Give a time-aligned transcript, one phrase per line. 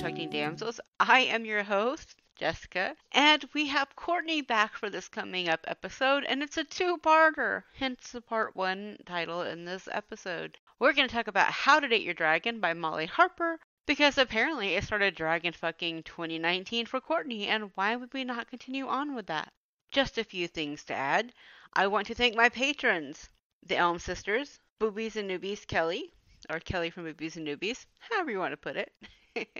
[0.00, 0.80] Deconstructing Damsels.
[0.98, 6.24] I am your host, Jessica, and we have Courtney back for this coming up episode,
[6.24, 10.56] and it's a two-parter, hence the part one title in this episode.
[10.78, 14.74] We're going to talk about How to Date Your Dragon by Molly Harper, because apparently
[14.74, 19.26] it started dragon fucking 2019 for Courtney, and why would we not continue on with
[19.26, 19.52] that?
[19.92, 21.34] Just a few things to add.
[21.74, 23.28] I want to thank my patrons,
[23.62, 26.10] the Elm Sisters, Boobies and Newbies Kelly,
[26.48, 28.94] or Kelly from Boobies and Newbies, however you want to put it.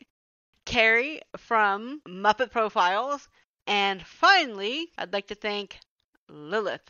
[0.70, 3.28] Carrie from Muppet Profiles.
[3.66, 5.78] And finally, I'd like to thank
[6.28, 6.88] Lilith.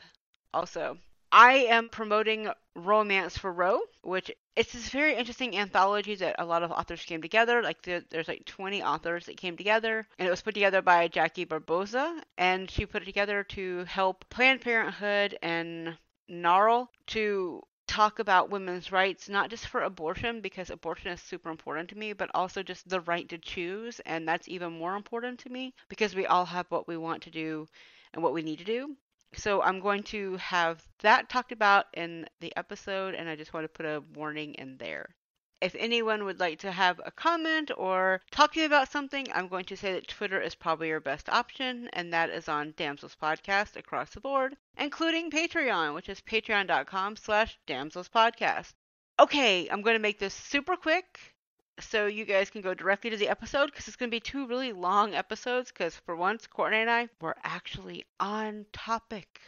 [0.52, 0.98] Also,
[1.32, 6.62] I am promoting Romance for Roe, which it's this very interesting anthology that a lot
[6.62, 7.62] of authors came together.
[7.62, 11.08] Like there, there's like 20 authors that came together, and it was put together by
[11.08, 15.96] Jackie Barboza, and she put it together to help Planned Parenthood and
[16.28, 21.88] NARAL to talk about women's rights, not just for abortion, because abortion is super important
[21.90, 24.00] to me, but also just the right to choose.
[24.06, 27.30] And that's even more important to me because we all have what we want to
[27.30, 27.66] do
[28.14, 28.96] and what we need to do.
[29.34, 33.64] So I'm going to have that talked about in the episode, and I just want
[33.64, 35.14] to put a warning in there.
[35.60, 39.46] If anyone would like to have a comment or talk to me about something, I'm
[39.46, 43.14] going to say that Twitter is probably your best option, and that is on Damsels
[43.14, 48.72] Podcast across the board, including Patreon, which is patreon.com slash damselspodcast.
[49.18, 51.34] Okay, I'm going to make this super quick
[51.78, 54.46] so you guys can go directly to the episode because it's going to be two
[54.46, 59.40] really long episodes because for once, Courtney and I were actually on topic.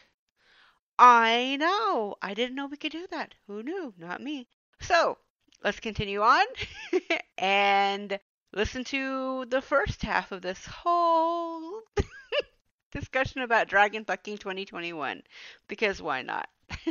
[0.99, 2.17] I know.
[2.21, 3.35] I didn't know we could do that.
[3.47, 3.95] Who knew?
[3.97, 4.47] Not me.
[4.81, 5.17] So,
[5.65, 6.45] let's continue on
[7.39, 8.19] and
[8.53, 11.83] listen to the first half of this whole
[12.93, 15.23] discussion about Dragon Fucking 2021
[15.69, 16.49] because why not?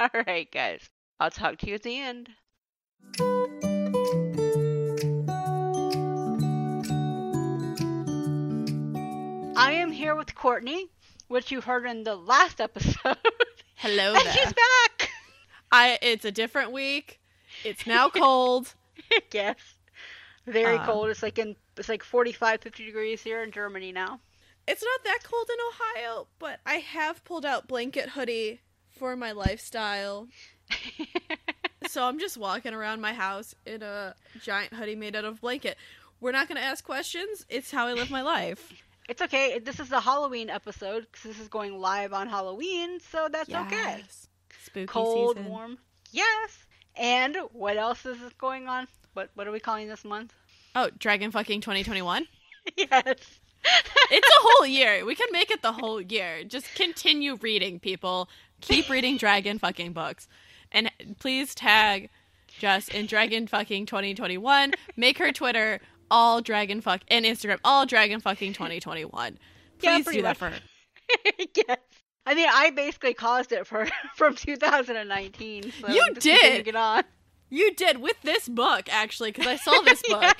[0.00, 0.88] All right, guys.
[1.20, 2.28] I'll talk to you at the end.
[9.56, 10.88] I am here with Courtney,
[11.28, 13.16] which you heard in the last episode.
[13.76, 14.32] Hello and there.
[14.32, 15.10] she's back.
[15.70, 17.20] I it's a different week.
[17.64, 18.74] It's now cold.
[19.32, 19.56] yes.
[20.46, 21.08] Very Um, cold.
[21.10, 24.20] It's like in it's like 45, 50 degrees here in Germany now.
[24.68, 25.58] it's not that cold in
[26.06, 28.60] Ohio, but I have pulled out blanket hoodie
[28.90, 30.28] for my lifestyle.
[31.88, 35.76] so I'm just walking around my house in a giant hoodie made out of blanket.
[36.20, 37.44] We're not going to ask questions.
[37.48, 38.72] It's how I live my life.
[39.06, 39.58] It's okay.
[39.58, 43.98] This is the Halloween episode because this is going live on Halloween, so that's okay.
[43.98, 44.28] Yes.
[44.64, 45.50] Spooky Cold, season.
[45.50, 45.76] warm.
[46.10, 46.56] Yes.
[46.96, 48.86] And what else is going on?
[49.14, 50.32] What what are we calling this month?
[50.76, 52.26] Oh, Dragon fucking 2021.
[52.76, 53.04] yes.
[53.06, 55.04] It's a whole year.
[55.06, 56.42] We can make it the whole year.
[56.42, 58.28] Just continue reading, people.
[58.60, 60.26] Keep reading Dragon fucking books.
[60.72, 60.90] And
[61.20, 62.10] please tag
[62.58, 64.72] Jess in Dragon fucking 2021.
[64.96, 65.80] Make her Twitter
[66.10, 69.38] all Dragon fuck and Instagram all Dragon fucking 2021.
[69.78, 70.58] Please pretty do that for her.
[71.54, 71.78] yes.
[72.26, 73.86] I mean, I basically caused it for
[74.16, 75.72] from 2019.
[75.80, 76.64] So You did.
[76.64, 77.04] Get on.
[77.50, 80.22] You did with this book, actually, because I saw this book.
[80.22, 80.32] Yeah.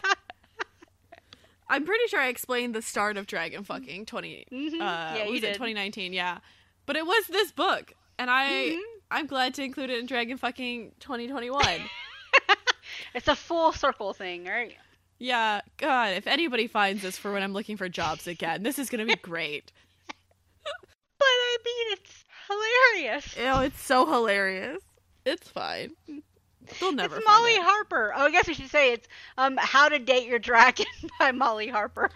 [1.69, 4.47] I'm pretty sure I explained the start of Dragon fucking 20.
[4.53, 4.75] Mhm.
[4.75, 5.51] Uh, yeah, you was did.
[5.51, 6.13] it 2019?
[6.13, 6.39] Yeah,
[6.87, 8.81] but it was this book, and I Mhm.
[9.11, 11.65] I'm glad to include it in Dragon fucking 2021.
[13.15, 14.77] It's a full circle thing, right?
[15.19, 18.91] yeah, God, if anybody finds this for when I'm looking for jobs again, this is
[18.91, 19.73] gonna be great.
[21.65, 23.35] Mean, it's hilarious.
[23.41, 24.83] Oh, it's so hilarious.
[25.25, 25.93] It's fine.
[26.81, 27.17] They'll never.
[27.17, 27.63] it's Molly it.
[27.63, 28.13] Harper.
[28.15, 29.09] Oh, I guess we should say it's
[29.39, 30.87] um, "How to Date Your Dragon"
[31.19, 32.11] by Molly Harper.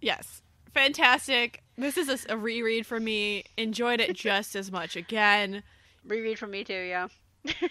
[0.00, 0.42] Yes,
[0.72, 1.62] fantastic.
[1.76, 3.44] This is a reread for me.
[3.56, 5.62] Enjoyed it just as much again.
[6.06, 7.08] Reread for me too, yeah.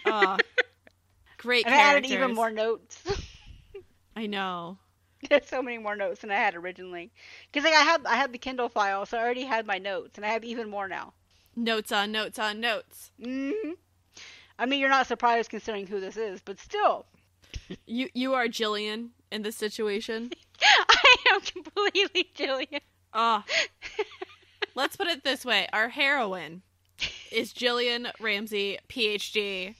[0.05, 0.37] Uh,
[1.37, 3.03] great and I added even more notes.
[4.15, 4.79] I know.
[5.29, 7.11] There's so many more notes than I had originally.
[7.51, 10.17] Because like I have I had the Kindle file, so I already had my notes,
[10.17, 11.13] and I have even more now.
[11.55, 13.11] Notes on notes on notes.
[13.21, 13.71] hmm
[14.59, 17.07] I mean, you're not surprised considering who this is, but still,
[17.85, 20.31] You you are Jillian in this situation.
[20.61, 22.81] I am completely Jillian.
[23.13, 23.45] Ah.
[24.75, 26.61] Let's put it this way: our heroine
[27.31, 29.75] is Jillian Ramsey, PhD.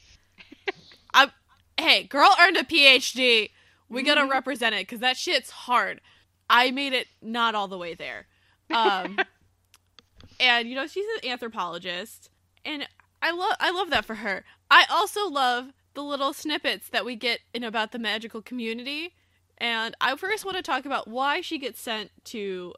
[1.13, 1.31] I,
[1.80, 3.50] hey, girl earned a PhD.
[3.94, 4.31] We gotta Mhm.
[4.31, 6.01] represent it because that shit's hard.
[6.50, 8.28] I made it not all the way there.
[8.69, 9.19] Um,
[10.40, 12.30] and you know she's an anthropologist,
[12.66, 12.88] and
[13.22, 14.44] I love I love that for her.
[14.69, 19.13] I also love the little snippets that we get in about the magical community.
[19.60, 22.74] And I first want to talk about why she gets sent to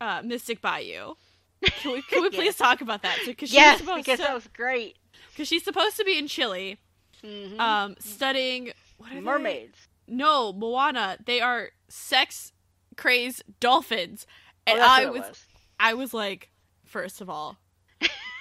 [0.00, 1.14] uh, Mystic Bayou.
[1.62, 3.18] Can we, can we please talk about that?
[3.24, 4.96] Because Yes, she's supposed because to, that was great.
[5.30, 6.78] because she's supposed to be in Chile,
[7.22, 7.58] Mhm.
[7.60, 9.70] um, studying what are they?
[10.08, 12.52] No, Moana, they are sex
[12.96, 14.26] crazed dolphins.
[14.66, 15.44] And Oh, I it was
[15.78, 16.50] I was like,
[16.84, 17.58] first of all,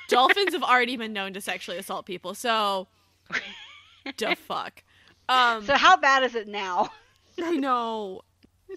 [0.07, 2.87] dolphins have already been known to sexually assault people, so
[4.17, 4.83] the fuck.
[5.29, 6.91] Um So how bad is it now?
[7.41, 8.21] I know.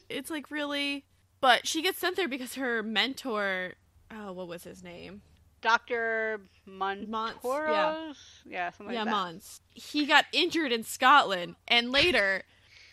[0.08, 1.05] It's like really
[1.40, 3.75] but she gets sent there because her mentor
[4.11, 5.23] oh, what was his name?
[5.61, 8.17] Doctor Montoros?
[8.49, 8.70] yeah.
[8.70, 9.11] something yeah, like that.
[9.11, 9.61] Mons.
[9.75, 12.44] He got injured in Scotland and later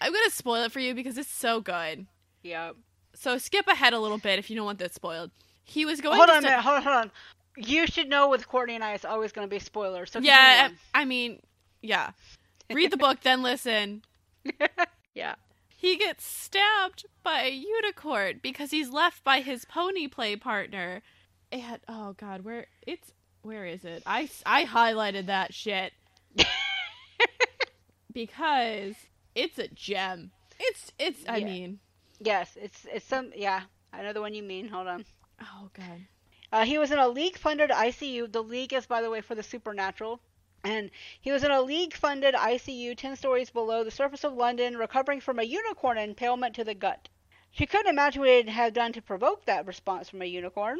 [0.01, 2.06] I'm gonna spoil it for you because it's so good.
[2.44, 2.75] Yep.
[3.15, 5.31] So skip ahead a little bit if you don't want that spoiled.
[5.63, 6.62] He was going Hold to on a stu- minute.
[6.63, 6.83] Hold on.
[6.83, 7.12] Hold on.
[7.57, 10.12] You should know with Courtney and I, it's always going to be spoilers.
[10.12, 11.39] So Yeah, I mean,
[11.81, 12.12] yeah.
[12.69, 14.03] Read the book, then listen.
[15.15, 15.36] yeah.
[15.69, 21.01] He gets stabbed by a unicorn because he's left by his pony play partner.
[21.51, 23.12] And oh god, where it's
[23.44, 24.03] where is it?
[24.06, 25.94] I I highlighted that shit
[28.13, 28.95] because
[29.35, 30.31] it's a gem.
[30.59, 31.45] It's it's I Yeah.
[31.45, 31.79] mean,
[32.19, 33.31] Yes, it's it's some.
[33.35, 34.69] Yeah, I know the one you mean.
[34.69, 35.05] Hold on.
[35.41, 36.07] oh god.
[36.51, 38.31] Uh, he was in a league-funded ICU.
[38.31, 40.21] The league is, by the way, for the supernatural.
[40.63, 40.89] And
[41.19, 45.39] he was in a league-funded ICU 10 stories below the surface of London, recovering from
[45.39, 47.09] a unicorn impalement to the gut.
[47.51, 50.79] She couldn't imagine what he'd have done to provoke that response from a unicorn.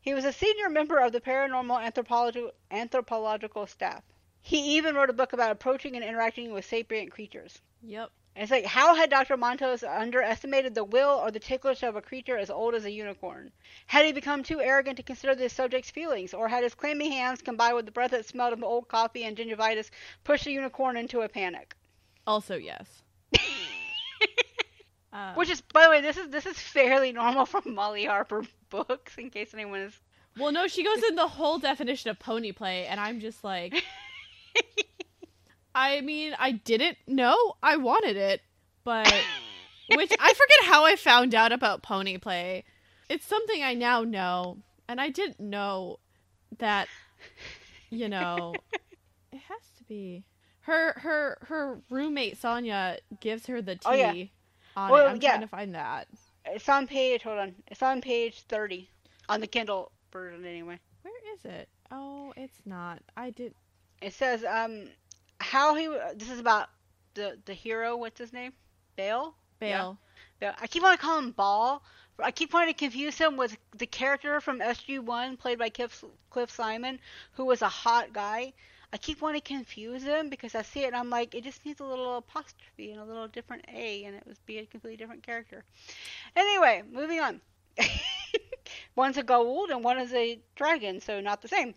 [0.00, 4.04] He was a senior member of the paranormal anthropological, anthropological staff.
[4.46, 7.60] He even wrote a book about approaching and interacting with sapient creatures.
[7.82, 8.12] Yep.
[8.36, 9.36] And it's like, how had Dr.
[9.36, 13.50] Montos underestimated the will or the ticklish of a creature as old as a unicorn?
[13.88, 17.42] Had he become too arrogant to consider the subject's feelings, or had his clammy hands
[17.42, 19.90] combined with the breath that smelled of old coffee and gingivitis
[20.22, 21.74] pushed the unicorn into a panic?
[22.24, 23.02] Also, yes.
[25.12, 28.44] Uh, Which is, by the way, this is this is fairly normal from Molly Harper
[28.70, 29.18] books.
[29.18, 30.00] In case anyone is,
[30.38, 33.74] well, no, she goes in the whole definition of pony play, and I'm just like,
[35.74, 38.40] I mean, I didn't know I wanted it,
[38.84, 39.12] but
[39.94, 42.64] which I forget how I found out about pony play.
[43.08, 44.58] It's something I now know,
[44.88, 45.98] and I didn't know
[46.58, 46.88] that.
[47.88, 50.24] You know, it has to be
[50.62, 50.92] her.
[50.98, 54.24] Her her roommate Sonia gives her the tea Oh, yeah.
[54.76, 55.10] on Well, it.
[55.10, 55.28] I'm yeah.
[55.30, 56.08] trying to find that.
[56.46, 57.22] it's on page.
[57.22, 58.90] Hold on, it's on page thirty
[59.28, 60.80] on the Kindle version anyway.
[61.02, 61.68] Where is it?
[61.92, 63.02] Oh, it's not.
[63.16, 63.54] I did.
[64.00, 64.88] It says um
[65.40, 66.68] how he this is about
[67.14, 67.96] the the hero.
[67.96, 68.52] What's his name?
[68.96, 69.34] Bael.
[69.60, 69.78] Yeah.
[69.78, 69.98] Bael.
[70.40, 71.80] Yeah, I keep wanting to call him Ba'al.
[72.18, 76.50] I keep wanting to confuse him with the character from SG1 played by Cliff, Cliff
[76.50, 76.98] Simon,
[77.32, 78.52] who was a hot guy.
[78.92, 81.64] I keep wanting to confuse him because I see it and I'm like, it just
[81.66, 84.96] needs a little apostrophe and a little different A and it would be a completely
[84.96, 85.64] different character.
[86.34, 87.40] Anyway, moving on.
[88.96, 91.74] One's a gold and one is a dragon, so not the same.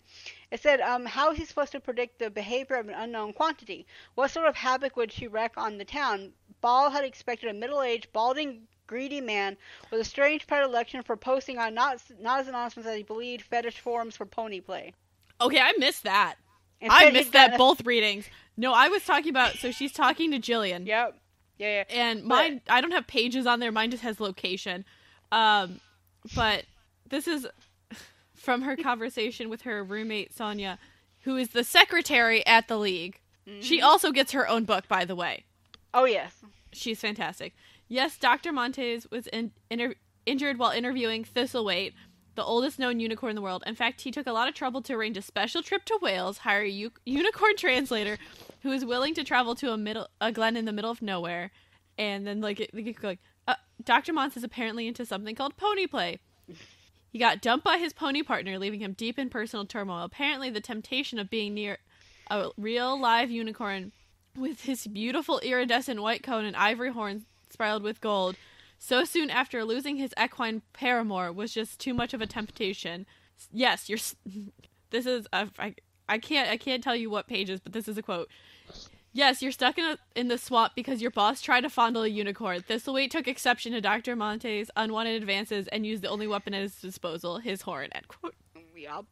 [0.52, 3.86] It said, um, how is he supposed to predict the behavior of an unknown quantity?
[4.16, 6.32] What sort of havoc would she wreak on the town?
[6.62, 9.56] Ball had expected a middle-aged, balding, greedy man
[9.92, 13.80] with a strange predilection for posting on not not as announcements as he believed fetish
[13.80, 14.94] forums for pony play.
[15.40, 16.36] Okay, I missed that.
[16.82, 18.26] Instead, I missed that a- both readings.
[18.58, 19.56] No, I was talking about.
[19.58, 20.88] So she's talking to Jillian.
[20.88, 21.16] Yep.
[21.60, 21.84] Yeah, yeah.
[22.02, 23.72] And mine, I don't have pages on there.
[23.72, 24.86] Mine just has location.
[25.32, 25.80] Um,
[26.36, 26.66] but
[27.10, 27.46] this is
[28.40, 30.80] from her conversation with her roommate Sonia,
[31.22, 33.20] who is the secretary at the league.
[33.62, 33.84] She Mhm.
[33.84, 35.46] also gets her own book, by the way.
[35.94, 36.44] Oh yes.
[36.72, 37.56] She's fantastic.
[37.88, 38.52] Yes, Dr.
[38.52, 41.94] Montes was in, inter- injured while interviewing Thistlewaite,
[42.36, 43.64] the oldest known unicorn in the world.
[43.66, 46.38] In fact, he took a lot of trouble to arrange a special trip to Wales,
[46.40, 48.18] hire a u- unicorn translator
[48.62, 51.50] who is willing to travel to a middle a glen in the middle of nowhere,
[51.98, 54.14] and then like it, like, like uh, Dr.
[54.14, 56.20] Montes is apparently into something called pony play.
[57.10, 60.04] He got dumped by his pony partner, leaving him deep in personal turmoil.
[60.04, 61.80] Apparently, the temptation of being near
[62.30, 63.92] a real live unicorn
[64.38, 68.36] with his beautiful iridescent white coat and ivory horns spiraled with gold,
[68.78, 73.06] so soon after losing his equine paramour was just too much of a temptation.
[73.52, 74.00] Yes, you're.
[74.92, 75.76] This is a, I,
[76.08, 78.28] I can't I can't tell you what pages, but this is a quote.
[79.12, 82.08] Yes, you're stuck in a, in the swamp because your boss tried to fondle a
[82.08, 82.62] unicorn.
[82.62, 84.16] Thistleweight took exception to Dr.
[84.16, 87.90] Monte's unwanted advances and used the only weapon at his disposal, his horn.
[87.94, 88.36] End quote.
[88.76, 89.06] Yup.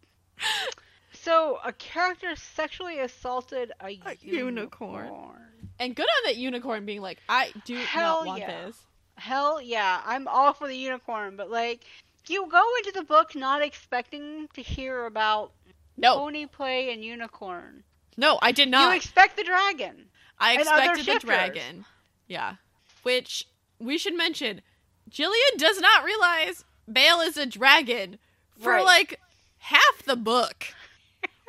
[1.14, 5.06] So a character sexually assaulted a, A unicorn.
[5.06, 5.42] unicorn.
[5.80, 8.66] And good on that unicorn being like, I do Hell not want yeah.
[8.66, 8.78] this.
[9.16, 11.84] Hell yeah, I'm all for the unicorn, but like,
[12.28, 15.54] you go into the book not expecting to hear about
[15.98, 17.84] No, pony play and unicorn.
[18.18, 18.90] No, I did not.
[18.92, 20.06] You expect the dragon.
[20.40, 21.86] I expected the dragon.
[22.28, 22.56] Yeah.
[23.04, 23.48] Which
[23.80, 24.62] we should mention.
[25.10, 28.18] Jillian does not realize Bael is a dragon
[28.60, 28.84] for Right.
[28.86, 29.20] like
[29.60, 30.68] half the book.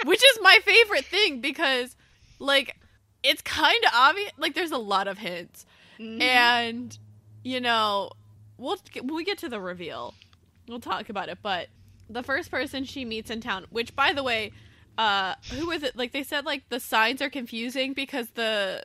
[0.04, 1.96] which is my favorite thing because
[2.38, 2.76] like
[3.24, 5.66] it's kind of obvious like there's a lot of hints.
[5.98, 6.20] Mhm.
[6.22, 6.98] and
[7.42, 8.10] you know
[8.58, 10.14] we'll when we get to the reveal
[10.68, 11.66] we'll talk about it but
[12.08, 14.52] the first person she meets in town which by the way
[14.98, 18.82] uh was it like they said like the signs are confusing because the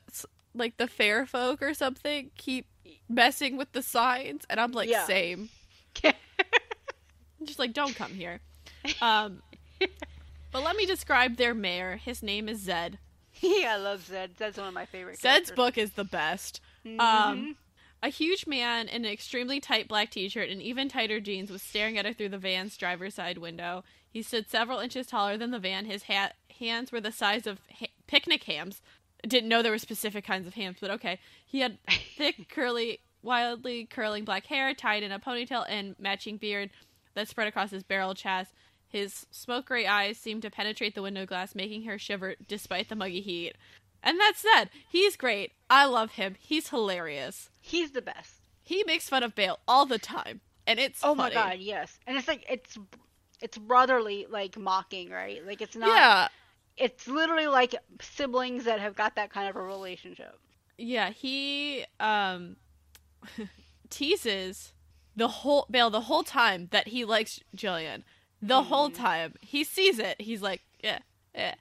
[0.55, 2.67] like the fair folk or something keep
[3.09, 5.05] messing with the signs and i'm like Yeah.
[5.05, 5.49] same
[7.43, 8.39] just like don't come here
[9.01, 9.41] um
[10.51, 12.99] but let me describe their mayor his name is zed
[13.41, 14.37] yeah, I love Zed.
[14.37, 15.17] Zed's one of my favorite.
[15.19, 15.55] zed's characters.
[15.55, 16.99] book is the best Mhm.
[16.99, 17.55] Um,
[18.03, 21.97] a huge man in an extremely tight black t-shirt and even tighter jeans was staring
[21.97, 23.83] at her through the van's driver's side window.
[24.13, 25.85] He stood several inches taller than the van.
[25.85, 28.81] His ha- hands were the size of ha- picnic hams.
[29.27, 31.19] Didn't know there were specific kinds of hams, but okay.
[31.45, 31.77] He had
[32.17, 36.69] thick, curly, wildly curling black hair tied in a ponytail and matching beard
[37.15, 38.53] that spread across his barrel chest.
[38.87, 42.95] His smoke gray eyes seemed to penetrate the window glass, making her shiver despite the
[42.95, 43.53] muggy heat.
[44.03, 45.53] And that said, he's great.
[45.69, 46.35] I love him.
[46.39, 47.49] He's hilarious.
[47.59, 48.33] He's the best.
[48.61, 51.33] He makes fun of Bael all the time, and it's Oh funny.
[51.35, 51.97] my god, yes.
[52.05, 52.77] And it's like it's
[53.43, 55.45] it's brotherly, like mocking, right?
[55.45, 55.89] Like it's not.
[55.89, 56.29] Yeah,
[56.77, 60.39] It's literally like siblings that have got that kind of a relationship.
[60.77, 61.11] yeah.
[61.11, 62.57] He um
[63.89, 64.73] teases
[65.15, 68.03] the whole Bael the whole time that he likes Jillian.
[68.41, 68.95] The whole Mhm.
[68.95, 70.99] time he sees it, he's like, yeah,
[71.35, 71.55] yeah.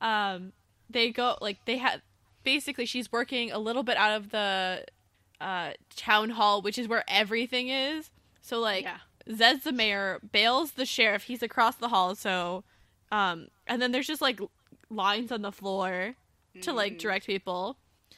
[0.00, 0.52] Um,
[0.90, 2.02] they go like they had
[2.44, 4.84] basically she's working a little bit out of the
[5.40, 8.10] uh town hall, which is where everything is.
[8.42, 8.98] So like yeah.
[9.30, 11.24] Zed's the mayor, Bael's the sheriff.
[11.24, 12.64] He's across the hall, so
[13.12, 14.40] um, and then there's just like
[14.90, 16.14] lines on the floor
[16.62, 16.98] to like Mhm.
[16.98, 17.76] direct people.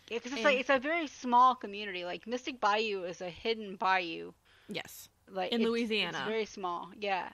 [0.09, 2.05] Yeah, 'cause it's and- like it's a very small community.
[2.05, 4.33] Like Mystic Bayou is a hidden bayou.
[4.69, 6.19] Yes, Like In it's- Louisiana.
[6.19, 6.91] It's very small.
[6.99, 7.29] Yeah.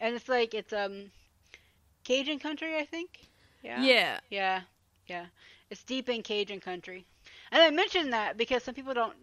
[0.00, 1.10] And it's like it's um
[2.04, 3.20] Cajun country, I think.
[3.62, 3.82] Yeah.
[3.82, 4.62] yeah, Yeah,
[5.06, 5.26] yeah.
[5.70, 7.06] It's deep in Cajun country,
[7.50, 9.16] and I mention that because some people don't.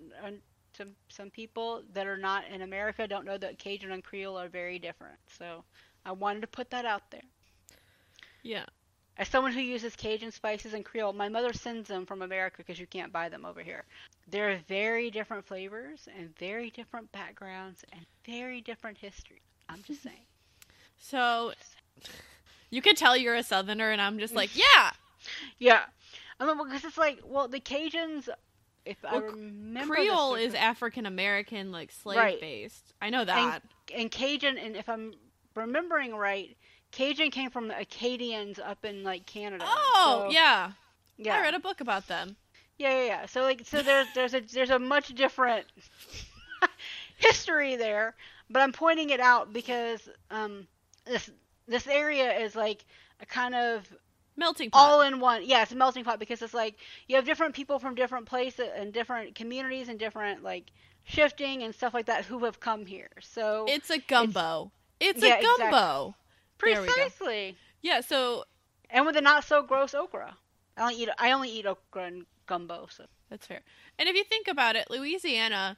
[0.80, 4.50] Some some people that are not in America don't know that Cajun and Creole are
[4.50, 5.20] very different.
[5.38, 5.66] So
[6.06, 7.24] I wanted to put that out there.
[8.44, 8.66] yeah.
[9.18, 12.80] As someone who uses Cajun spices and Creole, my mother sends them from America because
[12.80, 13.86] you can't buy them over here.
[14.28, 19.42] They're very different flavors and very different backgrounds and very different history.
[19.70, 20.26] I'm just saying.
[20.98, 21.54] So
[22.72, 24.92] you could tell you're a Southerner, and I'm just like, yeah.
[25.60, 25.86] Yeah,
[26.40, 28.30] I mean because it's like well the Cajuns.
[28.90, 32.42] If I remember, Creole is African American, like slave Right.
[32.42, 32.94] based.
[33.02, 33.62] I know that.
[33.94, 35.14] and Cajun, and if I'm
[35.56, 36.56] remembering right,
[36.92, 39.64] Cajun came from the Acadians up in like Canada.
[39.68, 40.72] oh So, yeah.
[41.18, 42.36] yeah, I read a book about them.
[42.78, 43.26] yeah, yeah, yeah.
[43.28, 45.66] So like, so there's there's a there's a much different
[47.18, 48.16] history there,
[48.50, 50.68] but I'm pointing it out because um
[51.06, 51.30] this
[51.68, 52.86] this area is like
[53.22, 53.88] a kind of
[54.40, 54.80] Melting pot.
[54.80, 55.42] all in one.
[55.46, 56.78] Yeah, it's a melting pot because it's like
[57.08, 60.72] you have different people from different places and different communities and different like
[61.04, 63.10] shifting and stuff like that who have come here.
[63.22, 64.72] So it's a gumbo.
[65.00, 65.70] It's, Yeah, a gumbo.
[65.72, 66.16] go.
[66.58, 67.58] precisely.
[67.82, 68.02] Yeah.
[68.02, 68.46] So
[68.90, 70.36] And with the not so gross okra.
[70.78, 72.88] I only eat I only eat okra and gumbo.
[72.90, 73.62] So That's fair.
[73.98, 75.78] And if you think about it, Louisiana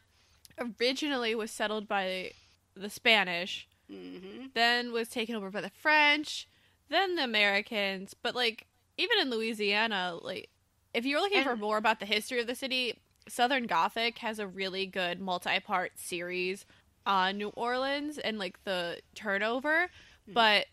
[0.60, 2.32] originally was settled by
[2.76, 6.48] the Spanish, hmm then was taken over by the French,
[6.92, 8.14] then the Americans.
[8.14, 8.68] But like
[8.98, 10.50] even in Louisiana, like
[10.94, 14.48] if you're looking for more about the history of the city, Southern Gothic has a
[14.48, 16.66] really good multi-part series
[17.06, 19.90] on New Orleans and like the turnover,
[20.30, 20.34] Mhm.
[20.34, 20.66] but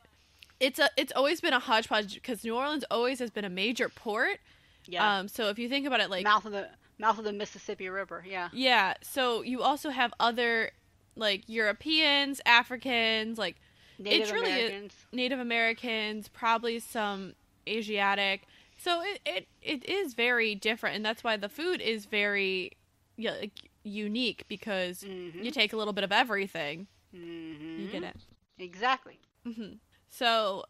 [0.60, 3.88] it's a it's always been a hodgepodge because New Orleans always has been a major
[3.88, 4.40] port.
[4.86, 7.32] yeah, Um, so if you think about it, like mouth of the mouth of the
[7.32, 8.24] Mississippi River.
[8.26, 10.72] Yeah, Yeah, so you also have other
[11.14, 13.56] like Europeans, Africans, like
[13.98, 14.94] Native really a- Americans.
[15.12, 17.34] Native Americans, probably some
[17.68, 18.42] Asiatic.
[18.78, 22.72] So it it, it is very different and that's why the food is very
[23.16, 26.86] yeah, like, unique because hmm you take a little bit of everything.
[27.12, 28.16] hmm You get it.
[28.58, 29.18] exactly.
[29.44, 29.74] hmm
[30.10, 30.64] So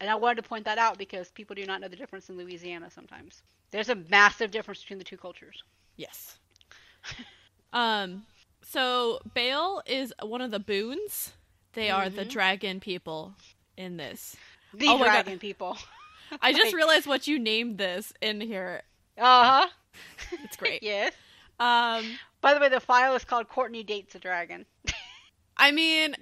[0.00, 2.36] And I wanted to point that out because people do not know the difference in
[2.36, 3.42] Louisiana sometimes.
[3.70, 5.62] There's a massive difference between the two cultures.
[5.96, 6.38] yes.
[7.72, 8.24] um
[8.62, 11.32] so Bael is one of the boons.
[11.74, 12.30] They are the Mhm.
[12.30, 13.34] dragon people
[13.76, 14.36] in this.
[14.72, 15.76] The Oh dragon people.
[16.42, 18.82] I just Like- realized what you named this in here.
[19.18, 19.68] Uh huh.
[20.42, 20.82] It's great.
[20.82, 21.12] yes.
[21.60, 24.66] Um, By the way, the file is called Courtney Dates a Dragon.
[25.56, 26.16] I mean,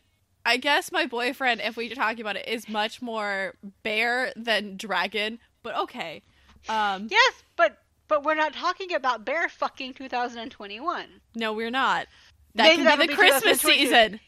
[0.44, 4.76] I guess my boyfriend, if we are talking about it, is much more bear than
[4.76, 5.38] dragon.
[5.62, 6.22] But okay.
[6.68, 7.78] Um, Yes, but
[8.08, 11.06] but we're not talking about bear fucking 2021.
[11.34, 12.06] no, we're not.
[12.54, 14.20] That Maybe can be the be Christmas season.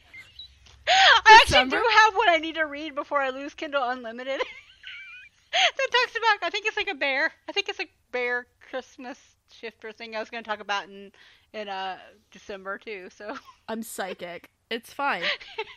[0.86, 4.40] I actually do have what I need to read before I lose Kindle Unlimited.
[5.52, 7.32] that talks about I think it's like a bear.
[7.48, 9.18] I think it's a bear Christmas
[9.52, 11.12] shifter thing I was going to talk about in
[11.52, 11.96] in uh
[12.30, 13.08] December too.
[13.16, 13.36] So
[13.68, 14.50] I'm psychic.
[14.70, 15.22] It's fine.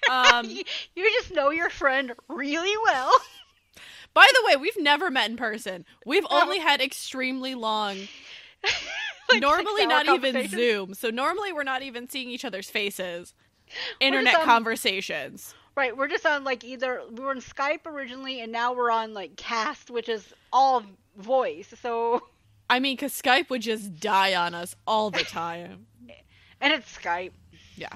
[0.10, 0.64] Um, you,
[0.96, 3.12] you just know your friend really well.
[4.14, 5.84] by the way, we've never met in person.
[6.06, 8.08] We've only had extremely long,
[9.30, 10.48] Like, normally not even.
[10.48, 10.94] Zoom.
[10.94, 13.34] So normally we're not even seeing each other's faces.
[14.00, 15.54] Internet on- conversations.
[15.76, 19.14] Right, we're just on like either we were on Skype originally, and now we're on
[19.14, 20.84] like Cast, which is all
[21.18, 21.72] voice.
[21.80, 22.24] So
[22.70, 25.86] I mean, because Skype would just die on us all the time.
[26.62, 27.32] and it's Skype.
[27.76, 27.90] Yeah.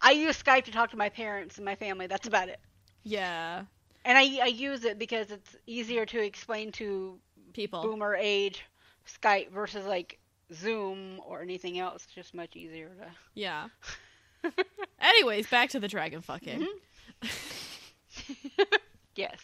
[0.00, 2.06] I use Skype to talk to my parents and my family.
[2.06, 2.60] That's about it.
[3.04, 3.64] Yeah.
[4.04, 7.18] And I I use it because it's easier to explain to
[7.52, 7.82] People.
[7.82, 8.64] boomer age
[9.06, 10.18] Skype versus like
[10.52, 12.04] Zoom or anything else.
[12.04, 13.06] It's just much easier to.
[13.34, 13.68] Yeah.
[15.00, 16.66] Anyways, back to the dragon fucking.
[17.22, 17.28] Mhm.
[19.16, 19.38] yes.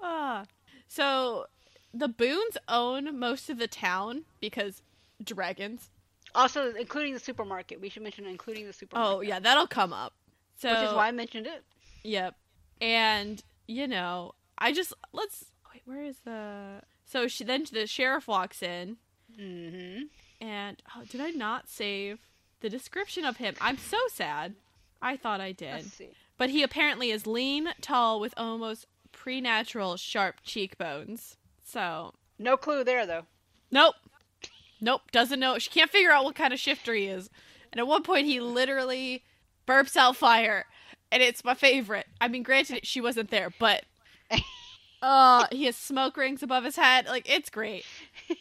[0.00, 0.44] Ah.
[0.88, 1.46] So
[1.92, 4.82] the Boones own most of the town because
[5.22, 5.90] dragons.
[6.34, 7.80] Also, including the supermarket.
[7.80, 9.16] We should mention including the supermarket.
[9.16, 10.14] Oh yeah, that'll come up.
[10.58, 11.62] So Which is why I mentioned it.
[12.02, 12.34] Yep.
[12.80, 15.82] And you know, I just let's wait.
[15.84, 16.82] Where is the?
[17.06, 18.96] So she then the sheriff walks in,
[19.40, 20.02] Mm-hmm.
[20.46, 22.18] and oh, did I not save
[22.64, 23.54] the description of him?
[23.60, 24.54] I'm so sad.
[25.02, 25.84] I thought I did,
[26.38, 31.36] but he apparently is lean, tall, with almost preternatural sharp cheekbones.
[31.62, 33.26] So No clue there though.
[33.70, 33.96] Nope.
[34.80, 35.02] Nope.
[35.12, 35.58] Doesn't know.
[35.58, 37.28] She can't figure out what kind of shifter he is.
[37.70, 39.24] And at one point, he literally
[39.68, 40.64] burps out fire.
[41.12, 42.06] And it's my favorite.
[42.18, 43.84] I mean, granted, she wasn't there, but.
[45.02, 47.04] Uh, he has smoke rings above his head.
[47.04, 47.84] Like, it's great.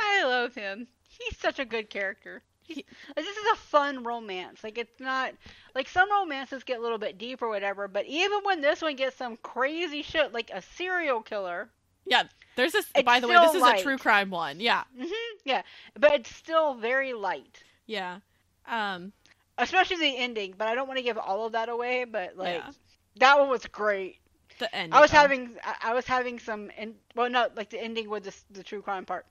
[0.00, 0.88] I love him.
[1.24, 2.42] He's such a good character.
[2.64, 2.86] He-
[3.16, 4.62] this is a fun romance.
[4.64, 5.32] Like it's not
[5.74, 8.96] like some romances get a little bit deep or whatever, but even when this one
[8.96, 11.68] gets some crazy shit like a serial killer,
[12.06, 12.22] Yeah,
[12.56, 12.86] there's this.
[13.04, 13.80] By the way, this still is light.
[13.80, 14.60] a true crime one.
[14.60, 15.04] Yeah, hmm
[15.44, 15.62] yeah,
[15.98, 17.62] but it's still very light.
[17.86, 18.18] yeah.
[18.66, 19.12] Um,
[19.58, 22.04] Especially the ending, but I don't want to give all of that away.
[22.04, 22.70] But like Yeah.
[23.16, 24.18] that one was great.
[24.58, 24.94] the end.
[24.94, 28.24] I was having, I, I was having some, and well, no, like the ending with
[28.24, 29.26] the the true crime part.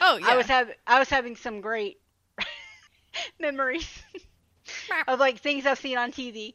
[0.00, 0.28] Oh yeah.
[0.28, 1.98] I was having I was having some great
[3.40, 4.02] memories
[5.08, 6.54] of like things I've seen on TV.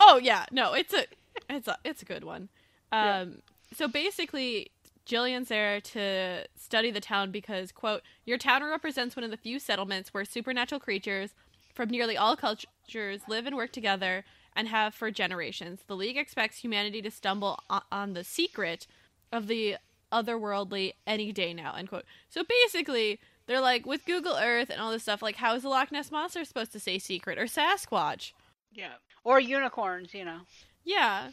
[0.00, 1.04] Oh yeah, no, it's a
[1.50, 2.48] it's a it's a good one.
[2.90, 3.26] Um Yeah.
[3.74, 4.70] so basically
[5.06, 9.58] Jillian's there to study the town because quote, your town represents one of the few
[9.58, 11.30] settlements where supernatural creatures
[11.74, 14.24] from nearly all cultures live and work together
[14.54, 15.80] and have for generations.
[15.86, 18.86] The league expects humanity to stumble on, on the secret
[19.32, 19.76] of the
[20.12, 22.04] otherworldly any day now, end quote.
[22.28, 25.68] So basically, they're like with Google Earth and all this stuff, like how is the
[25.68, 28.32] Loch Ness monster supposed to say secret or Sasquatch?
[28.72, 28.94] Yeah.
[29.24, 30.40] Or unicorns, you know.
[30.84, 31.30] Yeah,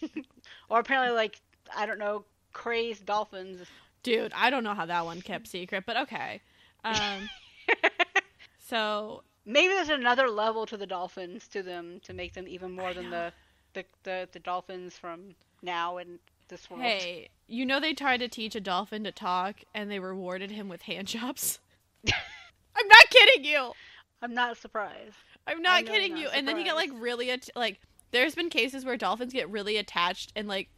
[0.68, 1.40] Or apparently like
[1.76, 3.66] I don't know, crazed dolphins.
[4.02, 6.40] Dude, I don't know how that one kept secret, but okay.
[6.84, 7.28] Um,
[8.58, 12.90] so Maybe there's another level to the dolphins to them to make them even more
[12.90, 13.32] I than the,
[13.74, 16.18] the the the dolphins from now and
[16.52, 16.82] this world.
[16.82, 20.68] hey, you know they tried to teach a dolphin to talk, and they rewarded him
[20.68, 21.58] with hand jobs.
[22.06, 23.72] I'm not kidding you.
[24.22, 25.16] I'm not surprised.
[25.46, 26.28] I'm not kidding not you.
[26.28, 27.80] And then he got like really at- like.
[28.12, 30.68] There's been cases where dolphins get really attached and like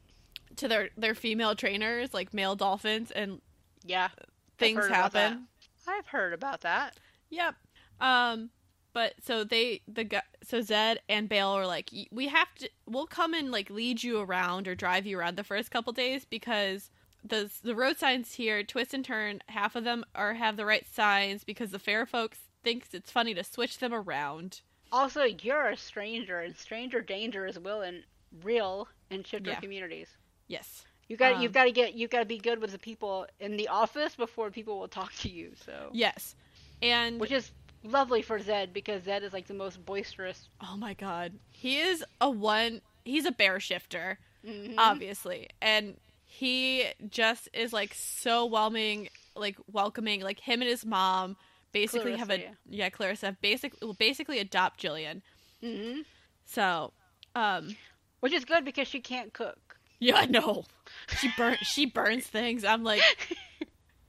[0.56, 3.40] to their their female trainers, like male dolphins, and
[3.84, 4.08] Yeah.
[4.58, 4.94] things that.
[4.94, 5.48] happen.
[5.86, 6.96] I've heard about that.
[7.30, 7.56] Yep.
[8.00, 8.50] Um,
[8.94, 12.70] but so they the guy so Zed and Bael were like, we have to.
[12.86, 16.24] We'll come and like lead you around or drive you around the first couple days
[16.24, 16.90] because
[17.22, 19.42] the the road signs here twist and turn.
[19.48, 23.34] Half of them are have the right signs because the fair folks thinks it's funny
[23.34, 24.60] to switch them around.
[24.92, 28.04] Also, you're a stranger, and stranger danger is will and
[28.42, 29.60] real in shifter Yeah.
[29.60, 30.08] communities.
[30.46, 30.84] Yes.
[31.08, 33.26] You got Um, you've got to get you've got to be good with the people
[33.40, 35.52] in the office before people will talk to you.
[35.64, 36.36] So, Yes.
[36.80, 37.50] And which is
[37.84, 40.48] lovely for Zed because Zed is like the most boisterous.
[40.60, 42.80] oh my god, he is a one.
[43.04, 44.18] He's a bear shifter.
[44.46, 44.74] Mhm.
[44.76, 51.38] obviously and he just is like so welcoming, like welcoming like him and his mom
[51.72, 55.22] basically have a Clarissa, yeah clarissa have basic will basically adopt jillian
[55.62, 56.04] Mhm.
[56.44, 56.92] so
[57.34, 57.74] um
[58.20, 59.78] Which is good because she can't cook.
[59.98, 60.64] yeah i know
[61.18, 63.00] she burn she burns things i'm like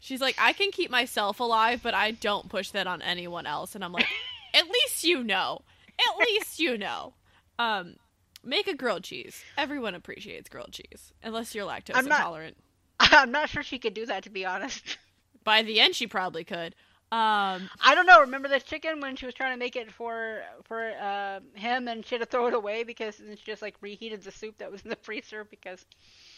[0.06, 3.76] she's like i can keep myself alive but i don't push that on anyone else
[3.76, 4.08] and i'm like
[4.54, 5.62] at least you know
[6.00, 7.14] at least you know
[7.60, 7.96] um
[8.44, 12.58] make a grilled cheese everyone appreciates grilled cheese unless you're lactose I'm not- intolerant
[13.00, 14.98] I'm not sure she could do that to be honest.
[15.44, 16.76] By the end, she probably could.
[17.12, 18.22] Um, I don't know.
[18.22, 22.06] Remember the chicken when she was trying to make it for for uh, him and
[22.06, 24.72] she had to throw it away because then she just like reheated the soup that
[24.72, 25.86] was in the freezer because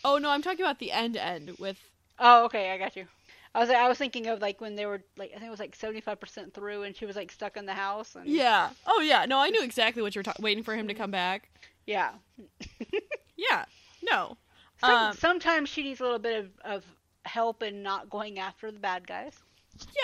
[0.04, 1.78] oh no, I'm talking about the end end with
[2.20, 3.06] Oh, okay, I got you.
[3.56, 5.60] I was I was thinking of like when they were like I think it was
[5.60, 8.70] like seventy five percent through and she was like stuck in the house and Yeah.
[8.86, 9.26] Oh yeah.
[9.26, 11.50] No, I knew exactly what you were ta- waiting for him to come back.
[11.86, 12.12] yeah.
[13.36, 13.66] Yeah.
[14.02, 14.38] No.
[14.82, 16.86] Some, Um, sometimes she needs a little bit of, of
[17.26, 19.34] help in not going after the bad guys.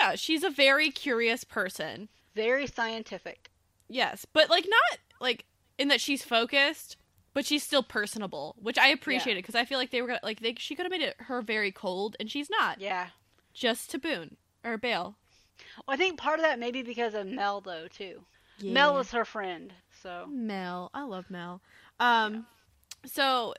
[0.00, 2.08] Yeah, she's a very curious person.
[2.36, 3.50] Very scientific.
[3.88, 5.44] Yes, but like not like
[5.78, 6.96] in that she's focused,
[7.32, 10.40] but she's still personable, which I appreciated because I feel like they were gonna like
[10.40, 12.80] they she could have made it her very cold, and she's not.
[12.80, 13.08] Yeah.
[13.54, 15.16] Just to Boone or Bael.
[15.86, 18.24] Well, I think part of that maybe because of Mel though too.
[18.62, 20.90] Mel was her friend, so Mel.
[20.94, 21.60] I love Mel.
[21.98, 22.46] Um,
[23.04, 23.54] so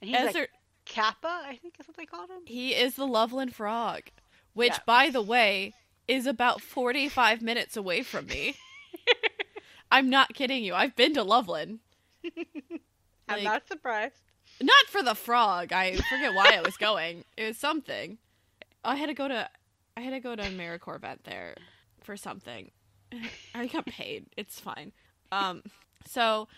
[0.00, 0.50] and he's as like
[0.86, 2.40] Kappa, I think is what they called him.
[2.46, 4.02] he is the Loveland Frog,
[4.54, 4.78] which, Yeah.
[4.86, 5.74] by the way,
[6.08, 8.54] is about forty-five minutes away from me.
[9.92, 10.74] I'm not kidding you.
[10.74, 11.80] I've been to Loveland.
[13.28, 14.14] I'm not surprised.
[14.60, 15.72] Not for the frog.
[15.72, 17.24] I forget why I was going.
[17.36, 18.18] It was something.
[18.84, 19.48] I had to go to
[19.96, 21.54] I had to go to AmeriCorps event there
[22.02, 22.70] for something.
[23.54, 24.26] I got paid.
[24.36, 24.92] It's fine.
[25.32, 25.62] Um
[26.06, 26.48] so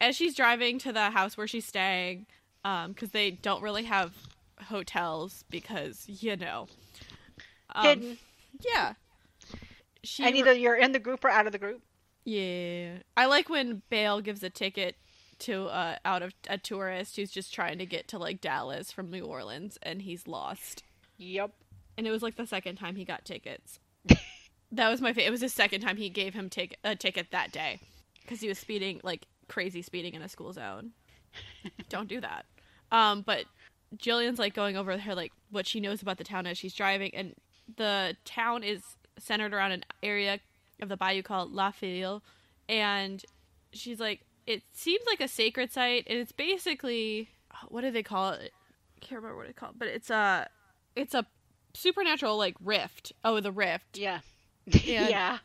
[0.00, 2.26] as she's driving to the house where she's staying,
[2.64, 4.12] um, because they don't really have
[4.68, 6.66] hotels because, you know.
[7.74, 8.18] Um, Hidden.
[8.60, 8.94] Yeah.
[10.02, 11.82] She and either you're in the group or out of the group.
[12.24, 12.98] yeah.
[13.16, 14.96] I like when Bael gives a ticket
[15.40, 19.10] to uh out of a tourist who's just trying to get to like Dallas from
[19.10, 20.82] New Orleans and he's lost.
[21.18, 21.52] Yep.
[21.96, 23.78] And it was like the second time he got tickets.
[24.72, 25.28] that was my favorite.
[25.28, 27.80] It was the second time he gave him tic- a ticket that day
[28.26, 30.92] cuz he was speeding like crazy speeding in a school zone.
[31.88, 32.46] Don't do that.
[32.90, 33.46] Um but
[33.96, 37.14] Jillian's like going over her like what she knows about the town as she's driving
[37.14, 37.34] and
[37.76, 38.82] the town is
[39.18, 40.40] centered around an area
[40.82, 42.22] of the bayou called La Fille
[42.68, 43.24] and
[43.72, 47.28] she's like it seems like a sacred site and it's basically
[47.68, 48.52] what do they call it?
[48.96, 50.48] I can't remember what it's called, but it's a
[50.96, 51.26] it's a
[51.74, 53.12] supernatural like rift.
[53.24, 53.98] Oh, the rift.
[53.98, 54.20] Yeah.
[54.66, 55.38] Yeah.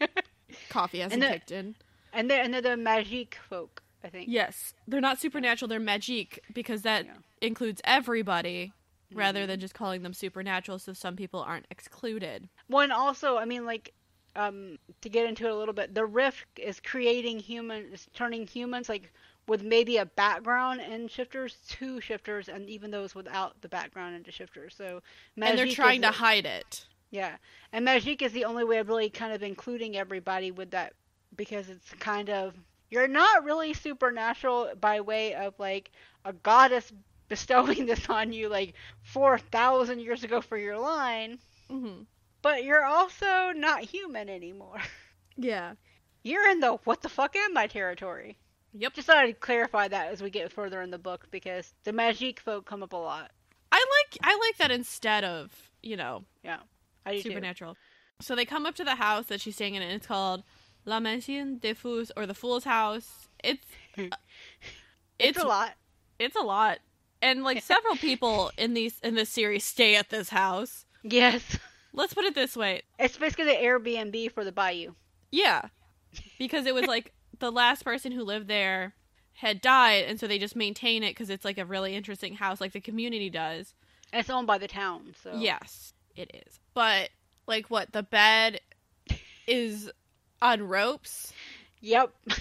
[0.00, 0.06] yeah.
[0.68, 1.74] Coffee hasn't And the- kicked in.
[2.12, 4.28] And they're and they're the magic folk, I think.
[4.28, 5.68] Yes, they're not supernatural.
[5.68, 7.12] They're magic because that Yeah.
[7.42, 8.72] includes everybody
[9.12, 10.78] rather than just calling them supernatural.
[10.78, 12.48] So some people aren't excluded.
[12.66, 13.92] One also, I mean, like,
[14.36, 18.46] um, to get into it a little bit, the rift is creating human, is turning
[18.46, 19.12] humans like
[19.48, 24.30] with maybe a background in shifters to shifters, and even those without the background into
[24.30, 24.74] shifters.
[24.76, 25.02] So,
[25.40, 26.86] and they're trying to the- hide it.
[27.10, 27.36] Yeah,
[27.72, 30.92] and Magic is the only way of really kind of including everybody with that
[31.36, 32.54] because it's kind of
[32.90, 35.90] you're not really supernatural by way of like
[36.24, 36.92] a goddess
[37.28, 41.38] bestowing this on you like four thousand years ago for your line,
[41.70, 42.02] hmm
[42.42, 44.80] but you're also not human anymore.
[45.40, 45.74] Yeah.
[46.24, 48.36] You're in the what the fuck am I territory.
[48.74, 48.94] Yep.
[48.94, 52.40] Just thought I'd clarify that as we get further in the book because the Magic
[52.40, 53.30] folk come up a lot.
[53.72, 56.58] I like I like that instead of you know Yeah,
[57.06, 57.30] do too.
[57.30, 57.76] supernatural.
[58.20, 60.42] So they come up to the house that she's staying in, and it's called
[60.84, 63.28] La Mansion des Fous or the Fool's House.
[63.44, 63.64] It's
[63.98, 64.16] uh,
[65.18, 65.74] It's, a lot.
[66.18, 66.78] It's a lot,
[67.22, 70.84] and like several people in these in this series stay at this house.
[71.02, 71.58] Yes,
[71.92, 74.92] Let's put it this way, it's basically the Airbnb for the Bayou.
[75.30, 75.62] yeah,
[76.38, 78.94] because it was like the last person who lived there
[79.34, 82.60] had died, and so they just maintain it because it's like a really interesting house,
[82.60, 83.74] like the community does.
[84.12, 86.58] And it's owned by the town, so Yes, it is.
[86.74, 87.10] But
[87.46, 88.60] like what the bed
[89.46, 89.90] is
[90.42, 91.32] on ropes.
[91.80, 92.12] Yep.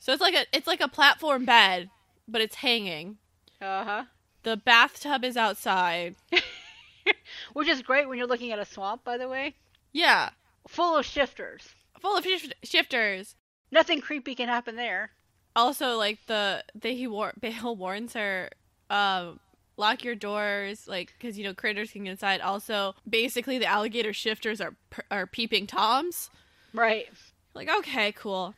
[0.00, 1.88] So it's like a it's like a platform bed,
[2.28, 3.16] but it's hanging.
[3.62, 4.04] Uh huh.
[4.42, 6.14] The bathtub is outside.
[7.54, 9.54] Which is great when you're looking at a swamp, by the way.
[9.92, 10.28] Yeah,
[10.68, 11.68] Full of shifters.
[12.00, 13.34] full of shif- shifters.
[13.74, 15.10] Nothing creepy can happen there.
[15.56, 18.48] Also, like the the he war- Bael warns her,
[18.88, 19.40] um,
[19.76, 22.40] lock your doors, like because you know critters can get inside.
[22.40, 24.74] Also, basically the alligator shifters are
[25.10, 26.30] are peeping toms.
[26.72, 27.08] Right.
[27.52, 28.54] Like okay, cool,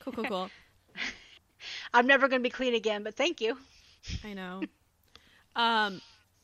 [0.00, 0.50] cool, cool, cool.
[1.94, 3.56] I'm never going to be clean again, but thank you.
[4.24, 4.62] I know.
[5.54, 6.00] Um,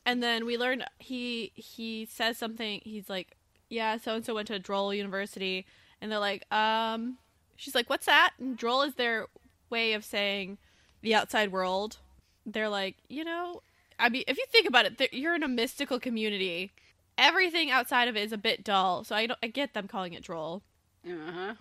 [0.06, 2.80] and then we learn he he says something.
[2.84, 3.36] He's like,
[3.68, 5.66] "Yeah, so and so went to Droll University,"
[6.00, 7.18] and they're like, "Um,"
[7.58, 9.26] she's like, "What's that?" And Droll is their
[9.68, 10.56] way of saying
[11.02, 11.98] the outside world.
[12.46, 13.60] They're like, you know,
[13.98, 16.72] I mean, if you think about it, you're in a mystical community.
[17.18, 19.38] Everything outside of it is a bit dull, so I don't.
[19.42, 20.62] I get them calling it Droll.
[21.06, 21.54] Uh huh.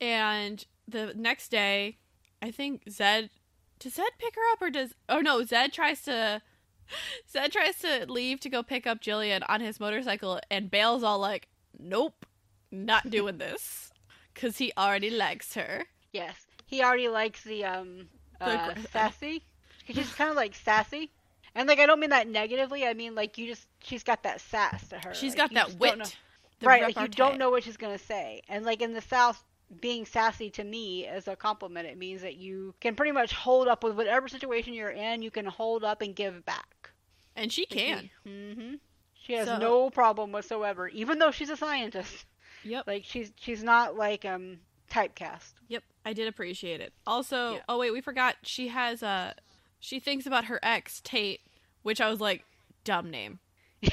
[0.00, 1.98] And the next day,
[2.40, 3.30] I think Zed
[3.78, 6.40] does Zed pick her up or does oh no, Zed tries to
[7.30, 11.18] Zed tries to leave to go pick up Jillian on his motorcycle and Bael's all
[11.18, 12.26] like, Nope,
[12.70, 13.91] not doing this.
[14.34, 15.84] Cause he already likes her.
[16.12, 16.34] Yes.
[16.66, 18.08] He already likes the, um,
[18.40, 19.42] uh, gr- sassy.
[19.86, 21.10] 'Cause She's kind of like sassy.
[21.54, 22.86] And like I don't mean that negatively.
[22.86, 25.14] I mean like you just she's got that sass to her.
[25.14, 26.16] She's Like, got that wit.
[26.62, 28.40] right, like you don't know what she's gonna say.
[28.48, 29.42] And like in the South,
[29.80, 33.68] being sassy to me as a compliment, it means that you can pretty much hold
[33.68, 35.20] up with whatever situation you're in.
[35.22, 36.90] You can hold up and give back.
[37.36, 38.10] And she can.
[38.26, 38.74] Mm-hmm.
[39.14, 42.24] She has So- no problem whatsoever, even though she's a scientist.
[42.64, 42.86] Yep.
[42.86, 44.58] Like she's she's not like um
[44.90, 45.52] typecast.
[45.68, 46.92] Yep, I did appreciate it.
[47.06, 47.60] Also, Yeah.
[47.68, 49.34] oh wait, we forgot she has a
[49.80, 51.40] she thinks about her ex Tate,
[51.82, 52.44] which I was like,
[52.84, 53.38] dumb name.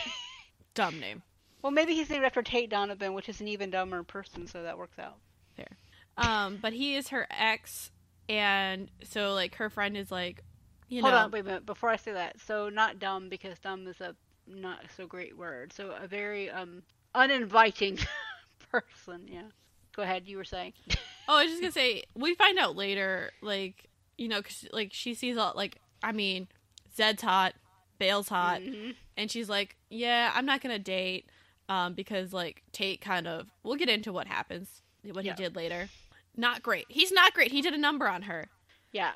[0.73, 1.23] dumb name.
[1.61, 4.77] Well, maybe he's named after Tate Donovan, which is an even dumber person, so that
[4.77, 5.17] works out.
[5.57, 5.67] There.
[6.17, 7.91] Um, but he is her ex,
[8.29, 10.43] and so like her friend is like,
[10.87, 11.65] you Hold know, on, wait a minute.
[11.65, 14.15] Before I say that, so not dumb because dumb is a
[14.47, 15.73] not so great word.
[15.73, 16.83] So a very um
[17.15, 17.97] uninviting
[18.69, 19.27] person.
[19.27, 19.43] Yeah.
[19.95, 20.27] Go ahead.
[20.27, 20.73] You were saying.
[21.31, 24.89] Oh, I was just gonna say we find out later, like you know, cause, like
[24.93, 26.47] she sees all like I mean,
[26.97, 27.53] Zed's hot,
[27.99, 28.95] Bael's hot, Mhm.
[29.15, 31.29] and she's like, yeah, I'm not gonna date,
[31.67, 33.45] um, because like Tate kind of.
[33.61, 35.35] We'll get into what happens, what Yeah.
[35.35, 35.89] he did later.
[36.35, 36.85] Not great.
[36.89, 37.51] He's not great.
[37.51, 38.49] He did a number on her,
[38.91, 39.11] Yeah.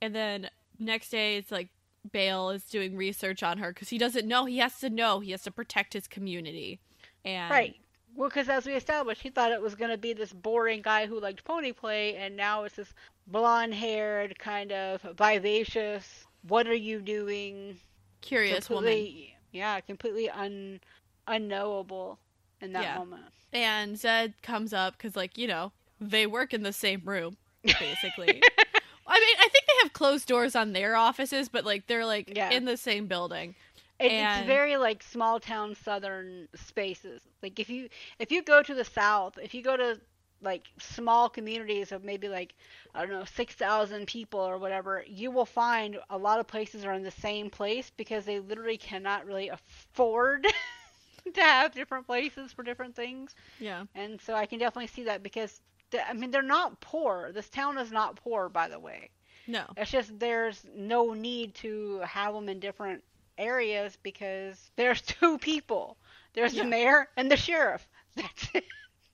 [0.00, 1.70] and then next day it's like
[2.08, 4.44] Bael is doing research on her because he doesn't know.
[4.44, 5.18] He has to know.
[5.18, 6.78] He has to protect his community,
[7.24, 7.80] and Right.
[8.16, 11.06] Well, because as we established, he thought it was going to be this boring guy
[11.06, 12.94] who liked pony play, and now it's this
[13.26, 16.24] blonde-haired, kind of vivacious.
[16.48, 17.78] What are you doing?
[18.22, 18.84] curious woman.
[18.90, 20.80] completely, Yeah, completely un
[21.28, 22.18] unknowable
[22.60, 22.98] in that Yeah.
[22.98, 23.24] moment.
[23.52, 28.42] And Zed comes up because, like, you know, they work in the same room, basically.
[29.08, 32.32] I mean, I think they have closed doors on their offices, but like they're like
[32.34, 32.50] Yeah.
[32.50, 33.54] in the same building.
[33.98, 37.22] It, And- It's very like small town southern spaces.
[37.42, 40.00] Like if you if you go to the south, if you go to
[40.42, 42.54] like small communities of maybe like
[42.94, 46.84] I don't know six thousand people or whatever, you will find a lot of places
[46.84, 50.46] are in the same place because they literally cannot really afford
[51.34, 53.34] to have different places for different things.
[53.58, 53.84] Yeah.
[53.94, 55.60] And so I can definitely see that because
[56.06, 57.30] I mean they're not poor.
[57.32, 59.08] This town is not poor, by the way.
[59.46, 59.64] No.
[59.76, 63.02] It's just there's no need to have them in different
[63.38, 65.96] areas because there's two people.
[66.34, 66.62] There's Yeah.
[66.64, 67.86] the mayor and the sheriff.
[68.16, 68.64] That's it.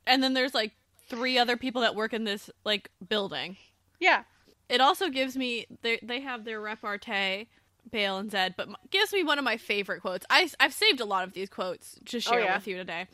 [0.07, 0.73] And then there's like
[1.09, 3.57] three other people that work in this like building.
[4.01, 4.25] Yeah.
[4.69, 7.49] It also gives me they they have their repartee,
[7.91, 10.25] Bael and Zed, but gives me one of my favorite quotes.
[10.31, 12.57] I I've saved a lot of these quotes to share yeah?
[12.57, 13.07] with you today.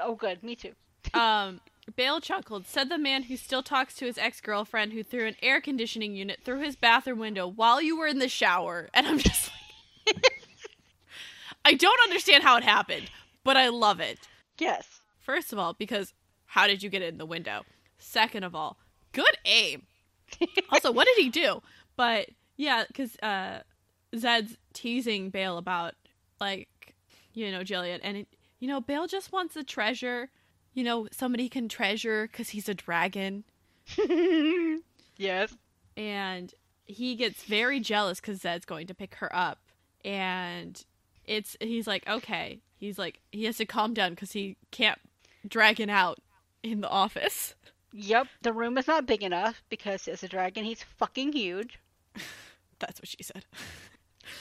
[0.00, 0.42] Oh, good.
[0.42, 0.72] Me too.
[1.14, 1.60] Um,
[1.96, 5.36] Bale chuckled, said the man who still talks to his ex girlfriend who threw an
[5.40, 8.90] air conditioning unit through his bathroom window while you were in the shower.
[8.92, 9.50] And I'm just
[11.68, 13.10] I don't understand how it happened,
[13.44, 14.18] but I love it.
[14.58, 15.02] Yes.
[15.18, 16.14] First of all, because
[16.46, 17.60] how did you get it in the window?
[17.98, 18.78] Second of all,
[19.12, 19.82] good aim.
[20.72, 21.60] also, what did he do?
[21.94, 23.60] But yeah, because uh,
[24.16, 25.92] Zed's teasing Bael about
[26.40, 26.94] like,
[27.34, 28.28] you know, Jillian, and it,
[28.60, 30.30] you know, Bael just wants a treasure.
[30.72, 33.44] You know, somebody can treasure because he's a dragon,
[35.18, 35.54] yes.
[35.98, 36.54] and
[36.86, 39.58] he gets very jealous because Zed's going to pick her up,
[40.02, 40.82] and
[41.28, 44.98] it's he's like, okay, he's like he has to calm down because he can't
[45.46, 46.18] drag dragon out
[46.62, 47.54] in the office.
[47.92, 48.26] Yep.
[48.42, 51.78] The room is not big enough because as a dragon, he's fucking huge
[52.78, 53.44] That's what she said.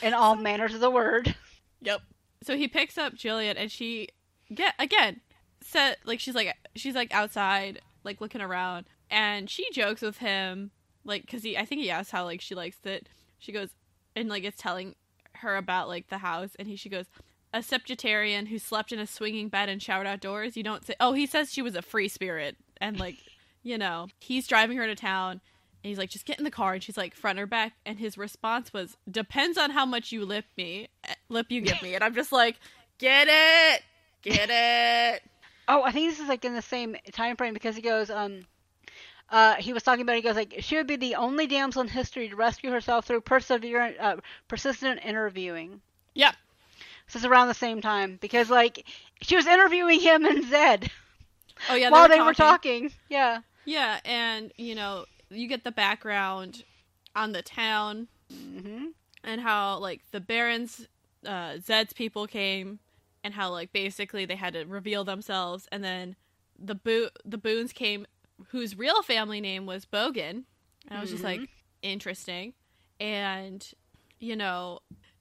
[0.01, 1.35] in all manners of the word.
[1.81, 2.01] Yep.
[2.43, 4.09] So he picks up Jillian and she
[4.53, 5.19] get again
[5.61, 10.71] said like she's like she's like outside like looking around and she jokes with him
[11.03, 13.09] like cuz he I think he asked how like she likes it.
[13.39, 13.75] She goes
[14.15, 14.95] and like it's telling
[15.37, 17.05] her about like the house and he she goes
[17.53, 20.57] a septuagenarian who slept in a swinging bed and showered outdoors.
[20.57, 23.17] You don't say Oh, he says she was a free spirit and like
[23.63, 25.41] you know, he's driving her to town
[25.83, 26.73] and he's like, just get in the car.
[26.73, 27.73] And she's like, front or back.
[27.85, 31.81] And his response was, depends on how much you lip me, eh, lip you give
[31.81, 31.93] me.
[31.93, 32.57] And I'm just like,
[32.97, 33.83] get it,
[34.21, 35.21] get it.
[35.67, 38.41] Oh, I think this is like in the same time frame because he goes, um,
[39.29, 40.15] uh, he was talking about.
[40.15, 43.21] He goes like, she would be the only damsel in history to rescue herself through
[43.21, 45.81] perseverant, uh, persistent interviewing.
[46.15, 46.35] Yep.
[47.07, 48.85] This is around the same time because like
[49.21, 50.91] she was interviewing him and Zed
[51.69, 51.89] Oh yeah.
[51.89, 52.91] while were they were talking.
[53.09, 53.41] Yeah.
[53.65, 56.63] Yeah, and you know, you get the background
[57.15, 58.87] on the town hmm
[59.23, 60.87] and how like the barons,
[61.25, 62.79] uh, Zed's people came,
[63.23, 66.15] and how like basically they had to reveal themselves, and then
[66.57, 68.05] the Bo- the Boones came,
[68.49, 70.43] whose real family name was Bogan,
[70.87, 71.51] and I was just like, mm-hmm.
[71.81, 72.53] interesting,
[72.99, 73.65] and
[74.19, 74.79] you know,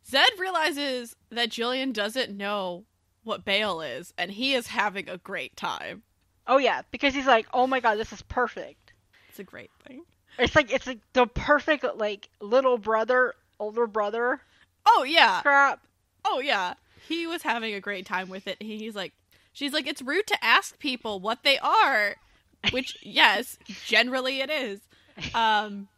[0.08, 2.84] Zed realizes that Jillian doesn't know
[3.24, 6.02] what Bael is, and he is having a great time.
[6.46, 8.92] Oh yeah, because he's like, oh my god, this is perfect.
[9.28, 10.04] It's a great thing.
[10.38, 14.40] It's like it's like the perfect like little brother, older brother.
[14.86, 15.40] Oh yeah.
[15.42, 15.80] crap.
[16.24, 16.74] Oh yeah.
[17.08, 18.60] He was having a great time with it.
[18.60, 19.12] He's like
[19.52, 22.16] she's like it's rude to ask people what they are,
[22.72, 24.80] which yes, generally it is.
[25.34, 25.88] Um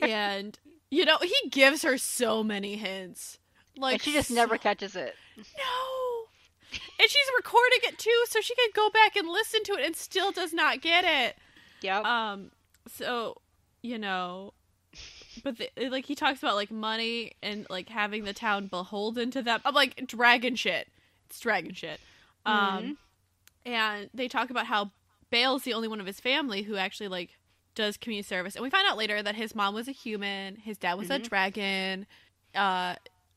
[0.00, 0.58] and
[0.90, 3.38] you know, he gives her so many hints.
[3.76, 5.14] Like and she just so- never catches it.
[5.36, 6.24] No.
[6.72, 9.96] And she's recording it too so she can go back and listen to it and
[9.96, 11.36] still does not get it.
[11.82, 12.04] Yep.
[12.04, 12.50] Um,
[12.88, 13.40] so
[13.82, 14.52] you know,
[15.42, 19.42] but the, like he talks about like money and like having the town beholden to
[19.42, 19.60] them.
[19.64, 20.88] I'm like dragon shit.
[21.28, 22.00] It's dragon shit.
[22.44, 22.98] Um,
[23.64, 24.90] and they talk about how
[25.32, 27.30] Bael's the only one of his family who actually like
[27.74, 30.78] does community service, and we find out later that his mom was a human, his
[30.78, 31.28] dad was a Mhm.
[31.28, 32.06] dragon.
[32.54, 32.94] Uh,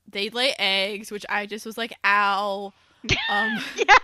[0.08, 2.74] they lay eggs, which I just was like, ow.
[3.30, 3.98] Um, yeah.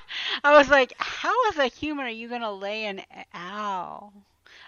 [0.44, 3.02] I was like, how as a human are you gonna lay an
[3.36, 4.14] ow?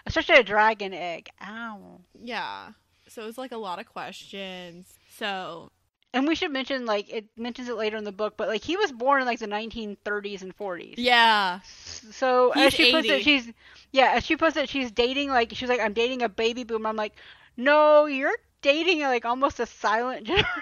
[0.06, 1.28] Especially a dragon egg.
[1.40, 2.00] Ow.
[2.22, 2.70] yeah.
[3.08, 4.98] So it was like a lot of questions.
[5.16, 5.70] So
[6.14, 8.76] And we should mention like it mentions it later in the book, but like he
[8.76, 10.94] was born in like the 1930s and 40s.
[10.96, 13.50] yeah, So He's as she puts it, she's
[13.92, 14.12] yeah.
[14.14, 16.88] As she puts it, she's dating like she's like I'm dating a baby boomer.
[16.88, 17.14] I'm like,
[17.56, 20.54] no, you're dating like almost a silent generation.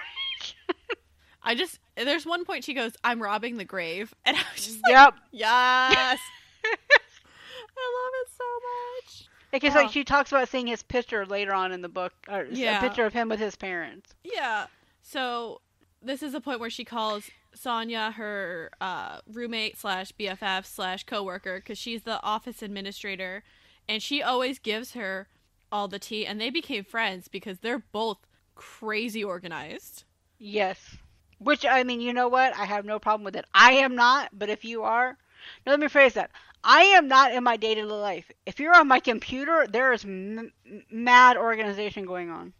[1.43, 4.79] I just there's one point she goes, "I'm robbing the grave," and I was just
[4.83, 5.13] like, yep.
[5.31, 6.19] "Yes,
[6.65, 9.81] I love it so much." Because Oh.
[9.83, 12.77] like she talks about seeing his picture later on in the book, or Yeah.
[12.79, 14.13] a picture of him with his parents.
[14.23, 14.65] Yeah.
[15.03, 15.61] So
[16.01, 21.59] this is a point where she calls Sonia her uh, roommate slash BFF slash coworker
[21.59, 23.43] because she's the office administrator,
[23.87, 25.27] and she always gives her
[25.71, 28.17] all the tea, and they became friends because they're both
[28.55, 30.03] crazy organized.
[30.39, 30.97] Yes.
[31.37, 32.55] Which I mean, you know what?
[32.57, 33.45] I have no problem with it.
[33.53, 35.17] I am not, but if you are,
[35.65, 36.31] no, let me phrase that.
[36.63, 38.31] I am not in my day-to-day life.
[38.45, 40.53] If you're on my computer, there is m-
[40.89, 42.53] mad organization going on.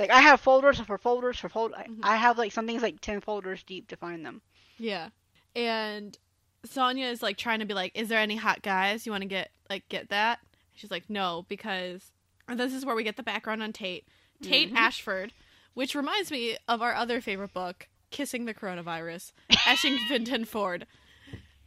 [0.00, 1.74] Like I have folders for folders for fold.
[1.76, 2.00] I- Mhm.
[2.02, 4.40] I have like something's like ten folders deep to find them.
[4.78, 5.10] Yeah.
[5.54, 6.18] And
[6.64, 9.28] Sonia is like trying to be like, "Is there any hot guys you want to
[9.28, 10.40] get like get that?"
[10.74, 12.12] She's like, "No," because
[12.48, 14.06] this is where we get the background on Tate.
[14.42, 14.76] Tate Mhm.
[14.76, 15.32] Ashford,
[15.74, 19.32] which reminds me of our other favorite book, Kissing the Coronavirus,
[19.66, 20.86] Ashington Ford.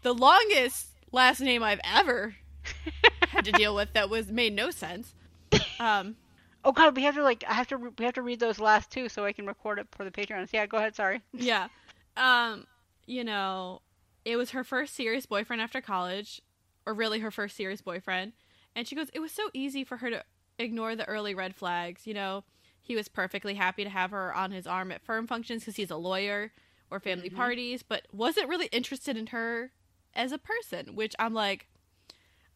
[0.02, 2.36] The longest last name I've ever
[3.30, 5.14] had to deal with that was made no sense.
[5.80, 6.16] Um,
[6.66, 8.60] Oh God, we have to like I have to re- we have to read those
[8.60, 10.48] last two so I can record it for the Patreon.
[10.52, 10.96] Yeah, go ahead.
[10.96, 11.22] Sorry.
[11.34, 11.68] yeah.
[12.16, 12.66] Um,
[13.06, 13.82] you know,
[14.24, 16.42] it was her first serious boyfriend after college,
[16.86, 18.34] or really her first serious boyfriend.
[18.76, 20.24] And she goes, it was so easy for her to
[20.58, 22.08] ignore the early red flags.
[22.08, 22.44] You know,
[22.82, 25.92] he was perfectly happy to have her on his arm at firm functions because he's
[25.92, 26.52] a lawyer
[26.90, 27.36] or family Mhm.
[27.36, 29.72] parties, but wasn't really interested in her
[30.14, 31.68] as a person, which I'm like,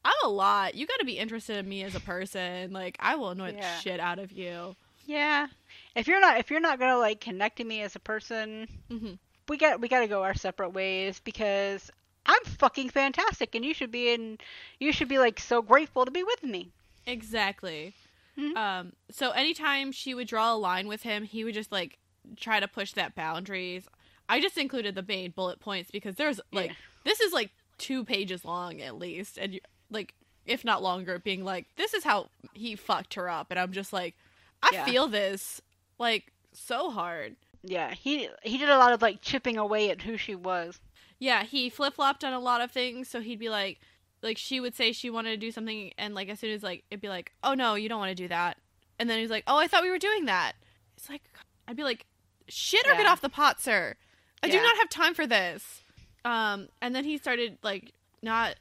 [0.07, 0.75] I'm a lot.
[0.75, 2.71] You got to be interested in me as a person.
[2.71, 3.75] Like, I will annoy Yeah.
[3.75, 4.75] the shit out of you.
[5.05, 5.47] Yeah.
[5.95, 9.13] If you're not if you're not gonna like connect to me as a person, hmm
[9.49, 11.89] we got we got to go our separate ways because
[12.25, 14.37] I'm fucking fantastic and you should be in
[14.79, 16.69] you should be like so grateful to be with me.
[17.05, 17.93] Exactly.
[18.37, 18.55] Mhm.
[18.55, 21.97] Um, so anytime she would draw a line with him, he would just like
[22.35, 23.87] try to push that boundaries.
[24.29, 26.75] I just included the main bullet points because there's like Yeah.
[27.05, 30.13] this is like two pages long at least, and you, like
[30.45, 33.91] if not longer, being like this is how he fucked her up, and I'm just
[33.93, 34.15] like,
[34.63, 34.85] I Yeah.
[34.85, 35.61] feel this
[35.99, 37.35] like so hard.
[37.63, 40.79] Yeah, he he did a lot of like chipping away at who she was.
[41.19, 43.79] Yeah, he flip flopped on a lot of things, so he'd be like,
[44.21, 46.83] like she would say she wanted to do something, and like as soon as like
[46.91, 48.57] it'd be like, oh no, you don't want to do that,
[48.99, 50.53] and then he's like, oh, I thought we were doing that.
[50.95, 51.23] It's like
[51.67, 52.05] I'd be like,
[52.47, 53.95] shit or get off the pot, sir.
[54.43, 55.81] I do not have time for this.
[56.23, 58.55] Um, and then he started like not.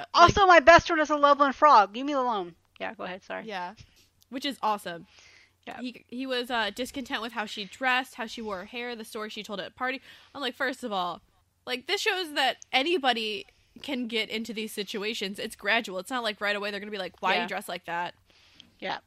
[0.00, 1.94] Uh, like- Also, my best friend is a Loveland frog.
[1.94, 2.54] Leave me alone.
[2.80, 3.22] Yeah, go ahead.
[3.22, 3.44] Sorry.
[3.46, 3.74] yeah,
[4.30, 5.06] which is awesome.
[5.66, 5.80] Yeah.
[5.80, 9.04] He he was uh, discontent with how she dressed, how she wore her hair, the
[9.04, 10.00] story she told at a party.
[10.34, 11.20] I'm like, first of all,
[11.66, 13.46] like this shows that anybody
[13.82, 15.38] can get into these situations.
[15.38, 15.98] It's gradual.
[15.98, 17.42] It's not like right away they're gonna be like, why Yeah.
[17.42, 18.14] you dress like that?
[18.80, 18.98] Yeah.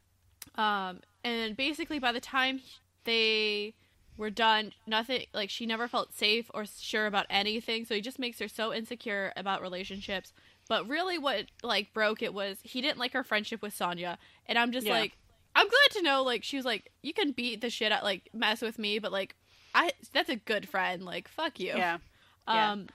[0.55, 2.61] Um, and basically by the time
[3.05, 3.73] they
[4.15, 7.85] were done, nothing like she never felt safe or sure about anything.
[7.85, 10.31] So he just makes her so insecure about relationships.
[10.73, 14.17] But really, what like broke it was he didn't like her friendship with Sonya,
[14.47, 14.93] and I'm just Yeah.
[14.93, 15.15] like,
[15.55, 18.27] I'm glad to know like she was like, you can beat the shit out like
[18.33, 19.35] mess with me, but like
[19.75, 21.05] I that's a good friend.
[21.05, 21.73] Like fuck you.
[21.75, 21.99] Yeah.
[22.47, 22.71] yeah.
[22.71, 22.87] Um,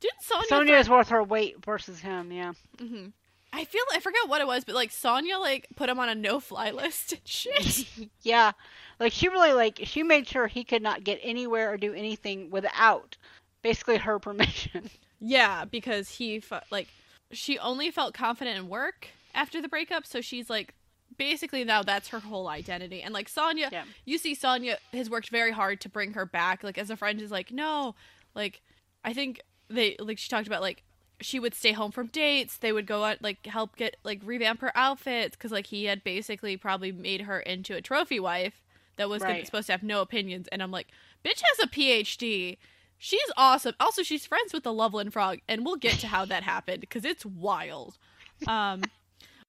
[0.00, 0.44] didn't Sonya?
[0.48, 2.32] Sonya throw- is worth her weight versus him.
[2.32, 2.54] Yeah.
[2.78, 3.12] Mhm.
[3.52, 6.14] I feel I forget what it was, but like Sonya like put him on a
[6.14, 7.12] no fly list.
[7.12, 7.86] and Shit.
[8.22, 8.52] yeah.
[8.98, 12.48] Like she really like she made sure he could not get anywhere or do anything
[12.50, 13.18] without
[13.60, 14.88] basically her permission.
[15.18, 16.88] Yeah, because he fe- like
[17.32, 20.74] she only felt confident in work after the breakup, so she's like
[21.18, 23.02] basically now that's her whole identity.
[23.02, 23.84] And like Sonya, Yeah.
[24.04, 26.62] you see Sonya has worked very hard to bring her back.
[26.62, 27.94] Like as a friend is like, no,
[28.34, 28.60] like
[29.04, 30.82] I think they like she talked about like
[31.20, 32.58] she would stay home from dates.
[32.58, 36.04] They would go out like help get like revamp her outfits because like he had
[36.04, 38.62] basically probably made her into a trophy wife
[38.96, 39.46] that was gonna- Right.
[39.46, 40.48] supposed to have no opinions.
[40.48, 40.88] And I'm like,
[41.24, 42.58] bitch has a PhD.
[42.98, 43.74] She's awesome.
[43.78, 47.04] Also, she's friends with the Loveland Frog, and we'll get to how that happened because
[47.04, 47.98] it's wild.
[48.46, 48.82] Um,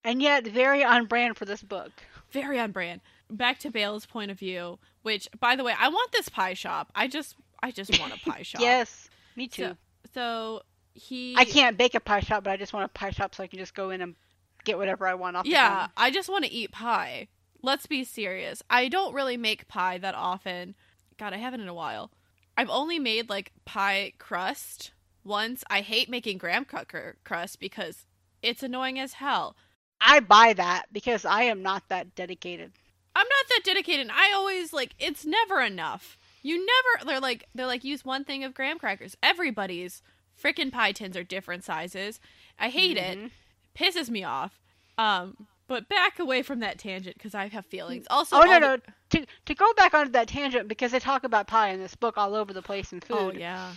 [0.04, 1.92] And yet very on brand for this book.
[2.32, 3.02] very on brand.
[3.30, 6.90] Back to Bael's point of view, which, by the way, I want this pie shop.
[6.96, 8.62] I just, I just want a pie shop.
[8.62, 9.64] Yes, me too.
[9.64, 9.78] So,
[10.14, 10.62] so
[10.94, 11.36] he.
[11.36, 13.48] I can't bake a pie shop, but I just want a pie shop so I
[13.48, 14.16] can just go in and
[14.64, 15.88] get whatever I want off Yeah.
[15.98, 17.28] I just want to eat pie.
[17.62, 18.64] Let's be serious.
[18.70, 20.76] I don't really make pie that often.
[21.18, 22.12] God, I haven't in a while.
[22.58, 24.92] I've only made like pie crust
[25.24, 25.64] once.
[25.70, 28.06] I hate making graham cracker crust because
[28.42, 29.56] it's annoying as hell.
[30.02, 32.72] I buy that because I am not that dedicated.
[33.16, 34.10] I'm not that dedicated.
[34.12, 36.18] I always like it's never enough.
[36.44, 39.16] You never they're like they're like use one thing of graham crackers.
[39.22, 40.02] Everybody's
[40.42, 42.20] freaking pie tins are different sizes.
[42.60, 43.18] I hate it.
[43.18, 43.32] Mhm.
[43.78, 44.60] Pisses me off.
[44.98, 48.06] Um but back away from that tangent because I have feelings.
[48.06, 48.16] Mm.
[48.16, 48.78] Also Oh no all no.
[49.12, 52.18] To to go back onto that tangent because they talk about pie in this book
[52.18, 53.36] all over the place and oh, food.
[53.36, 53.74] Oh yeah.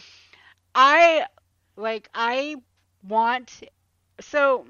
[0.75, 1.27] I
[1.77, 2.57] like I
[3.07, 3.63] want
[4.21, 4.67] so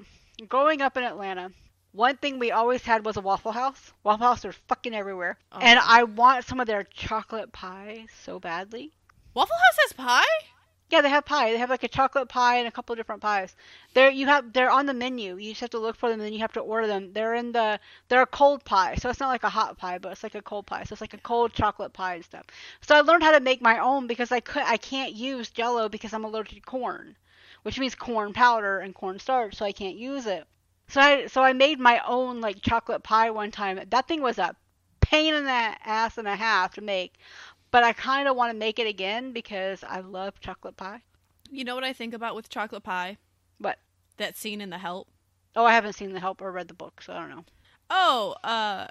[0.47, 1.51] growing up in Atlanta,
[1.91, 3.93] one thing we always had was a Waffle House.
[4.03, 5.37] Waffle House are fucking everywhere.
[5.51, 5.59] Oh.
[5.59, 8.91] And I want some of their chocolate pie so badly.
[9.33, 10.45] Waffle House has pie?
[10.91, 11.51] Yeah, they have pie.
[11.51, 13.55] They have like a chocolate pie and a couple different pies.
[13.95, 15.37] They're you have they're on the menu.
[15.37, 17.13] You just have to look for them and then you have to order them.
[17.13, 17.79] They're in the
[18.09, 20.41] they're a cold pie, so it's not like a hot pie, but it's like a
[20.41, 20.83] cold pie.
[20.83, 22.45] So it's like a cold chocolate pie and stuff.
[22.81, 25.89] So I learned how to make my own because I could I can't use Jello
[25.89, 27.15] because I'm allergic to corn,
[27.63, 30.45] which means corn powder and corn starch, so I can't use it.
[30.89, 33.79] So I so I made my own like chocolate pie one time.
[33.89, 34.55] That thing was a
[34.99, 37.17] pain in the ass and a half to make.
[37.71, 41.01] But I kind of want to make it again because I love chocolate pie.
[41.49, 43.17] You know what I think about with chocolate pie?
[43.57, 43.77] What?
[44.17, 45.07] That scene in The Help.
[45.55, 47.45] Oh, I haven't seen The Help or read the book, so I don't know.
[47.89, 48.87] Oh, uh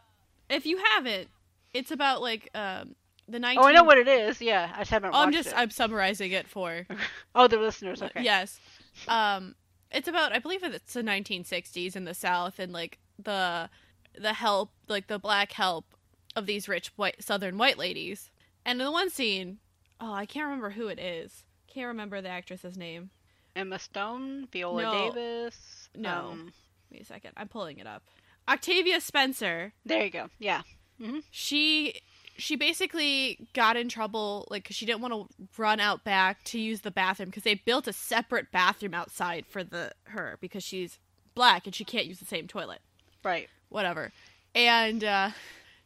[0.49, 1.29] if you haven't,
[1.73, 2.97] it's about like um
[3.29, 4.41] the 19 Oh, I know what it is.
[4.41, 5.55] Yeah, I just haven't Oh, I'm just it.
[5.57, 6.87] I'm summarizing it for
[7.35, 8.03] Oh, the listeners.
[8.03, 8.23] Okay.
[8.23, 8.59] Yes.
[9.09, 9.55] Um
[9.91, 13.69] it's about I believe it's the 1960s in the South and like the
[14.19, 15.95] the help like the black help
[16.37, 18.31] of these rich white southern white ladies.
[18.65, 19.59] And in the one scene,
[20.01, 21.45] oh, I can't remember who it is.
[21.67, 23.11] Can't remember the actress's name.
[23.57, 25.11] Emma Stone, Viola No.
[25.13, 25.89] Davis.
[25.97, 26.29] No.
[26.31, 26.53] um,
[26.93, 27.33] Wait a second.
[27.37, 28.03] I'm pulling it up.
[28.49, 29.73] Octavia Spencer.
[29.85, 30.29] there you go.
[30.39, 30.63] Yeah.
[31.31, 31.95] She
[32.37, 36.59] she basically got in trouble like cuz she didn't want to run out back to
[36.61, 40.99] use the bathroom because they built a separate bathroom outside for the her because she's
[41.35, 42.81] black and she can't use the same toilet.
[43.25, 43.49] Right.
[43.69, 44.13] whatever.
[44.55, 45.31] And uh,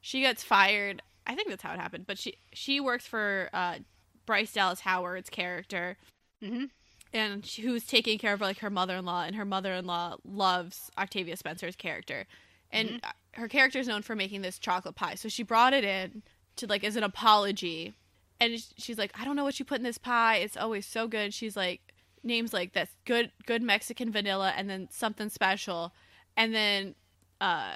[0.01, 1.03] she gets fired.
[1.27, 2.07] I think that's how it happened.
[2.07, 3.79] But she she works for uh,
[4.27, 5.97] Bryce Dallas Howard's character,
[6.43, 6.65] hmm
[7.13, 9.87] and she, who's taking care of like her mother in law, and her mother in
[9.87, 12.27] law loves Octavia Spencer's character,
[12.71, 15.15] and uh her character is known for making this chocolate pie.
[15.17, 16.23] So she brought it in
[16.57, 17.95] to like as an apology,
[18.41, 20.37] and she's like, I don't know what you put in this pie.
[20.37, 21.35] It's always so good.
[21.35, 21.81] She's like
[22.23, 25.93] names like that's good good Mexican vanilla, and then something special,
[26.37, 26.95] and then
[27.41, 27.75] uh,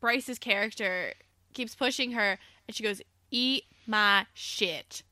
[0.00, 1.12] Bryce's character
[1.54, 2.38] keeps pushing her,
[2.68, 3.02] and she goes,
[3.32, 5.02] "Eat my shit,"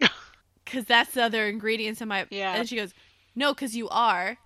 [0.64, 2.26] because that's the other ingredients in my.
[2.30, 2.54] Yeah.
[2.54, 2.92] And she goes,
[3.34, 4.36] "No, because you are."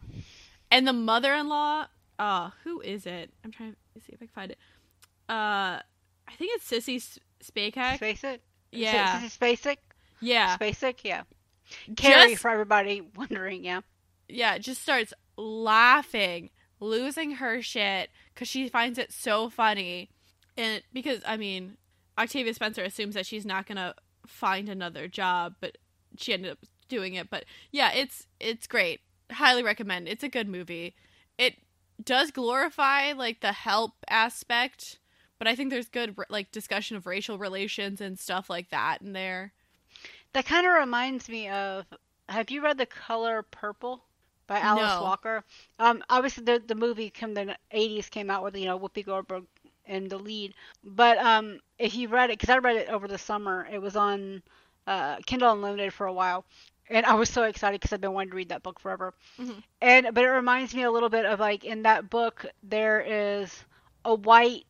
[0.71, 1.87] And the mother-in-law,
[2.19, 3.33] uh, who is it?
[3.45, 4.59] I'm trying to see if I can find it.
[5.29, 5.81] Uh,
[6.29, 7.99] I think it's Sissy Spacek.
[7.99, 8.39] Spacek.
[8.73, 9.77] Yeah, Is it Spacek?
[10.21, 10.99] yeah, Spacek.
[11.03, 11.23] Yeah.
[11.97, 13.65] Carrie, Just- for everybody wondering.
[13.65, 13.81] Yeah.
[14.29, 14.59] yeah.
[14.59, 20.11] Just starts laughing, losing her shit because she finds it so funny,
[20.57, 21.77] and because I mean,
[22.21, 23.95] Octavia Spencer assumes that she's not gonna
[24.27, 25.79] find another job, but
[26.17, 26.59] she ended up
[26.89, 27.31] doing it.
[27.31, 29.01] But yeah, it's it's great.
[29.33, 30.09] Highly recommend.
[30.09, 30.95] It's a good movie.
[31.39, 31.55] It
[32.05, 34.99] does glorify like the help aspect,
[35.39, 39.13] but I think there's good like discussion of racial relations and stuff like that in
[39.13, 39.53] there.
[40.33, 41.87] That kind of reminds me of.
[42.29, 44.05] Have you read The Color Purple
[44.47, 45.03] by Alice No.
[45.03, 45.43] Walker?
[45.81, 49.45] Um, obviously the the movie from the '80s came out with you know Whoopi Goldberg
[49.87, 50.55] in the lead,
[50.85, 53.97] but um, if you read it, because I read it over the summer, it was
[53.97, 54.43] on
[54.87, 56.45] uh, Kindle Unlimited for a while,
[56.89, 59.15] and I was so excited because I've been wanting to read that book forever.
[59.39, 59.63] Mhm.
[59.81, 63.65] And but it reminds me a little bit of like in that book there is
[64.05, 64.65] a white.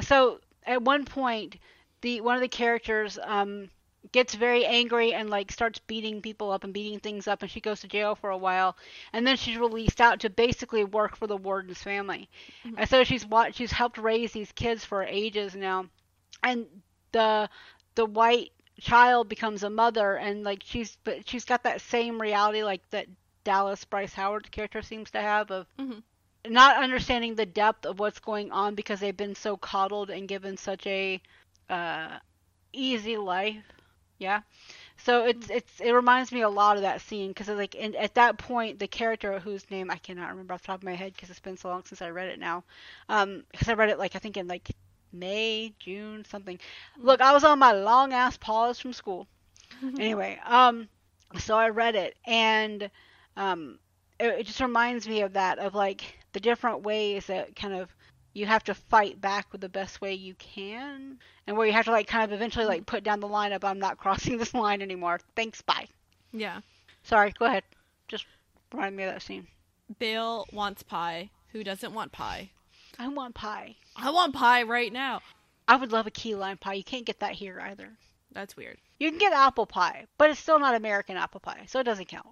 [0.00, 1.56] So at one point,
[2.00, 3.70] the one of the characters um
[4.12, 7.60] gets very angry and like starts beating people up and beating things up and she
[7.60, 8.76] goes to jail for a while
[9.12, 12.28] and then she's released out to basically work for the warden's family
[12.64, 12.74] Mhm.
[12.78, 15.86] and so she's watched she's helped raise these kids for ages now
[16.42, 16.66] and
[17.12, 17.48] the
[17.94, 22.62] the white child becomes a mother and like she's but she's got that same reality
[22.62, 23.06] like that
[23.44, 26.02] Dallas Bryce Howard character seems to have of Mhm.
[26.48, 30.56] not understanding the depth of what's going on because they've been so coddled and given
[30.56, 31.20] such a
[31.68, 32.18] uh,
[32.72, 33.64] easy life.
[34.18, 34.40] Yeah.
[34.98, 38.14] So it's it's it reminds me a lot of that scene because like in, at
[38.14, 41.14] that point the character whose name I cannot remember off the top of my head
[41.14, 42.64] because it's been so long since I read it now,
[43.08, 44.70] um because I read it like I think in like
[45.12, 46.58] May June something.
[46.98, 49.28] Look, I was on my long ass pause from school.
[49.98, 50.88] anyway, um,
[51.38, 52.90] so I read it and
[53.36, 53.78] um,
[54.18, 57.94] it, it just reminds me of that of like the different ways that kind of
[58.36, 61.86] you have to fight back with the best way you can and where you have
[61.86, 64.52] to like kind of eventually like put down the line of I'm not crossing this
[64.52, 65.20] line anymore.
[65.34, 65.86] Thanks, bye.
[66.32, 66.60] yeah.
[67.02, 67.62] Sorry, go ahead.
[68.08, 68.26] Just
[68.74, 69.46] remind me of that scene.
[69.98, 71.30] Bill wants pie.
[71.52, 72.50] Who doesn't want pie?
[72.98, 73.76] I want pie.
[73.96, 75.22] I want pie right now.
[75.66, 76.74] I would love a key lime pie.
[76.74, 77.88] You can't get that here either.
[78.32, 78.76] That's weird.
[78.98, 82.08] You can get apple pie, but it's still not American apple pie, so it doesn't
[82.08, 82.26] count.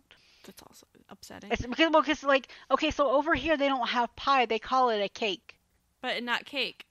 [0.44, 1.50] That's also upsetting.
[1.50, 4.90] It's because well, because like okay, so over here they don't have pie; they call
[4.90, 5.53] it a cake.
[6.04, 6.84] But not cake.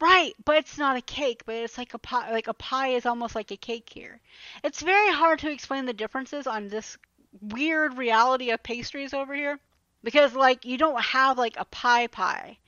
[0.00, 2.30] Right, but it's not a cake, but it's like a pie.
[2.30, 4.20] Like a pie is almost like a cake here.
[4.62, 6.96] It's very hard to explain the differences on this
[7.40, 9.58] weird reality of pastries over here,
[10.04, 12.58] because like you don't have like a pie pie,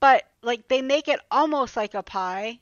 [0.00, 2.58] but like they make it almost like a pie,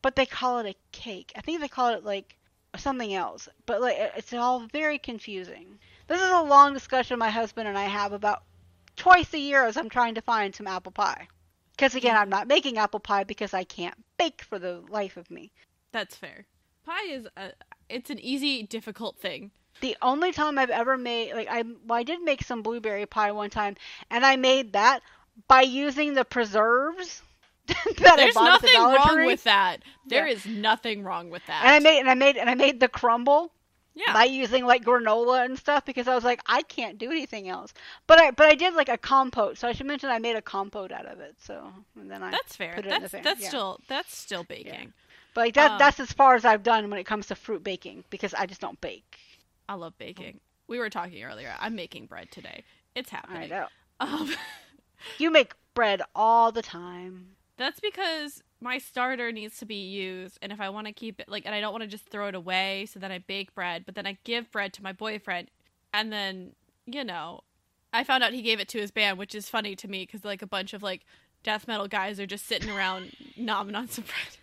[0.00, 1.32] but they call it a cake.
[1.36, 2.36] I think they call it like
[2.78, 5.78] something else, but like it's all very confusing.
[6.06, 8.44] This is a long discussion my husband and I have about
[8.96, 11.28] twice a year as I'm trying to find some apple pie.
[11.80, 15.30] Because again, I'm not making apple pie because I can't bake for the life of
[15.30, 15.50] me.
[15.92, 16.44] That's fair.
[16.84, 17.52] Pie is a.
[17.88, 19.50] It's an easy, difficult thing.
[19.80, 23.32] The only time I've ever made, like, I, well, I did make some blueberry pie
[23.32, 23.76] one time,
[24.10, 25.00] and I made that
[25.48, 27.22] by using the preserves
[27.66, 29.78] that There's I bought at the nothing wrong with that.
[30.06, 30.34] There Yeah.
[30.34, 31.64] is nothing wrong with that.
[31.64, 33.52] And I made, and I made, and I made the crumble
[33.94, 34.12] yeah.
[34.12, 37.72] by using like granola and stuff because I was like, I can't do anything else.
[38.06, 40.42] But I, but I did like a compote, so I should mention I made a
[40.42, 41.36] compote out of it.
[41.38, 42.74] So and then I, that's fair.
[42.74, 43.48] put it in the That's that's yeah.
[43.48, 44.92] still that's still baking.
[45.34, 47.62] but like that, um, that's as far as I've done when it comes to fruit
[47.64, 49.18] baking because I just don't bake.
[49.68, 50.40] I love baking.
[50.66, 51.54] We were talking earlier.
[51.60, 52.64] I'm making bread today.
[52.94, 53.42] It's happening.
[53.42, 53.66] I know.
[54.00, 54.30] Um,
[55.18, 57.36] You make bread all the time.
[57.56, 61.28] that's because my starter needs to be used, and if I want to keep it
[61.28, 63.84] like, and I don't want to just throw it away, so then I bake bread,
[63.86, 65.50] but then I give bread to my boyfriend,
[65.92, 66.52] and then
[66.86, 67.40] you know,
[67.92, 70.24] I found out he gave it to his band, which is funny to me because
[70.24, 71.04] like a bunch of like
[71.42, 74.36] death metal guys are just sitting around nomming on some bread.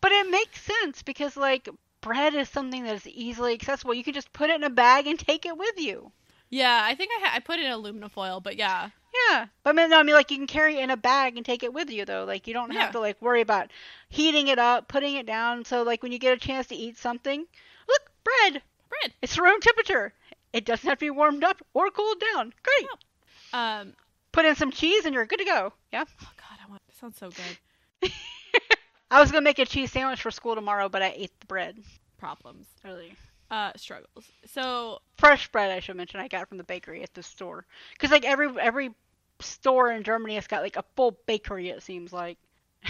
[0.00, 1.68] But it makes sense because like
[2.00, 3.94] bread is something that is easily accessible.
[3.94, 6.12] You can just put it in a bag and take it with you.
[6.50, 8.90] Yeah, I think I ha- I put it in aluminum foil, but yeah,
[9.30, 11.36] Yeah, but I mean, no, I mean, like you can carry it in a bag
[11.36, 12.24] and take it with you, though.
[12.24, 12.92] Like you don't have Yeah.
[12.92, 13.70] to like worry about
[14.08, 15.64] heating it up, putting it down.
[15.64, 17.40] So like when you get a chance to eat something,
[17.88, 18.62] look, bread.
[18.88, 19.12] bread.
[19.22, 20.12] It's room temperature.
[20.52, 22.52] It doesn't have to be warmed up or cooled down.
[22.62, 22.86] Great.
[23.52, 23.94] Um,
[24.32, 25.72] Put in some cheese and you're good to go.
[25.92, 26.04] Yeah.
[26.22, 26.82] oh god, I want.
[26.86, 28.10] That sounds so good.
[29.10, 31.78] I was gonna make a cheese sandwich for school tomorrow, but I ate the bread
[32.18, 32.66] Problems.
[32.84, 33.14] Really.
[33.50, 34.30] Uh, struggles.
[34.46, 36.20] So Fresh bread, I should mention.
[36.20, 37.66] I got from the bakery at the store.
[37.98, 38.90] Cause like every every
[39.42, 41.68] store in Germany has got like a full bakery.
[41.68, 42.38] It seems like.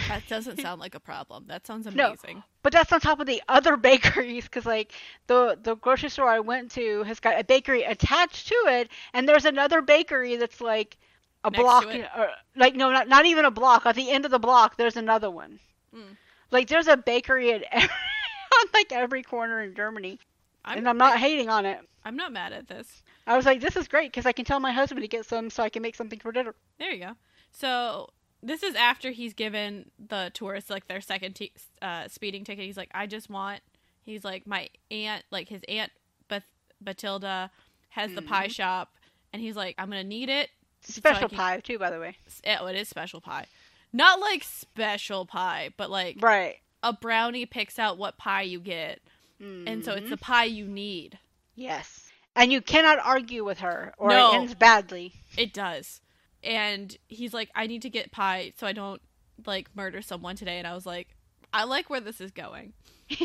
[0.07, 1.45] that doesn't sound like a problem.
[1.47, 2.37] That sounds amazing.
[2.37, 2.43] No.
[2.63, 4.91] But that's on top of the other bakeries, because like
[5.27, 9.27] the the grocery store I went to has got a bakery attached to it, and
[9.27, 10.97] there's another bakery that's like
[11.43, 13.85] a Next block, or, like no, not not even a block.
[13.85, 15.59] At the end of the block, there's another one.
[15.93, 16.17] Mm.
[16.51, 20.19] Like there's a bakery at every, on like every corner in Germany,
[20.63, 21.79] I'm, and I'm not hating on it.
[22.05, 23.02] I'm not mad at this.
[23.25, 25.49] I was like, this is great because I can tell my husband to get some
[25.49, 26.53] so I can make something for dinner.
[26.79, 27.11] There you go.
[27.51, 28.09] So
[28.41, 32.65] this is after he's given the tourists like their second t- uh, speeding ticket.
[32.65, 33.61] He's like, I just want.
[34.05, 35.91] He's like, my aunt, like his aunt
[36.27, 36.43] Beth-
[36.83, 37.49] Batilda,
[37.89, 38.93] has the pie shop,
[39.31, 40.49] and he's like, I'm gonna need it.
[40.81, 42.17] so Special can- pie too, by the way.
[42.59, 43.45] Oh, it is special pie.
[43.93, 46.57] Not like special pie, but like Right.
[46.81, 48.99] a brownie picks out what pie you get,
[49.39, 51.19] and so it's the pie you need.
[51.55, 52.02] yes,
[52.35, 54.31] and you cannot argue with her, or No.
[54.31, 55.13] it ends badly.
[55.37, 56.01] It does.
[56.43, 59.01] And he's like, I need to get pie so I don't
[59.45, 60.57] like murder someone today.
[60.57, 61.09] And I was like,
[61.53, 62.73] I like where this is going.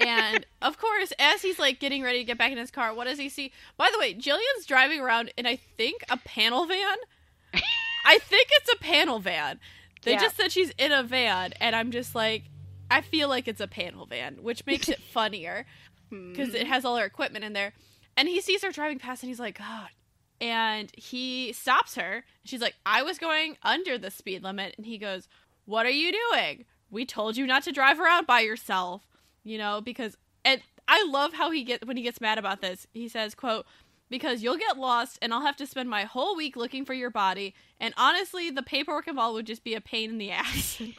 [0.00, 3.04] and of course, as he's like getting ready to get back in his car, what
[3.06, 3.52] does he see?
[3.76, 6.96] By the way, Jillian's driving around in I think a panel van.
[8.04, 9.58] I think it's a panel van.
[10.02, 10.20] They Yeah.
[10.20, 12.44] just said she's in a van, and I'm just like,
[12.90, 15.66] I feel like it's a panel van, which makes it funnier.
[16.10, 16.72] because it hmm.
[16.72, 17.72] has all her equipment in there.
[18.16, 19.88] And he sees her driving past and he's like, God.
[20.40, 22.24] And he stops her.
[22.44, 24.74] She's like, I was going under the speed limit.
[24.76, 25.28] And he goes,
[25.64, 26.64] What are you doing?
[26.90, 29.06] We told you not to drive around by yourself.
[29.44, 32.86] You know, because and I love how he get when he gets mad about this.
[32.92, 33.66] He says, quote,
[34.08, 37.10] because you'll get lost and I'll have to spend my whole week looking for your
[37.10, 37.54] body.
[37.80, 40.80] And honestly, the paperwork involved would just be a pain in the ass.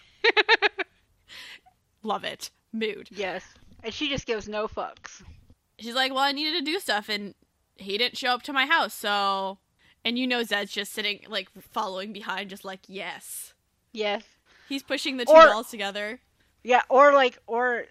[2.04, 2.52] love it.
[2.74, 3.08] Mood.
[3.12, 3.44] Yes.
[3.84, 5.24] And she just gives no fucks.
[5.80, 7.36] She's like, "Well, I needed to do stuff, and
[7.76, 9.60] he didn't show up to my house, so."
[10.06, 13.54] And you know, Zed's just sitting, like, following behind, just like, "Yes."
[13.92, 14.24] Yes.
[14.70, 16.20] He's pushing the two Or- dolls together.
[16.64, 17.86] Yeah, or like or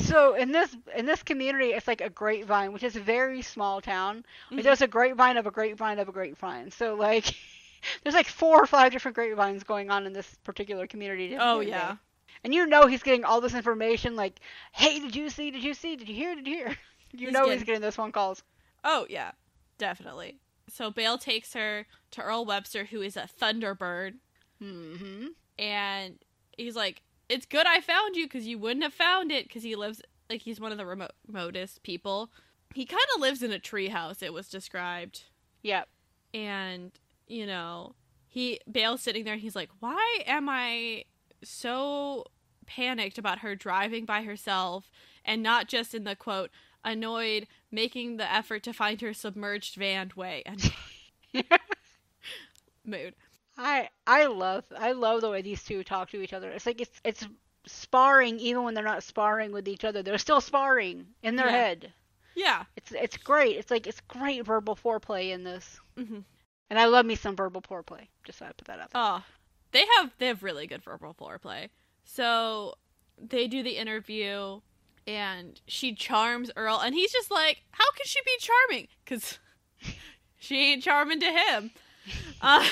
[0.00, 3.82] so in this in this community it's like a grapevine, which is a very small
[3.82, 4.24] town.
[4.50, 4.62] Like, Mhm.
[4.64, 6.70] there's a grapevine of a grapevine of a grapevine.
[6.70, 7.26] So like
[8.02, 11.36] there's like four or five different grapevines going on in this particular community.
[11.38, 11.72] Oh today.
[11.72, 11.96] yeah,
[12.42, 14.40] And you know he's getting all this information like,
[14.72, 15.50] hey, did you see?
[15.50, 15.96] Did you see?
[15.96, 16.34] Did you hear?
[16.34, 16.76] Did you hear?
[17.12, 18.42] You He's know he's getting- getting those phone calls.
[18.84, 19.32] oh yeah,
[19.78, 20.38] definitely.
[20.68, 24.14] So Bael takes her to Earl Webster, who is a Thunderbird,
[24.62, 25.26] Mm-hmm.
[25.58, 26.18] and
[26.56, 29.74] he's like, "It's good I found you because you wouldn't have found it because he
[29.76, 30.00] lives
[30.30, 32.30] like he's one of the remote, remotest people.
[32.74, 34.22] He kind of lives in a treehouse.
[34.22, 35.24] It was described."
[35.62, 35.88] Yep.
[36.34, 36.90] and
[37.28, 37.94] you know
[38.26, 41.04] he Bael's sitting there and he's like why am i
[41.44, 42.24] so
[42.66, 44.90] panicked about her driving by herself
[45.24, 46.50] and not just in the quote
[46.84, 50.72] annoyed making the effort to find her submerged van way and
[52.84, 53.14] mood
[53.56, 56.50] I I love I love the way these two talk to each other.
[56.50, 57.26] It's like it's it's
[57.66, 60.02] sparring even when they're not sparring with each other.
[60.02, 61.50] They're still sparring in their Yeah.
[61.50, 61.92] head.
[62.34, 63.56] yeah It's it's great.
[63.58, 65.78] It's like it's great verbal foreplay in this.
[65.96, 66.20] hmm
[66.70, 68.08] And I love me some verbal foreplay.
[68.24, 68.90] Just so I put that out.
[68.90, 69.02] there.
[69.02, 69.22] oh
[69.72, 71.68] they have they have really good verbal foreplay
[72.04, 72.74] so
[73.18, 74.60] they do the interview
[75.06, 78.88] and she charms earl and he's just like how can she be charming?
[79.04, 79.38] Because
[80.38, 81.70] she ain't charming to him.
[82.40, 82.66] Uh,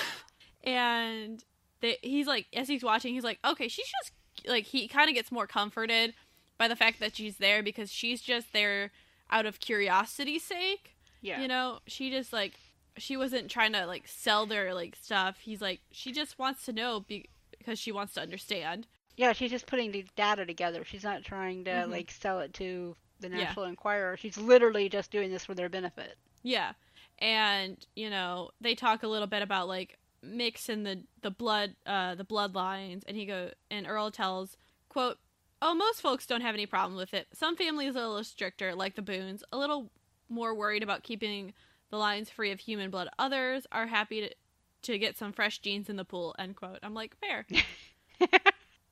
[0.64, 1.44] and
[1.80, 4.12] they, he's like as he's watching he's like okay she's just
[4.48, 6.12] like he kind of gets more comforted
[6.58, 8.90] by the fact that she's there because she's just there
[9.30, 11.40] out of curiosity's sake yeah.
[11.40, 11.80] you know?
[11.86, 12.54] She just like
[12.96, 15.38] she wasn't trying to like sell their like stuff.
[15.42, 17.28] He's like she just wants to know be-
[17.58, 18.86] because she wants to understand
[19.20, 20.82] Yeah, she's just putting the data together.
[20.84, 21.90] She's not trying to Mhm.
[21.90, 23.36] like sell it to the Yeah.
[23.44, 24.16] National Enquirer.
[24.16, 26.16] She's literally just doing this for their benefit.
[26.42, 26.72] yeah
[27.18, 32.14] and you know they talk a little bit about like mixing the the blood uh
[32.14, 34.56] the bloodlines and he go and earl tells
[34.88, 35.18] quote
[35.60, 38.74] oh most folks don't have any problem with it some families are a little stricter
[38.74, 39.90] like the Boones a little
[40.30, 41.52] more worried about keeping
[41.90, 44.34] the lines free of human blood others are happy to
[44.80, 47.44] to get some fresh genes in the pool end quote i'm like fair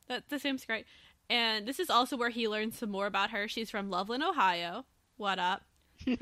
[0.08, 0.86] that seems great.
[1.30, 3.48] And this is also where he learns some more about her.
[3.48, 4.84] She's from loveland ohio.
[5.16, 5.62] What up?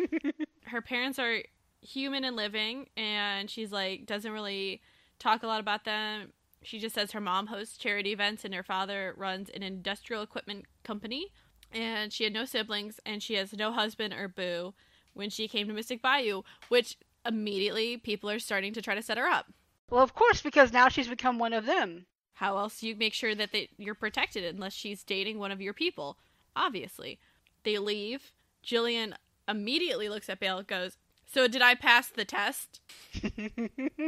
[0.65, 1.43] Her parents are
[1.83, 4.81] human and living and she's like doesn't really
[5.19, 6.33] talk a lot about them.
[6.63, 10.65] She just says her mom hosts charity events and her father runs an industrial equipment
[10.83, 11.33] company.
[11.73, 14.75] And she had no siblings and she has no husband or boo
[15.15, 19.19] when she came to mystic bayou which immediately people are starting to try to set
[19.19, 19.47] her up.
[19.91, 22.07] Well, of course, because now she's become one of them.
[22.37, 25.61] How else do you make sure that they, you're protected unless she's dating one of
[25.61, 26.17] your people
[26.57, 27.19] obviously.
[27.65, 28.33] They leave.
[28.65, 29.13] Jillian
[29.47, 30.97] immediately looks at Bael and goes
[31.29, 32.81] so did i pass the test?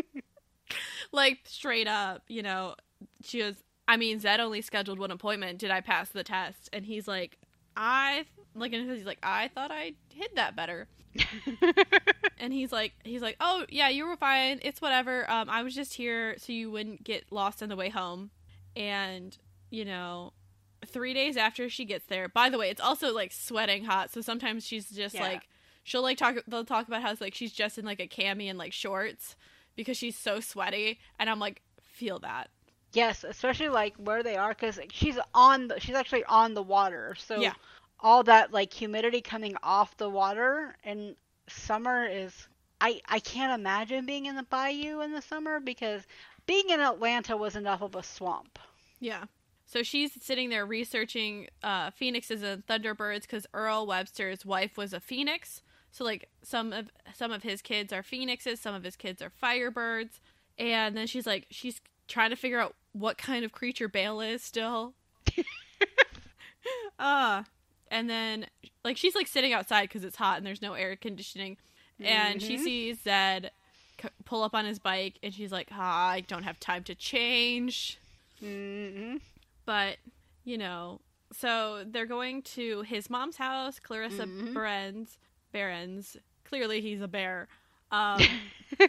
[1.12, 2.74] Like straight up you know
[3.22, 3.55] she goes
[3.87, 5.59] i mean zed only scheduled one appointment.
[5.59, 6.68] Did i pass the test?
[6.72, 7.39] And he's like
[7.76, 10.89] i like and he's like i thought i hid that better
[12.41, 15.74] and he's like he's like oh yeah you were fine it's whatever um i was
[15.74, 18.30] just here so you wouldn't get lost on the way home
[18.76, 19.39] and
[19.70, 20.32] you know
[20.86, 24.20] three days after she gets there by the way it's also like sweating hot so
[24.20, 25.22] sometimes she's just Yeah.
[25.22, 25.43] like
[25.84, 28.49] she'll like talk they'll talk about how it's like she's just in like a cami
[28.49, 29.34] and like shorts
[29.76, 32.49] because she's so sweaty and i'm like feel that
[32.95, 35.68] yes, especially like where they are, because she's on.
[35.68, 37.53] The, she's actually on the water, so Yeah.
[38.01, 41.14] all that like humidity coming off the water and
[41.51, 42.49] summer is.
[42.80, 46.03] I I can't imagine being in the bayou in the summer because
[46.46, 48.59] being in Atlanta was enough of a swamp.
[49.01, 49.24] Yeah.
[49.66, 55.01] So she's sitting there researching uh, phoenixes and thunderbirds because Earl Webster's wife was a
[55.01, 55.62] phoenix.
[55.90, 59.30] So like some of some of his kids are phoenixes, some of his kids are
[59.42, 60.20] firebirds,
[60.59, 64.42] and then she's like she's trying to figure out what kind of creature Bael is
[64.42, 64.94] still.
[66.99, 67.42] uh
[67.91, 68.47] and then
[68.84, 71.57] like she's like sitting outside because it's hot and there's no air conditioning,
[72.01, 72.61] and she Mhm.
[72.64, 73.51] sees Zed
[74.03, 76.95] c- pull up on his bike, and she's like, ah, I don't have time to
[76.95, 77.99] change
[78.41, 79.16] hmm
[79.66, 79.97] but
[80.45, 81.01] you know
[81.32, 84.55] so they're going to his mom's house, Clarissa Mhm.
[84.55, 85.18] Behrens.
[85.53, 86.16] Behrens.
[86.45, 87.49] Clearly, he's a bear.
[87.91, 88.22] Um,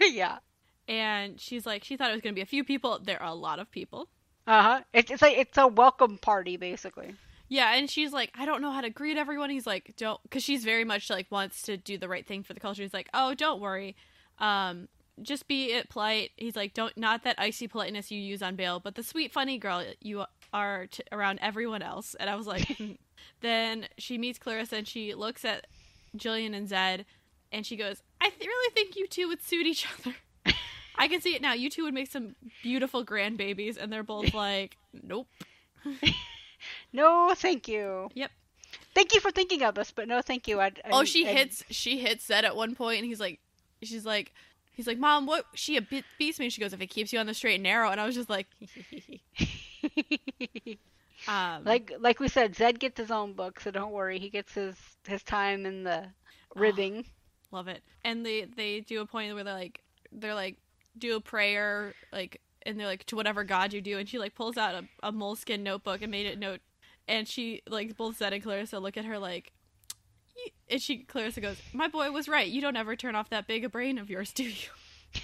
[0.01, 0.39] yeah.
[0.87, 2.99] and she's like, she thought it was going to be a few people.
[3.01, 4.07] There are a lot of people.
[4.45, 4.81] Uh huh.
[4.93, 7.15] It's it's like it's a welcome party basically.
[7.49, 9.49] Yeah, and she's like, I don't know how to greet everyone.
[9.49, 12.53] He's like, don't, because she's very much like wants to do the right thing for
[12.53, 12.83] the culture.
[12.83, 13.95] He's like, oh, don't worry,
[14.37, 14.87] um,
[15.21, 16.31] just be it polite.
[16.37, 19.57] He's like, don't, not that icy politeness you use on Bael, but the sweet, funny
[19.57, 22.15] girl you are to, around everyone else.
[22.19, 22.91] And I was like, hmm.
[23.41, 25.67] then she meets Clarissa and she looks at
[26.17, 27.05] Jillian and Zed,
[27.51, 30.15] and she goes, I th- really think you two would suit each other.
[30.95, 31.53] I can see it now.
[31.53, 35.27] You two would make some beautiful grandbabies, and they're both like, nope.
[36.93, 38.09] No, thank you.
[38.13, 38.31] Yep.
[38.95, 40.59] Thank you for thinking of us, but no, thank you.
[40.59, 43.39] I, I, Oh, she I- hits she hits Zed at one point, and he's like,
[43.83, 44.33] she's like,
[44.73, 45.45] he's like, Mom, what?
[45.53, 46.45] She a bit beats me.
[46.45, 48.15] And she goes, if it keeps you on the straight and narrow, and I was
[48.15, 48.47] just like,
[51.27, 54.19] um, like like we said, Zed gets his own book, so don't worry.
[54.19, 54.75] He gets his
[55.07, 56.05] his time in the
[56.55, 57.05] ribbing.
[57.51, 57.81] love it.
[58.03, 59.81] And they they do a point where they're like,
[60.11, 60.57] they're like,
[60.97, 64.35] do a prayer, like, and they're like, to whatever God you do, and she like
[64.35, 66.61] pulls out a, a moleskin notebook and made it note,
[67.09, 69.51] and she like both Zed and Clarissa look at her like.
[70.69, 72.47] And she, Clarissa goes, "My boy was right.
[72.47, 74.69] You don't ever turn off that big a brain of yours, do you?"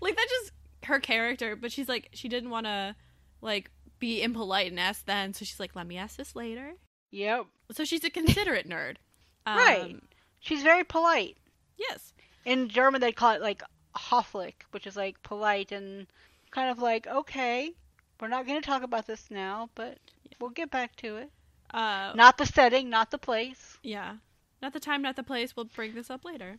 [0.00, 0.52] like that's just
[0.84, 2.94] her character but she's like she didn't want to
[3.40, 6.72] like be impolite and ask then so she's like let me ask this later
[7.10, 7.46] yep.
[7.72, 8.96] so she's a considerate nerd
[9.46, 9.96] um, Right.
[10.40, 11.36] She's very polite.
[11.76, 12.12] yes
[12.44, 13.62] In German, they call it like
[13.96, 16.06] höflich, which is like polite and
[16.50, 17.72] kind of like okay,
[18.20, 19.98] we're not going to talk about this now, but
[20.40, 21.30] we'll get back to it.
[21.74, 23.78] uh Not the setting, not the place.
[23.82, 24.16] yeah
[24.60, 26.58] not the time not the place we'll bring this up later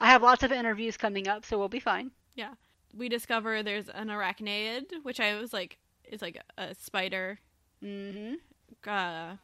[0.00, 2.12] I have lots of interviews coming up, so we'll be fine.
[2.36, 2.54] Yeah.
[2.96, 5.78] We discover there's an arachnaid which i was like
[6.12, 7.38] is like a spider
[7.82, 8.34] Mm-hmm.
[8.88, 9.36] uh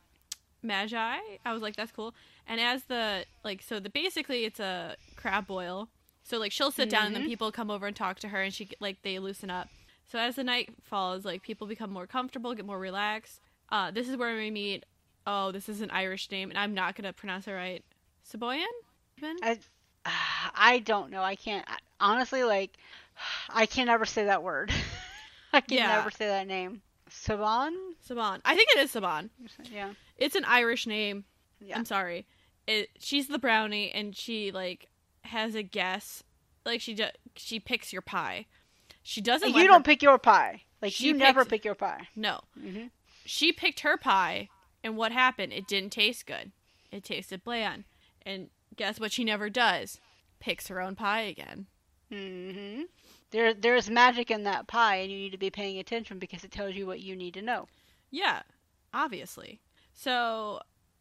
[0.63, 2.15] magi i was like that's cool
[2.47, 5.89] and as the like so the basically it's a crab boil
[6.23, 7.27] so like she'll sit down and then Mhm.
[7.29, 9.69] people come over and talk to her and she like they loosen up
[10.07, 13.41] so as the night falls like people become more comfortable get more relaxed
[13.73, 14.85] uh this is where we meet
[15.27, 17.85] oh this is an irish name and i'm not gonna pronounce it right
[18.31, 18.65] saboyan
[19.43, 19.59] I,
[20.55, 21.23] I don't know.
[21.23, 22.79] I can't I- honestly like.
[23.51, 24.73] I can never say that word.
[25.53, 25.89] I can Yeah.
[25.89, 26.81] never say that name.
[27.11, 27.73] Saban?
[28.09, 29.29] saban i think it is saban
[29.71, 29.91] Yeah.
[30.17, 31.25] it's an irish name
[31.61, 31.77] Yeah.
[31.77, 32.25] I'm sorry.
[32.67, 34.89] It she's the brownie and she like
[35.25, 36.23] has a guess.
[36.65, 38.47] Like she ju- she picks your pie.
[39.03, 39.51] She doesn't.
[39.55, 40.63] You don't her- pick your pie.
[40.81, 42.09] Like you never pick your pie.
[42.17, 42.87] No, hmm
[43.31, 44.49] she picked her pie,
[44.83, 45.53] and what happened?
[45.53, 46.51] It didn't taste good.
[46.91, 47.85] It tasted bland.
[48.27, 49.13] And guess what?
[49.13, 50.01] She never does.
[50.41, 51.67] Picks her own pie again.
[52.13, 52.83] Mm-hmm.
[53.31, 56.51] There, there's magic in that pie, and you need to be paying attention because it
[56.51, 57.69] tells you what you need to know.
[58.11, 58.43] Yeah,
[58.93, 59.61] obviously.
[59.95, 60.61] So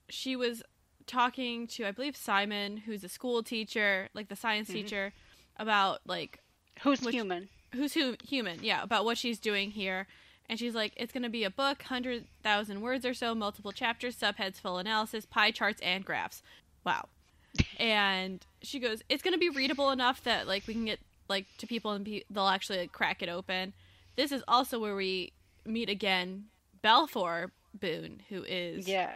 [0.10, 0.62] she was
[1.08, 4.74] talking to I believe Simon, who's a school teacher, like the science Mhm.
[4.74, 5.14] teacher,
[5.58, 6.40] about like
[6.82, 7.50] Who's Which- human?
[7.74, 10.08] who's hu- human, yeah, about what she's doing here.
[10.50, 14.18] And she's like, it's going to be a book, 100,000 words or so, multiple chapters,
[14.18, 16.42] subheads, full analysis, pie charts, and graphs.
[16.84, 17.08] Wow.
[17.80, 21.46] and she goes, it's going to be readable enough that, like, we can get, like,
[21.60, 23.74] to people and pe- they'll actually, like, crack it open.
[24.16, 25.34] This is also where we
[25.66, 26.46] meet again
[26.82, 29.14] Balfour Boone, who is Yeah.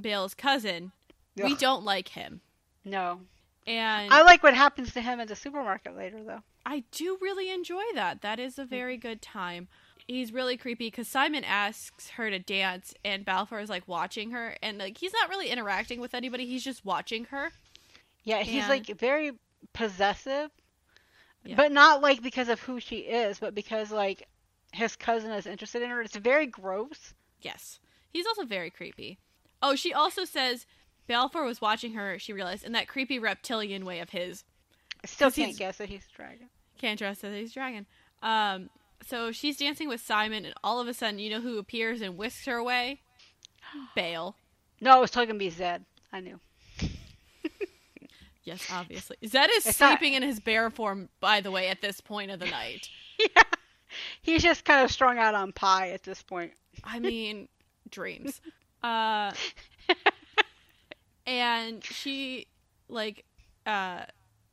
[0.00, 0.92] Bael's cousin.
[1.36, 2.40] We don't like him.
[2.84, 3.20] No.
[3.66, 6.42] And I like what happens to him at the supermarket later, though.
[6.66, 8.20] I do really enjoy that.
[8.20, 9.68] That is a very good time.
[10.10, 14.56] He's really creepy because Simon asks her to dance, and Balfour is like watching her,
[14.60, 16.46] and like he's not really interacting with anybody.
[16.46, 17.50] He's just watching her.
[18.24, 19.32] Yeah, he's And- like very
[19.72, 20.50] possessive,
[21.44, 21.54] Yeah.
[21.56, 24.28] but not like because of who she is, but because like
[24.72, 26.02] his cousin is interested in her.
[26.02, 27.14] It's very gross.
[27.40, 27.78] Yes,
[28.12, 29.18] he's also very creepy.
[29.62, 30.66] Oh, she also says
[31.06, 32.18] Balfour was watching her.
[32.18, 34.44] She realized in that creepy reptilian way of his.
[35.04, 36.50] I still 'Cause can't guess that he's a dragon.
[36.78, 37.86] Can't trust that he's a dragon.
[38.22, 38.70] Um,
[39.06, 42.16] so she's dancing with Simon, and all of a sudden, you know who appears and
[42.16, 43.00] whisks her away?
[43.96, 44.36] Bael.
[44.80, 45.84] No, I was talking to be Zed.
[46.12, 46.40] I knew.
[48.42, 49.16] Yes, obviously.
[49.26, 52.30] Zed is It's not- sleeping in his bear form, by the way, at this point
[52.30, 52.88] of the night.
[53.18, 53.42] yeah.
[54.22, 56.52] He's just kind of strung out on pie at this point.
[56.82, 57.48] I mean,
[57.90, 58.40] dreams.
[58.82, 59.32] Uh,
[61.26, 62.46] and she,
[62.88, 63.24] like,
[63.66, 64.02] uh,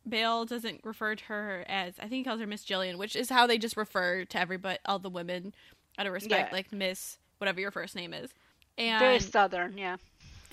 [0.10, 3.30] Bael doesn't refer to her as, I think he calls her Miss Jillian, which is
[3.30, 5.54] how they just refer to everybody, all the women
[5.98, 6.56] out of respect, Yeah.
[6.56, 8.32] like Miss, whatever your first name is.
[8.78, 9.98] And Very southern, yeah.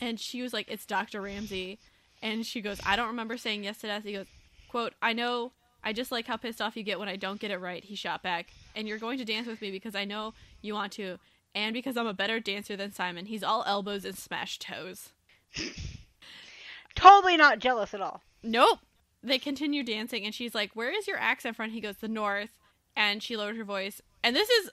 [0.00, 1.20] and she was like, it's Dr.
[1.20, 1.78] Ramsey.
[2.22, 4.02] And she goes, I don't remember saying yes to that.
[4.02, 4.26] He goes,
[4.70, 5.52] quote, I know,
[5.82, 7.84] I just like how pissed off you get when I don't get it right.
[7.84, 8.48] He shot back.
[8.74, 10.32] And you're going to dance with me because I know
[10.62, 11.18] you want to.
[11.54, 15.10] And because I'm a better dancer than Simon, he's all elbows and smashed toes.
[16.94, 18.22] Totally not jealous at all.
[18.42, 18.78] Nope.
[19.24, 22.50] They continue dancing, and she's like, "Where is your accent from?" He goes, "The north."
[22.96, 24.00] And she lowered her voice.
[24.22, 24.70] And this is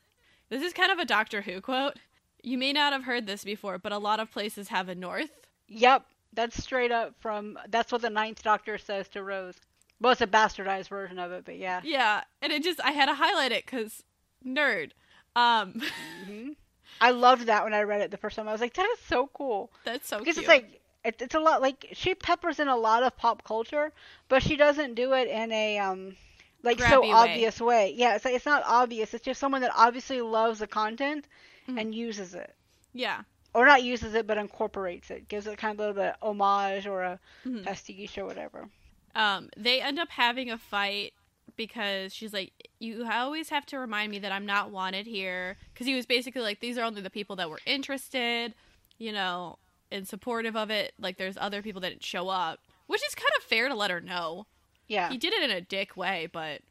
[0.49, 1.97] this is kind of a Doctor Who quote.
[2.43, 5.29] You may not have heard this before, but a lot of places have a north.
[5.67, 7.57] Yep, that's straight up from.
[7.69, 9.55] That's what the Ninth Doctor says to Rose.
[9.99, 11.81] Well, it's a bastardized version of it, but yeah.
[11.83, 14.03] Yeah, and it just I had to highlight it because
[14.45, 14.91] nerd.
[15.35, 15.81] Um,
[16.25, 16.49] hmm
[16.99, 18.47] I loved that when I read it the first time.
[18.47, 19.71] I was like, that is so cool.
[19.85, 23.03] that's so because it's like it, it's a lot like she peppers in a lot
[23.03, 23.91] of pop culture,
[24.29, 26.15] but she doesn't do it in a um
[26.63, 27.11] like so way.
[27.11, 27.93] obvious way.
[27.95, 29.13] Yeah, it's like, it's not obvious.
[29.13, 31.25] It's just someone that obviously loves the content
[31.67, 31.79] Mhm.
[31.79, 32.53] and uses it,
[32.93, 33.21] yeah,
[33.53, 36.29] or not uses it, but incorporates it, gives it kind of a little bit of
[36.29, 37.63] homage or a Mhm.
[37.63, 38.69] pastiche or whatever.
[39.15, 41.13] um, they end up having a fight
[41.57, 45.85] because she's like, "You always have to remind me that I'm not wanted here." Because
[45.87, 48.53] he was basically like, "These are only the people that were interested,
[48.97, 49.57] you know,
[49.91, 50.93] and supportive of it.
[50.99, 53.91] Like, there's other people that didn't show up." Which is kind of fair to let
[53.91, 54.47] her know.
[54.87, 56.61] Yeah, he did it in a dick way, but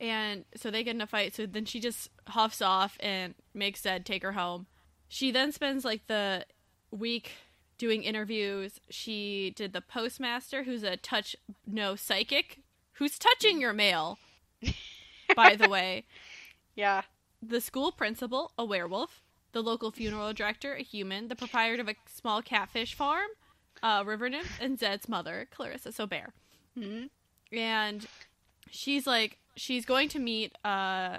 [0.00, 1.34] and so they get in a fight.
[1.34, 4.66] So then she just huffs off and makes Zed take her home.
[5.08, 6.46] She then spends like the
[6.90, 7.32] week
[7.78, 8.80] doing interviews.
[8.88, 12.60] She did the postmaster, who's a touch no psychic,
[12.94, 14.18] who's touching your mail.
[15.36, 16.04] by the way,
[16.74, 17.02] yeah,
[17.42, 19.22] the school principal, a werewolf,
[19.52, 23.28] the local funeral director, a human, the proprietor of a small catfish farm,
[23.82, 26.32] uh, river nymph, and Zed's mother, Clarissa Sober
[26.78, 27.06] hmm
[27.52, 28.06] and
[28.70, 31.18] she's like she's going to meet uh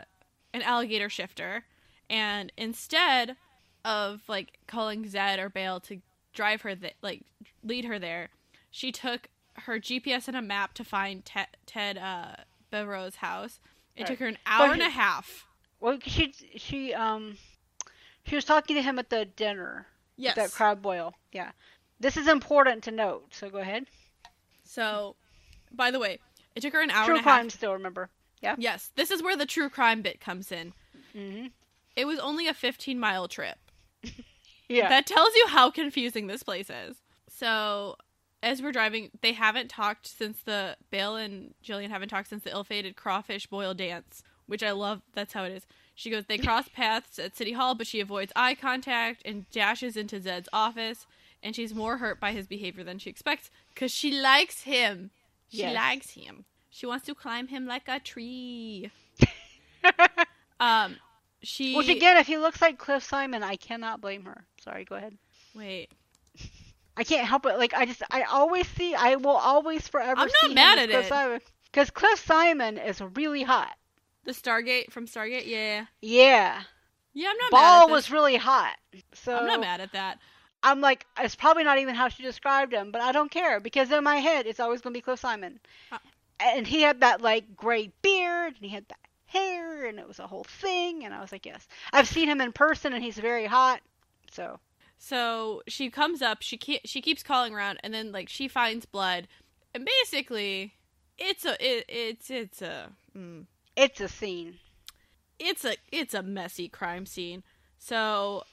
[0.53, 1.65] an alligator shifter.
[2.09, 3.35] And instead
[3.83, 6.01] of like calling Zed or Bael to
[6.33, 7.23] drive her th- like
[7.63, 8.29] lead her there
[8.69, 12.35] she took her GPS and a map to find Ted, Ted uh
[13.17, 13.59] house.
[13.95, 14.07] It Right.
[14.07, 15.45] took her an hour and a half.
[15.81, 17.37] Well, she she um
[18.31, 19.85] she was talking to him at the dinner.
[20.17, 21.13] yes That crab boil.
[21.31, 21.51] Yeah.
[21.99, 23.25] This is important to note.
[23.35, 23.85] So go ahead.
[24.63, 25.15] so
[25.71, 26.19] by the way
[26.55, 28.09] it took her an hour True and a crime half still remember.
[28.41, 28.55] Yeah.
[28.57, 30.73] Yes this is where the true crime bit comes in
[31.15, 31.47] Mm-hmm.
[31.97, 33.57] it was only a 15 mile trip
[34.69, 34.87] Yeah.
[34.87, 36.95] That tells you how confusing this place is.
[37.27, 37.97] So,
[38.41, 42.51] as we're driving, they haven't talked since the Bael and Jillian haven't talked since the
[42.51, 45.01] ill-fated crawfish boil dance, which I love.
[45.13, 45.65] That's how it is.
[46.01, 49.95] She goes, they cross paths at City Hall, but she avoids eye contact and dashes
[49.95, 51.05] into Zed's office.
[51.43, 55.11] And she's more hurt by his behavior than she expects because she likes him.
[55.49, 55.75] She Yes.
[55.75, 56.45] likes him.
[56.71, 58.89] She wants to climb him like a tree.
[60.59, 60.97] Um,
[61.43, 64.45] she Which again, if he looks like Cliff Simon, I cannot blame her.
[64.63, 65.17] Sorry, go ahead.
[65.55, 65.89] wait.
[66.97, 67.57] I can't help it.
[67.57, 70.19] Like I just, I always see, I will always forever.
[70.19, 71.43] I'm not mad at Cliff it.
[71.71, 73.75] Because Cliff Simon is really hot.
[74.23, 76.61] The Stargate from Stargate, yeah, Yeah.
[77.13, 77.29] yeah.
[77.29, 78.77] I'm not mad Ball at was really hot.
[79.13, 80.19] So I'm not mad at that.
[80.63, 83.91] I'm like, it's probably not even how she described him, but I don't care because
[83.91, 85.59] in my head, it's always gonna be Cliff Simon.
[85.91, 85.97] Uh.
[86.39, 90.19] And he had that like gray beard, and he had that hair, and it was
[90.19, 91.03] a whole thing.
[91.03, 93.81] And I was like, yes, I've seen him in person, and he's very hot.
[94.31, 94.59] So
[94.97, 98.85] So she comes up, she ke- she keeps calling around, and then like she finds
[98.85, 99.27] blood,
[99.73, 100.75] and basically,
[101.17, 103.45] it's a it, it's it's a mm,
[103.81, 104.55] it's a scene.
[105.39, 107.43] it's a it's a messy crime scene.
[107.77, 108.43] So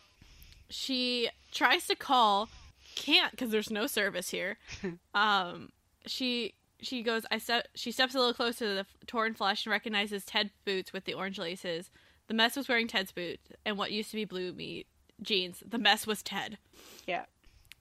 [0.70, 2.48] she tries to call,
[2.94, 4.56] can't because there's no service here.
[5.14, 5.70] um,
[6.06, 7.24] she she goes.
[7.30, 7.68] I step.
[7.74, 11.14] She steps a little closer to the torn flesh and recognizes Ted's boots with the
[11.14, 11.90] orange laces.
[12.28, 14.86] The mess was wearing Ted's boots and what used to be blue meat
[15.22, 15.62] jeans.
[15.66, 16.58] The mess was Ted.
[17.06, 17.24] Yeah.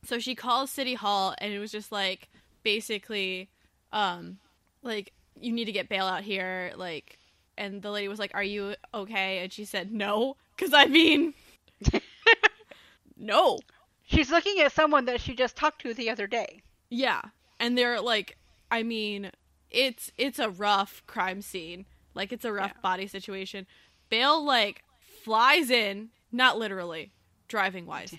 [0.03, 2.29] So she calls City Hall and it was just like
[2.63, 3.49] basically,
[3.91, 4.37] um,
[4.83, 7.19] like you need to get Bael out here, like.
[7.57, 11.33] And the lady was like, "Are you okay?" And she said, "No," because I mean,
[13.17, 13.59] no,
[14.09, 16.61] She's looking at someone that she just talked to the other day.
[16.89, 17.21] yeah.
[17.59, 18.37] And they're like,
[18.71, 19.31] I mean,
[19.71, 22.81] it's it's a rough crime scene, like it's a rough Yeah.
[22.81, 23.65] body situation.
[24.09, 24.83] Bael like
[25.23, 27.11] flies in, not literally,
[27.47, 28.13] driving wise.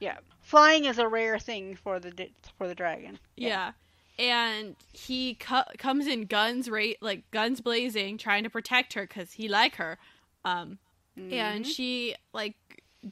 [0.00, 3.18] Yeah, flying is a rare thing for the for the dragon.
[3.36, 3.72] Yeah.
[4.18, 9.32] And he cu- comes in guns rate like guns blazing trying to protect her cuz
[9.32, 9.98] he like her.
[10.44, 10.78] Um
[11.16, 11.74] and Mhm.
[11.74, 12.54] she like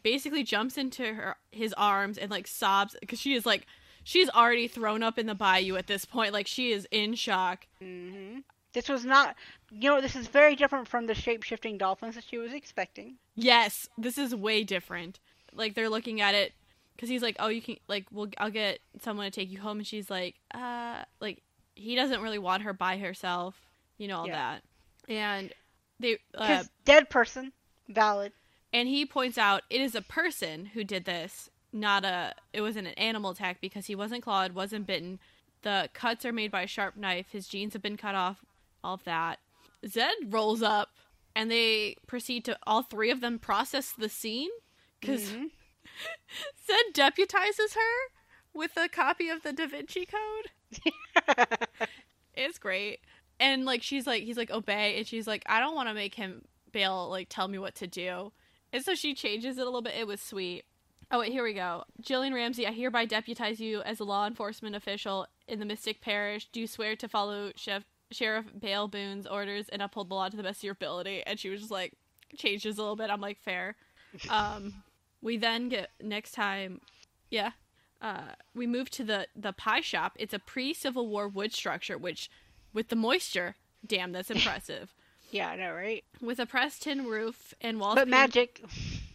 [0.03, 3.67] basically jumps into her his arms and like sobs cuz she is like
[4.05, 7.67] she's already thrown up in the bayou at this point like she is in shock.
[7.83, 8.41] mm-hmm.
[8.73, 9.37] This was not,
[9.71, 13.19] you know, this is very different from the shape shifting dolphins that she was expecting.
[13.35, 15.19] Yes, this is way different.
[15.53, 16.55] Like they're looking at it
[16.99, 19.79] cuz he's like, "Oh, you can like we'll I'll get someone to take you home."
[19.79, 21.43] And she's like, "Uh, like
[21.75, 23.57] he doesn't really want her by herself,
[23.99, 24.59] you know all Yeah.
[24.59, 24.65] that."
[25.09, 25.53] And
[25.99, 27.53] they uh, dead person,
[27.89, 28.33] valid.
[28.73, 32.35] And he points out it is a person who did this, not a.
[32.53, 35.19] It wasn't an animal attack because he wasn't clawed, wasn't bitten.
[35.63, 37.27] The cuts are made by a sharp knife.
[37.31, 38.45] His jeans have been cut off.
[38.83, 39.39] All of that.
[39.87, 40.91] Zed rolls up,
[41.37, 44.51] and they proceed to all three of them process the scene
[45.01, 45.51] because Mhm.
[46.67, 48.13] Zed deputizes her
[48.55, 51.69] with a copy of the Da Vinci Code.
[52.35, 53.01] It's great.
[53.39, 56.15] And like she's like he's like obey and she's like I don't want to make
[56.15, 58.33] him bail like tell me what to do.
[58.73, 59.95] And so she changes it a little bit.
[59.99, 60.65] It was sweet.
[61.11, 61.85] Oh wait, here we go.
[62.01, 66.49] Jillian Ramsey, I hereby deputize you as a law enforcement official in the Mystic Parish.
[66.53, 70.37] Do you swear to follow Chef Sheriff Bael Boone's orders and uphold the law to
[70.37, 71.23] the best of your ability?
[71.27, 71.93] And she was just like
[72.37, 73.11] changes a little bit.
[73.11, 73.77] I'm like fair.
[74.31, 74.83] Um,
[75.23, 76.81] we then get next time,
[77.31, 77.53] yeah.
[78.01, 80.13] Uh, we move to the the pie shop.
[80.19, 82.29] It's a pre Civil War wood structure, which
[82.75, 83.55] with the moisture,
[83.87, 84.93] damn, that's impressive.
[85.31, 86.05] yeah, I know, right?
[86.21, 87.95] with a pressed tin roof and walls.
[87.95, 88.65] But painted- magic,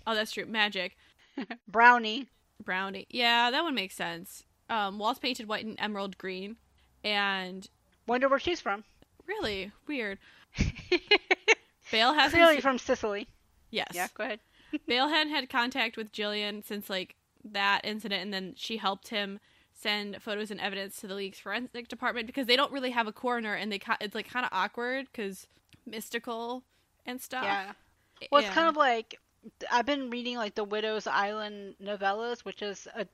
[0.07, 0.45] Oh, that's true.
[0.45, 0.95] Magic
[1.67, 2.27] brownie.
[2.63, 3.05] brownie.
[3.09, 4.43] Yeah, that one makes sense.
[4.69, 6.55] Um, walls painted white and emerald green,
[7.03, 7.67] and
[8.07, 8.85] Wonder where she's from.
[9.27, 10.17] really weird.
[11.91, 12.33] Bael hasn't.
[12.41, 13.27] Clearly from Sicily.
[13.69, 13.87] yes.
[13.93, 14.39] Yeah, go ahead.
[14.87, 19.39] Bael hadn't had contact with Jillian since like that incident, and then she helped him
[19.73, 23.11] send photos and evidence to the league's forensic department because they don't really have a
[23.11, 25.47] coroner, and they it's like kind of awkward because
[25.85, 26.63] mystical
[27.05, 27.43] and stuff.
[27.43, 27.71] Yeah.
[28.31, 28.53] Well, it's Yeah.
[28.55, 29.19] kind of like
[29.71, 33.07] I've been reading like the Widow's Island novellas, which is a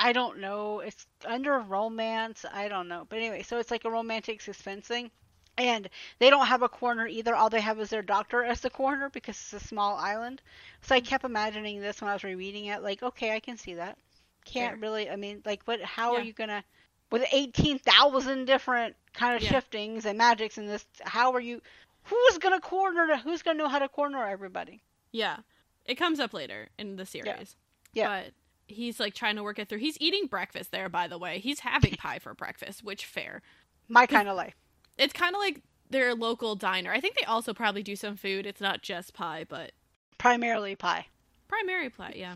[0.00, 0.80] I don't know.
[0.80, 2.44] It's under romance.
[2.52, 3.06] I don't know.
[3.08, 5.10] But anyway, so it's like a romantic suspense thing.
[5.58, 5.90] And
[6.20, 7.34] they don't have a coroner either.
[7.34, 10.40] All they have is their doctor as the coroner because it's a small island.
[10.82, 11.08] So I mm-hmm.
[11.08, 12.82] kept imagining this when I was rereading it.
[12.82, 13.98] Like, okay, I can see that.
[14.44, 14.80] Can't Fair.
[14.80, 15.10] really.
[15.10, 15.82] I mean, like, what?
[15.82, 16.64] How are you gonna?
[17.10, 19.50] With eighteen thousand different kind of Yeah.
[19.50, 21.60] shiftings and magics in this, how are you?
[22.04, 23.16] Who's gonna corner?
[23.16, 24.82] Who's gonna know how to corner everybody?
[25.10, 25.38] Yeah.
[25.84, 27.56] It comes up later in the series.
[27.92, 28.08] Yeah.
[28.08, 28.32] But
[28.68, 29.78] he's like trying to work it through.
[29.78, 31.40] He's eating breakfast there, by the way.
[31.40, 33.42] He's having pie for breakfast, which fair.
[33.88, 34.54] My kind of life.
[34.98, 36.92] It's kind of like their local diner.
[36.92, 38.44] I think they also probably do some food.
[38.46, 39.72] It's not just pie, but
[40.18, 41.06] Primarily pie.
[41.46, 42.34] primary pie, yeah.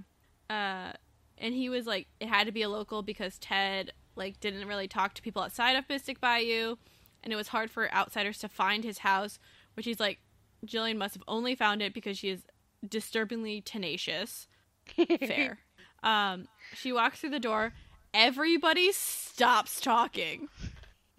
[0.49, 0.93] Uh,
[1.39, 4.87] and he was like, it had to be a local because Ted like didn't really
[4.89, 6.77] talk to people outside of Mystic Bayou,
[7.25, 9.39] and it was hard for outsiders to find his house.
[9.75, 10.19] Which he's like,
[10.67, 12.43] Jillian must have only found it because she is
[12.87, 14.47] disturbingly tenacious.
[15.27, 15.59] Fair.
[16.03, 17.73] um, she walks through the door.
[18.15, 20.49] Everybody stops talking.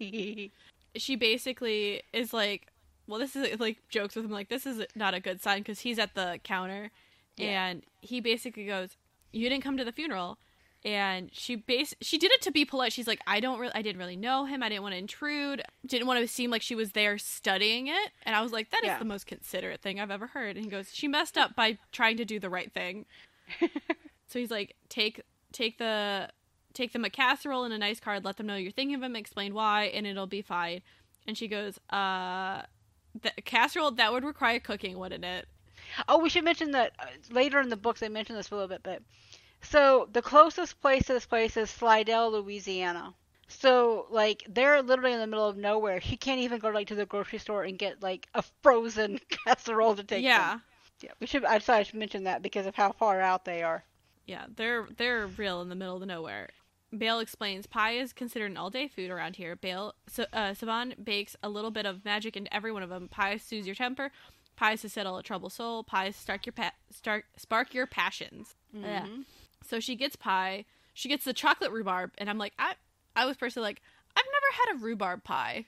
[0.96, 2.68] She basically is like,
[3.06, 5.80] well, this is like jokes with him like this is not a good sign because
[5.80, 6.90] he's at the counter,
[7.36, 7.66] Yeah.
[7.66, 8.96] and he basically goes,
[9.32, 10.38] "You didn't come to the funeral."
[10.86, 12.92] And she base she did it to be polite.
[12.92, 14.62] She's like, I don't really, I didn't really know him.
[14.62, 15.62] I didn't want to intrude.
[15.86, 18.10] Didn't want to seem like she was there studying it.
[18.24, 18.98] And I was like, that is Yeah.
[18.98, 20.56] the most considerate thing I've ever heard.
[20.56, 23.06] And he goes, she messed up by trying to do the right thing.
[24.26, 25.20] So he's like, take
[25.52, 26.28] take the
[26.74, 29.16] take them a casserole and a nice card, let them know you're thinking of them,
[29.16, 30.82] explain why, and it'll be fine.
[31.26, 32.62] And she goes, uh
[33.22, 35.46] the casserole that would require cooking, wouldn't it?
[36.08, 38.68] oh, we should mention that uh, later in the books they mention this a little
[38.68, 39.02] bit, but
[39.62, 43.14] so the closest place to this place is Slidell, Louisiana.
[43.48, 46.00] So like they're literally in the middle of nowhere.
[46.00, 49.96] She can't even go like to the grocery store and get like a frozen casserole
[49.96, 50.24] to take.
[50.24, 50.52] yeah.
[50.52, 50.62] them.
[51.00, 51.10] yeah.
[51.20, 51.44] We should.
[51.44, 53.84] I thought I should mention that because of how far out they are.
[54.26, 56.48] Yeah, they're they're real in the middle of nowhere.
[56.98, 59.56] Bael explains pie is considered an all-day food around here.
[59.56, 63.08] Bael so, uh, Saban bakes a little bit of magic into every one of them.
[63.08, 64.10] Pie soothes your temper.
[64.56, 65.82] Pies to settle a troubled soul.
[65.82, 68.54] Pies spark your pa- start spark your passions.
[68.72, 69.06] Yeah.
[69.06, 69.24] Mhm.
[69.66, 70.64] So she gets pie.
[70.92, 72.74] She gets the chocolate rhubarb, and I'm like, I
[73.16, 73.82] I was personally like,
[74.16, 75.66] I've never had a rhubarb pie.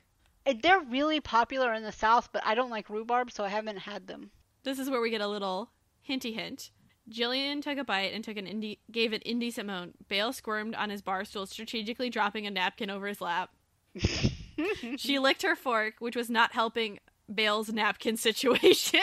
[0.63, 4.07] They're really popular in the South, but I don't like rhubarb, so I haven't had
[4.07, 4.31] them.
[4.63, 5.71] This is where we get a little
[6.03, 6.71] hinty hint.
[7.11, 9.95] Jillian took a bite and took an inde- gave an indecent moan.
[10.09, 13.51] Bael squirmed on his bar stool, strategically dropping a napkin over his lap.
[14.97, 16.99] she licked her fork, which was not helping
[17.33, 19.01] Bael's napkin situation.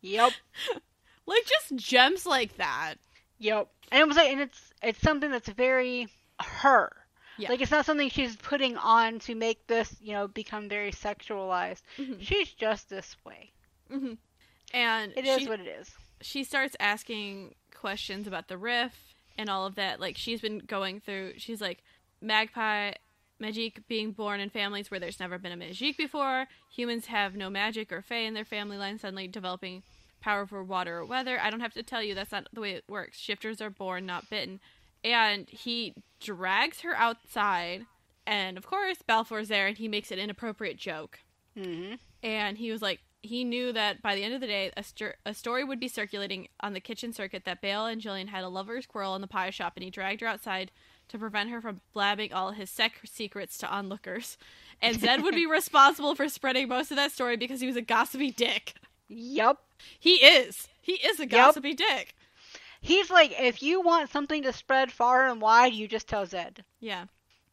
[0.00, 0.32] Yep.
[1.26, 2.94] like just gems like that.
[3.38, 3.68] Yep.
[3.92, 6.08] And it was like, and it's it's something that's very
[6.40, 6.90] her.
[7.38, 7.50] Yeah.
[7.50, 11.82] Like it's not something she's putting on to make this, you know, become very sexualized.
[11.96, 12.16] Mhm.
[12.20, 13.52] She's just this way.
[13.88, 14.14] hmm
[14.74, 15.88] And It is she, what it is.
[16.20, 20.00] She starts asking questions about the riff and all of that.
[20.00, 21.34] Like she's been going through.
[21.36, 21.82] She's like
[22.20, 22.92] magpie.
[23.40, 26.46] Magic being born in families where there's never been a magic before.
[26.74, 29.84] Humans have no magic or fae in their family line, suddenly developing
[30.20, 31.38] power for water or weather.
[31.40, 33.16] I don't have to tell you that's not the way it works.
[33.16, 34.58] Shifters are born, not bitten.
[35.04, 37.86] And he drags her outside,
[38.26, 41.20] and of course, Balfour's there, and he makes an inappropriate joke.
[41.56, 41.94] hmm
[42.24, 45.16] And he was like, he knew that by the end of the day, a, st-
[45.26, 48.48] a story would be circulating on the kitchen circuit that Bael and Jillian had a
[48.48, 50.70] lover's quarrel in the pie shop, and he dragged her outside
[51.08, 54.36] to prevent her from blabbing all his sec- secrets to onlookers.
[54.80, 57.82] And Zed would be responsible for spreading most of that story because he was a
[57.82, 58.74] gossipy dick.
[59.08, 59.62] Yup.
[59.98, 60.68] He is.
[60.80, 62.14] He is a gossipy dick.
[62.80, 66.64] He's like, if you want something to spread far and wide, you just tell Zed.
[66.78, 67.06] Yeah.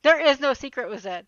[0.04, 1.26] There is no secret with Zed.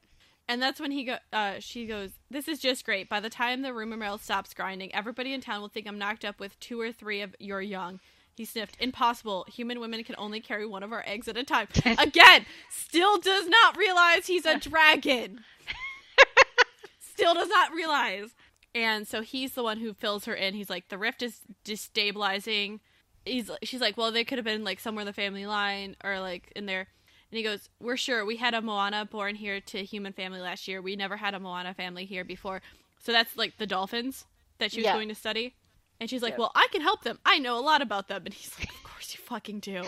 [0.49, 1.17] And that's when he go.
[1.33, 2.11] Uh, she goes.
[2.29, 3.09] This is just great.
[3.09, 6.23] By the time the rumor mill stops grinding, everybody in town will think I'm knocked
[6.23, 7.99] up with two or three of your young.
[8.35, 8.77] He sniffed.
[8.79, 9.45] Impossible.
[9.49, 11.67] Human women can only carry one of our eggs at a time.
[11.97, 15.41] Again, still does not realize he's a dragon.
[16.99, 18.35] still does not realize.
[18.75, 20.53] And so he's the one who fills her in.
[20.53, 22.79] He's like, the rift is destabilizing.
[23.25, 23.49] He's.
[23.63, 26.53] She's like, well, they could have been like somewhere in the family line or like
[26.55, 26.87] in there.
[27.31, 30.67] And he goes, We're sure we had a Moana born here to human family last
[30.67, 30.81] year.
[30.81, 32.61] We never had a Moana family here before.
[33.03, 34.25] So that's like the dolphins
[34.59, 34.93] that she was Yeah.
[34.93, 35.55] going to study.
[35.99, 36.37] And she's like.
[36.37, 37.19] Well, I can help them.
[37.25, 38.23] I know a lot about them.
[38.25, 39.83] And he's like, Of course you fucking do.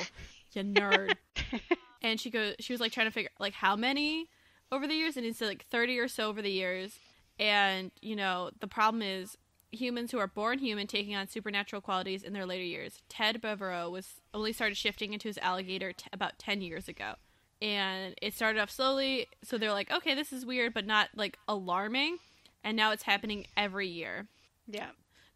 [0.53, 1.15] You nerd.
[2.01, 4.27] and she goes she was like trying to figure like how many
[4.71, 6.97] over the years and he said like 30 or so over the years
[7.39, 9.37] and you know the problem is
[9.71, 13.91] humans who are born human taking on supernatural qualities in their later years ted Bevero
[13.91, 17.15] was only started shifting into his alligator t- about 10 years ago
[17.61, 21.37] and it started off slowly so they're like okay this is weird but not like
[21.47, 22.17] alarming
[22.63, 24.27] and now it's happening every year
[24.67, 24.89] Yeah.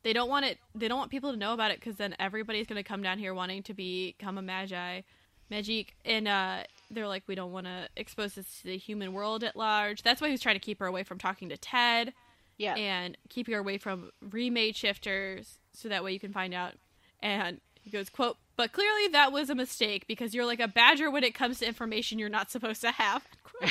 [0.03, 2.67] they don't want it they don't want people to know about it because then everybody's
[2.67, 5.01] going to come down here wanting to become a magi
[5.49, 9.43] magic and uh they're like we don't want to expose this to the human world
[9.43, 12.13] at large that's why he's trying to keep her away from talking to ted
[12.57, 12.76] Yeah.
[12.76, 16.74] and keeping her away from remade shifters so that way you can find out
[17.21, 21.09] and he goes quote but clearly that was a mistake because you're like a badger
[21.11, 23.27] when it comes to information you're not supposed to have.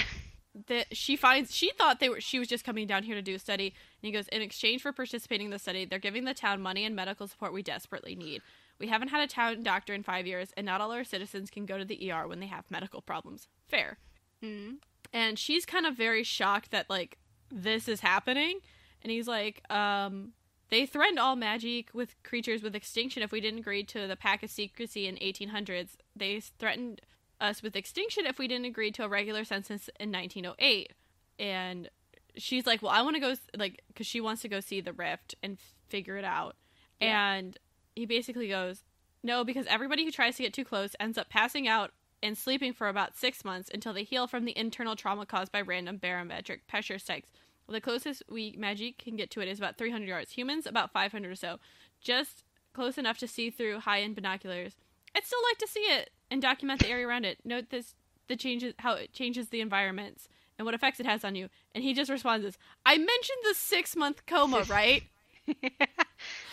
[0.68, 3.34] That she finds she thought they were she was just coming down here to do
[3.34, 3.68] a study.
[3.68, 6.84] And he goes in exchange for participating in the study they're giving the town money
[6.84, 8.42] and medical support we desperately need.
[8.78, 11.64] We haven't had a town doctor in five years and not all our citizens can
[11.64, 13.48] go to the er when they have medical problems.
[13.66, 13.96] Fair.
[14.44, 14.76] Mhm.
[15.10, 17.16] and she's kind of very shocked that like
[17.50, 18.58] this is happening.
[19.00, 20.34] And he's like um
[20.72, 24.42] they threatened all magic with creatures with extinction if we didn't agree to the pact
[24.42, 27.02] of secrecy in 1800s they threatened
[27.40, 30.92] us with extinction if we didn't agree to a regular census in 1908
[31.38, 31.90] and
[32.36, 34.94] she's like well i want to go like because she wants to go see the
[34.94, 35.58] rift and
[35.88, 36.56] figure it out
[37.00, 37.34] Yeah.
[37.34, 37.58] and
[37.94, 38.82] he basically goes
[39.22, 41.90] no because everybody who tries to get too close ends up passing out
[42.22, 45.60] and sleeping for about six months until they heal from the internal trauma caused by
[45.60, 47.28] random barometric pressure spikes.
[47.66, 50.32] Well, the closest we magic can get to it is about 300 yards.
[50.32, 51.58] Humans about 500 or so,
[52.00, 54.76] just close enough to see through high-end binoculars.
[55.14, 57.38] I'd still like to see it and document the area around it.
[57.44, 57.94] Note this,
[58.28, 61.48] the changes, how it changes the environments and what effects it has on you.
[61.74, 62.56] And he just responds,
[62.86, 65.02] "I mentioned the six-month coma, right?"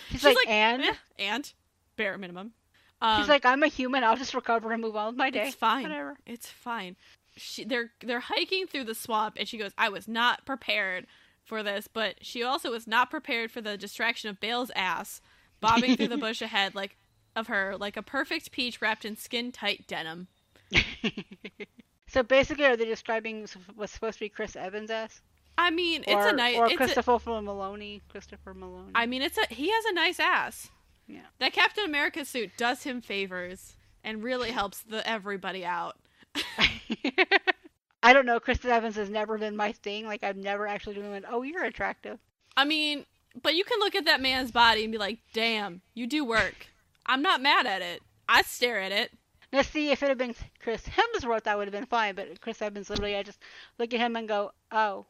[0.09, 1.53] She's, like, and "Eh, and
[1.95, 2.53] bare minimum.
[3.01, 4.03] Um, she's like, I'm a human.
[4.03, 5.47] I'll just recover and move on with my day.
[5.47, 5.83] It's fine.
[5.83, 6.17] Whatever.
[6.25, 6.95] It's fine.
[7.39, 11.07] She, they're they're hiking through the swamp, and she goes, "I was not prepared
[11.43, 15.21] for this," but she also was not prepared for the distraction of Bael's ass
[15.59, 16.97] bobbing through the bush ahead, like
[17.35, 20.27] of her, like a perfect peach wrapped in skin tight denim.
[22.07, 25.21] so basically, are they describing what's supposed to be Chris Evans' ass?
[25.57, 26.57] I mean, or, it's a nice.
[26.57, 28.01] Or It's a, Christopher Maloney.
[28.09, 28.91] Christopher Maloney.
[28.95, 29.53] I mean, it's a.
[29.53, 30.69] He has a nice ass.
[31.07, 31.25] Yeah.
[31.39, 35.97] That Captain America suit does him favors and really helps the everybody out.
[38.03, 38.39] I don't know.
[38.39, 40.05] Kristen Evans has never been my thing.
[40.05, 41.25] Like I've never actually been.
[41.29, 42.17] Oh, you're attractive.
[42.55, 43.05] I mean,
[43.41, 46.67] but you can look at that man's body and be like, "Damn, you do work."
[47.05, 48.01] I'm not mad at it.
[48.27, 49.11] I stare at it.
[49.51, 52.15] Now, see, if it had been Chris Hemsworth, I would have been fine.
[52.15, 53.39] But Chris Evans, literally, I just
[53.77, 55.05] look at him and go, "Oh."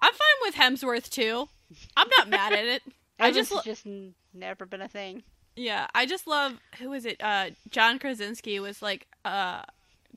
[0.00, 1.48] I'm fine with Hemsworth too.
[1.96, 2.82] I'm not mad at it.
[3.18, 3.84] I just, lo- just
[4.32, 5.24] never been a thing.
[5.56, 7.20] yeah, I just love who is it?
[7.20, 9.62] Uh, John Krasinski was like, uh,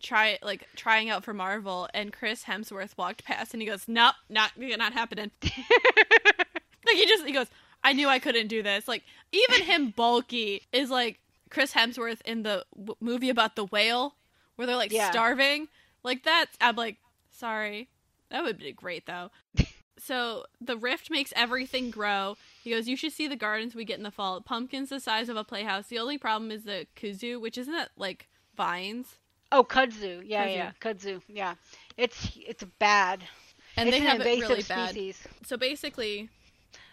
[0.01, 4.15] try like trying out for Marvel, and Chris Hemsworth walked past, and he goes, "Nope,
[4.29, 7.47] not not happening." like he just he goes,
[7.83, 11.19] "I knew I couldn't do this." Like even him bulky is like
[11.49, 14.15] Chris Hemsworth in the w- movie about the whale,
[14.55, 15.11] where they're like Yeah.
[15.11, 15.67] starving.
[16.03, 16.97] Like that, I'm like,
[17.29, 17.89] sorry,
[18.31, 19.29] that would be great though.
[19.99, 22.37] so the rift makes everything grow.
[22.63, 24.41] He goes, you should see the gardens we get in the fall.
[24.41, 25.87] Pumpkins the size of a playhouse.
[25.87, 29.17] The only problem is the kudzu, which isn't that like vines.
[29.51, 30.21] Oh, kudzu.
[30.25, 30.55] Yeah, Kudzu.
[30.55, 31.21] yeah, kudzu.
[31.27, 31.55] Yeah,
[31.97, 33.23] it's it's bad.
[33.77, 34.89] And it's they an have it invasive really bad.
[34.89, 35.27] species.
[35.45, 36.29] So basically,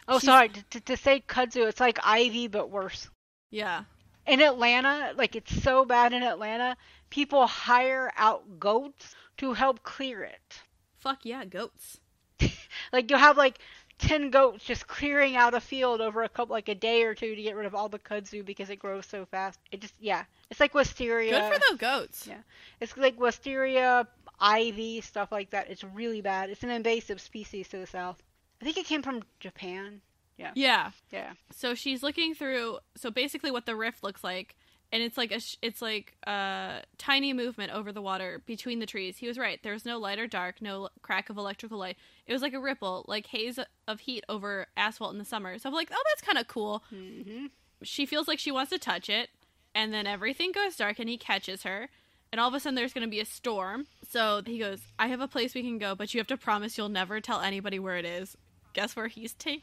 [0.07, 0.49] Oh, She's- sorry.
[0.49, 3.09] To, to, to say kudzu, it's like ivy but worse.
[3.51, 3.85] yeah.
[4.27, 6.77] In Atlanta, like it's so bad in Atlanta,
[7.11, 10.61] people hire out goats to help clear it.
[10.99, 11.99] Fuck yeah, goats.
[12.93, 13.59] Like you'll have like
[13.99, 17.35] ten goats just clearing out a field over a couple like a day or two
[17.35, 19.59] to get rid of all the kudzu because it grows so fast.
[19.73, 21.33] It just yeah, it's like wisteria.
[21.33, 22.27] Good for those goats.
[22.27, 22.39] Yeah.
[22.81, 24.07] It's like wisteria,
[24.41, 25.71] ivy, stuff like that.
[25.71, 26.51] It's really bad.
[26.51, 28.23] It's an invasive species to the south.
[28.61, 30.01] I think it came from Japan.
[30.37, 30.53] Yeah.
[30.55, 30.91] Yeah.
[31.11, 31.33] Yeah.
[31.51, 32.79] So she's looking through.
[32.97, 34.57] So basically, what the rift looks like,
[34.93, 38.87] and it's like a sh- it's like a tiny movement over the water between the
[38.87, 39.17] trees.
[39.19, 39.63] He was right.
[39.63, 41.97] There was no light or dark, no l- crack of electrical light.
[42.27, 45.59] It was like a ripple, like haze of heat over asphalt in the summer.
[45.59, 46.83] So I'm like, oh, that's kind of cool.
[46.91, 47.47] hmm
[47.83, 49.29] She feels like she wants to touch it,
[49.75, 51.89] and then everything goes dark, and he catches her.
[52.31, 53.87] And all of a sudden, there's going to be a storm.
[54.11, 56.77] So he goes, I have a place we can go, but you have to promise
[56.77, 58.37] you'll never tell anybody where it is.
[58.75, 59.63] Guess where he's taking?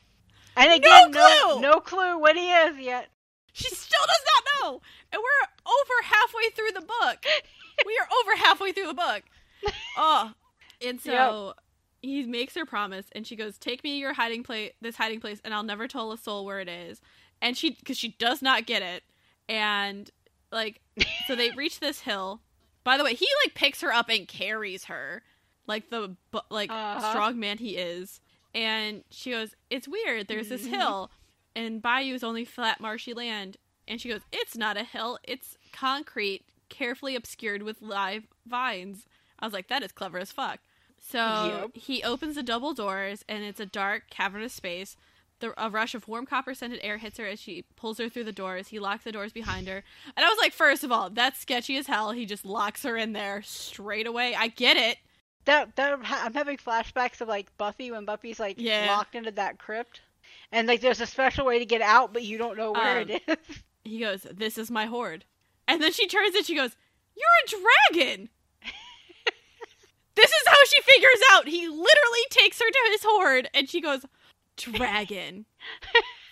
[0.58, 1.62] And again, No no, clue!
[1.62, 3.10] no clue what he is yet.
[3.58, 4.82] She still does not know.
[5.14, 7.26] And we're over halfway through the book.
[7.86, 9.24] we are over halfway through the book.
[9.98, 10.34] Oh.
[10.86, 11.54] And so
[12.02, 15.22] he makes her promise and she goes, "Take me to your hiding place, this hiding
[15.22, 17.00] place, and I'll never tell a soul where it is."
[17.42, 19.04] And she cuz she does not get it.
[19.48, 20.12] And
[20.52, 20.82] like
[21.28, 22.42] so they reach this hill.
[22.84, 25.24] By the way, he like picks her up and carries her
[25.66, 26.16] like the
[26.52, 27.10] like Uh-huh.
[27.12, 28.20] strong man he is.
[28.54, 30.28] And she goes, "It's weird.
[30.28, 30.70] There's this Mhm.
[30.78, 31.12] hill
[31.56, 33.58] and Bayou is only flat marshy land."
[33.88, 35.20] And she goes, "It's not a hill.
[35.24, 39.06] It's concrete, carefully obscured with live vines."
[39.40, 40.60] I was like, "That is clever as fuck."
[41.00, 41.76] So Yep.
[41.84, 44.98] he opens the double doors, and it's a dark, cavernous space.
[45.40, 48.24] The, a rush of warm copper scented air hits her as she pulls her through
[48.24, 48.70] the doors.
[48.70, 49.84] He locks the doors behind her.
[50.16, 52.12] And I was like, first of all, that's sketchy as hell.
[52.12, 54.34] He just locks her in there straight away.
[54.34, 54.98] I get it.
[55.44, 58.88] That that I'm having flashbacks of like Buffy when Buffy's like Yeah.
[58.88, 60.02] locked into that crypt,
[60.52, 63.10] and like there's a special way to get out, but you don't know where Um,
[63.10, 63.38] it is.
[63.84, 65.26] He goes, This is my hoard.
[65.68, 66.76] And then she turns and she goes,
[67.16, 68.30] You're a dragon.
[70.16, 71.48] this is how she figures out.
[71.48, 74.06] He literally takes her to his hoard and she goes,
[74.58, 75.46] Dragon.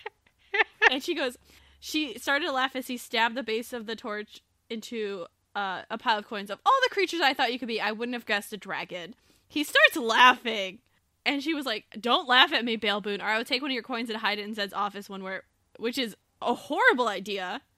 [0.90, 1.36] and she goes,
[1.80, 5.98] She started to laugh as he stabbed the base of the torch into uh, a
[5.98, 6.50] pile of coins.
[6.50, 9.14] Of all the creatures I thought you could be, I wouldn't have guessed a dragon.
[9.46, 10.78] He starts laughing.
[11.26, 13.70] And she was like, Don't laugh at me, Bael Boone, or I would take one
[13.70, 15.42] of your coins and hide it in Zed's office when we're.
[15.78, 17.60] Which is a horrible idea.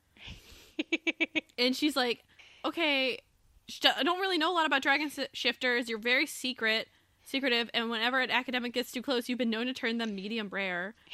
[1.59, 2.23] And she's like,
[2.66, 3.18] okay,
[3.97, 5.89] I don't really know a lot about dragon shifters.
[5.89, 6.89] You're very secret,
[7.24, 10.48] secretive, and whenever an academic gets too close, you've been known to turn them medium
[10.51, 10.94] rare.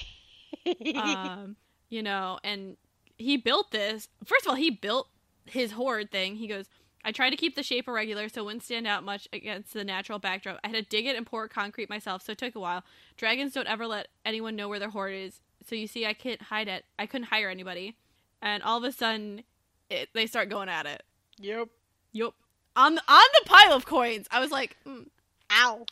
[0.95, 1.57] Um,
[1.89, 2.77] you know, and
[3.17, 4.09] he built this.
[4.25, 5.09] First of all, he built
[5.47, 6.37] his hoard thing.
[6.37, 6.67] He goes,
[7.05, 9.85] I tried to keep the shape irregular so it wouldn't stand out much against the
[9.85, 10.61] natural backdrop.
[10.63, 12.85] I had to dig it and pour concrete myself, so it took a while.
[13.17, 16.43] Dragons don't ever let anyone know where their hoard is, so you see, I can't
[16.43, 16.85] hide it.
[16.99, 17.97] I couldn't hire anybody,
[18.41, 19.43] and all of a sudden,
[19.91, 21.03] it, they start going at it.
[21.39, 21.69] yep.
[22.13, 22.33] Yep.
[22.77, 25.07] On the, on the pile of coins, I was like, mm,
[25.51, 25.85] Ow.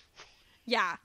[0.65, 0.97] yeah,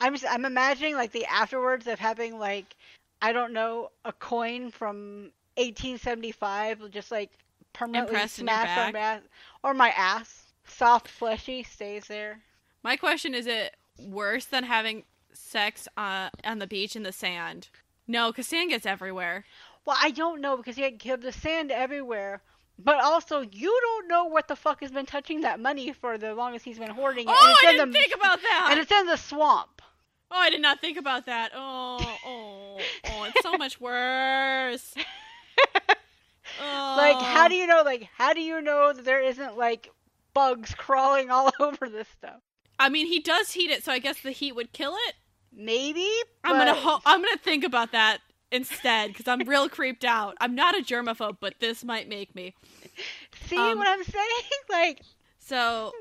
[0.00, 2.76] I'm just, I'm imagining like the afterwards of having like
[3.22, 7.30] I don't know a coin from 1875 just like
[7.74, 8.94] permanently Impressed in your smashed on back?
[8.94, 9.22] my ass
[9.62, 10.40] or my ass.
[10.66, 12.40] Soft, fleshy, stays there.
[12.82, 17.68] My question is: It worse than having sex uh, on the beach in the sand?
[18.06, 19.44] No, because sand gets everywhere.
[19.84, 22.40] Well, I don't know because you have the sand everywhere.
[22.76, 26.34] But also, you don't know what the fuck has been touching that money for the
[26.34, 27.34] longest he's been hoarding it.
[27.34, 28.68] Oh, I didn't the, think about that.
[28.72, 29.80] And it's in the swamp.
[30.30, 31.52] oh, I did not think about that.
[31.54, 33.24] Oh, oh, oh!
[33.24, 34.94] It's so much worse.
[37.04, 37.12] Oh.
[37.12, 37.82] Like, how do you know?
[37.84, 39.90] Like, how do you know that there isn't like
[40.32, 42.40] bugs crawling all over this stuff?
[42.78, 45.14] I mean, he does heat it, so I guess the heat would kill it.
[45.52, 46.08] Maybe.
[46.42, 48.18] I'm gonna ho- I'm gonna think about that
[48.50, 50.36] instead because I'm real creeped out.
[50.40, 52.54] I'm not a germaphobe, but this might make me.
[53.46, 54.42] See um, what I'm saying?
[54.70, 55.00] Like,
[55.38, 55.92] So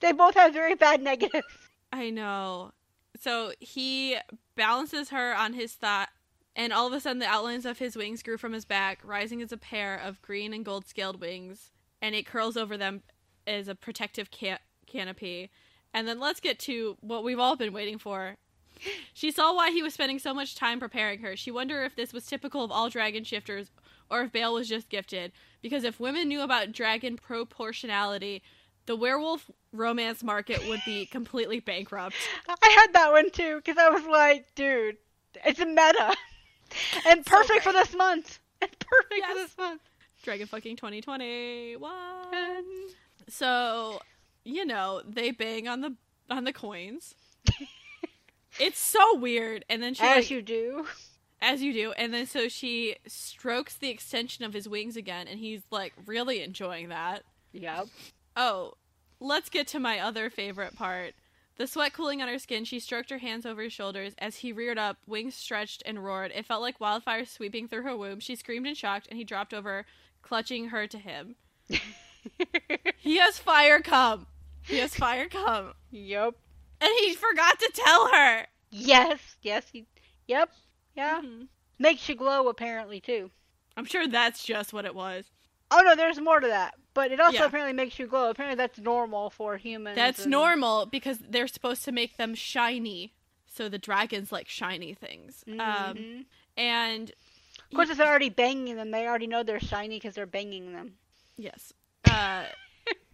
[0.00, 1.46] they both have very bad negatives.
[1.92, 2.72] I know.
[3.20, 4.16] So he
[4.56, 6.06] balances her on his thigh,
[6.58, 9.40] and all of a sudden the outlines of his wings grew from his back, rising
[9.40, 11.70] as a pair of green and gold scaled wings,
[12.02, 13.02] and it curls over them
[13.46, 15.50] as a protective ca- canopy.
[15.94, 18.36] And then let's get to what we've all been waiting for.
[19.14, 21.36] She saw why he was spending so much time preparing her.
[21.36, 23.70] She wondered if this was typical of all dragon shifters
[24.10, 25.30] or if Bael was just gifted.
[25.62, 28.42] Because if women knew about dragon proportionality,
[28.86, 32.16] the werewolf romance market would be completely bankrupt.
[32.48, 34.96] I had that one too because I was like, dude,
[35.44, 36.16] it's a meta
[37.06, 38.38] and So perfect for this month.
[38.60, 39.28] And perfect Yes.
[39.32, 39.82] for this month.
[40.24, 42.62] Dragon fucking 2021.
[43.28, 44.00] So,
[44.44, 45.94] you know, they bang on the
[46.30, 47.14] on the coins.
[48.60, 49.64] it's so weird.
[49.68, 50.86] And then she As like, you do.
[51.40, 55.38] as you do, and then so she strokes the extension of his wings again and
[55.38, 57.22] he's like really enjoying that.
[57.52, 57.86] Yep.
[58.36, 58.72] Oh,
[59.20, 61.14] let's get to my other favorite part.
[61.58, 64.52] The sweat cooling on her skin, she stroked her hands over his shoulders as he
[64.52, 66.30] reared up, wings stretched and roared.
[66.34, 68.20] It felt like wildfire sweeping through her womb.
[68.20, 69.84] She screamed in shock, and he dropped over,
[70.22, 71.34] clutching her to him.
[72.98, 74.28] he has fire come.
[74.62, 75.72] He has fire come.
[75.90, 76.34] Yep.
[76.80, 78.46] And he forgot to tell her.
[78.70, 79.18] Yes.
[79.42, 79.64] Yes.
[79.72, 79.86] He.
[80.28, 80.50] Yep.
[80.94, 81.22] Yeah.
[81.24, 81.48] Mhm.
[81.80, 83.30] Makes you glow apparently too.
[83.76, 85.24] I'm sure that's just what it was.
[85.70, 86.74] Oh no, there's more to that.
[86.98, 87.44] But it also Yeah.
[87.44, 88.28] apparently makes you glow.
[88.28, 89.94] Apparently that's normal for humans.
[89.94, 93.12] That's and- normal because they're supposed to make them shiny.
[93.46, 95.44] So the dragons like shiny things.
[95.46, 96.24] Um, Mhm.
[96.56, 97.12] and
[97.70, 100.72] of course, if they're already banging them, they already know they're shiny because they're banging
[100.72, 100.98] them.
[101.36, 101.72] Yes.
[102.04, 102.46] Uh,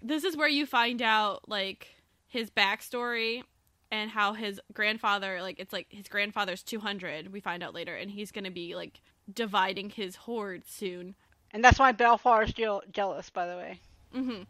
[0.00, 1.94] this is where you find out like
[2.26, 3.42] his backstory
[3.90, 7.34] and how his grandfather, like it's like his grandfather's 200.
[7.34, 11.16] We find out later, and he's gonna be like dividing his hoard soon.
[11.54, 13.80] And that's why Balfour is still jealous, by the way,
[14.12, 14.42] hmm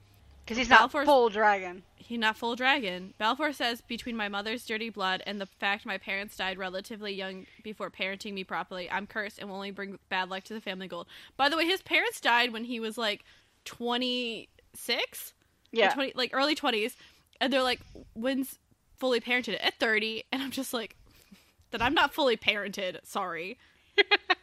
[0.44, 1.82] because he's not Balfour's- full dragon.
[1.96, 3.14] He not full dragon.
[3.16, 7.46] Balfour says between my mother's dirty blood and the fact my parents died relatively young
[7.62, 10.86] before parenting me properly, I'm cursed and will only bring bad luck to the family
[10.86, 11.06] gold.
[11.38, 13.24] By the way, his parents died when he was like
[13.64, 15.32] 26.
[15.72, 15.90] Yeah.
[15.94, 16.94] 20, like early 20s
[17.40, 17.80] and they're like
[18.14, 18.58] when's
[18.96, 20.94] fully parented at 30 and i'm just like
[21.72, 23.58] that i'm not fully parented sorry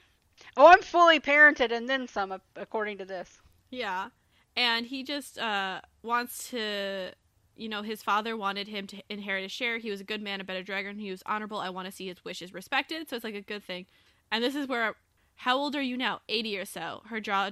[0.58, 3.40] Oh, I'm fully parented and then some, according to this.
[3.70, 4.10] yeah
[4.58, 7.12] and he just uh wants to
[7.56, 10.42] you know his father wanted him to inherit a share he was a good man
[10.42, 13.24] a better dragon he was honorable i want to see his wishes respected so it's
[13.24, 13.86] like a good thing
[14.30, 14.96] and this is where
[15.36, 17.52] how old are you now 80 or so her jaw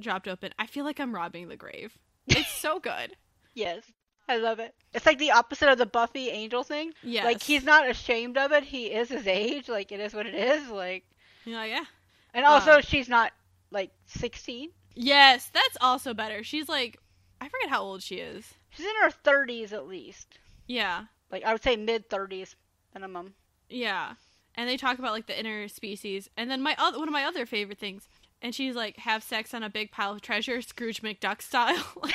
[0.00, 1.96] dropped open i feel like i'm robbing the grave
[2.26, 3.16] it's so good
[3.54, 3.82] Yes.
[4.28, 4.74] I love it.
[4.94, 6.92] It's like the opposite of the Buffy Angel thing.
[7.02, 7.24] Yeah.
[7.24, 8.62] Like he's not ashamed of it.
[8.62, 9.68] He is his age.
[9.68, 10.68] Like it is what it is.
[10.68, 11.04] Like,
[11.44, 11.84] yeah yeah
[12.34, 12.80] and also Uh.
[12.80, 13.32] she's not
[13.70, 14.70] like 16.
[14.94, 16.42] Yes, that's also better.
[16.42, 16.98] She's like,
[17.40, 18.54] I forget how old she is.
[18.70, 20.38] She's in her 30s at least.
[20.66, 22.54] Yeah, Like I would say mid 30s
[22.94, 23.34] minimum.
[23.68, 24.14] yeah.
[24.56, 27.24] And they talk about like the inner species, and then my other one of my
[27.24, 28.08] other favorite things,
[28.42, 31.84] and she's like, have sex on a big pile of treasure, Scrooge McDuck style.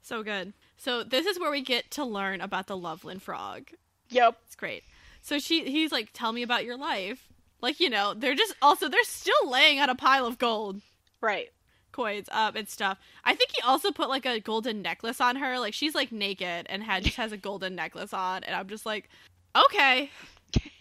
[0.00, 0.52] so good.
[0.76, 3.70] So this is where we get to learn about the Loveland frog.
[4.10, 4.38] Yep.
[4.46, 4.84] It's great.
[5.22, 7.28] So she, he's like, tell me about your life.
[7.64, 10.80] Like you know, they're just also they're still laying on a pile of gold.
[11.20, 11.48] Right.
[11.92, 12.98] coins up and stuff.
[13.24, 15.58] I think he also put like a golden necklace on her.
[15.58, 18.84] Like she's like naked and had just has a golden necklace on, and I'm just
[18.84, 19.08] like,
[19.56, 20.10] okay.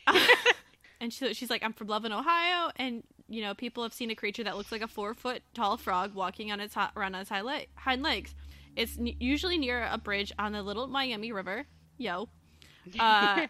[1.00, 4.16] and she, she's like, I'm from Loveland, Ohio, and you know people have seen a
[4.16, 7.30] creature that looks like a four foot tall frog walking on its around on its
[7.30, 8.36] hind legs.
[8.76, 11.66] It's n- usually near a bridge on the Little Miami River.
[11.98, 12.28] Yo.
[13.00, 13.48] Uh,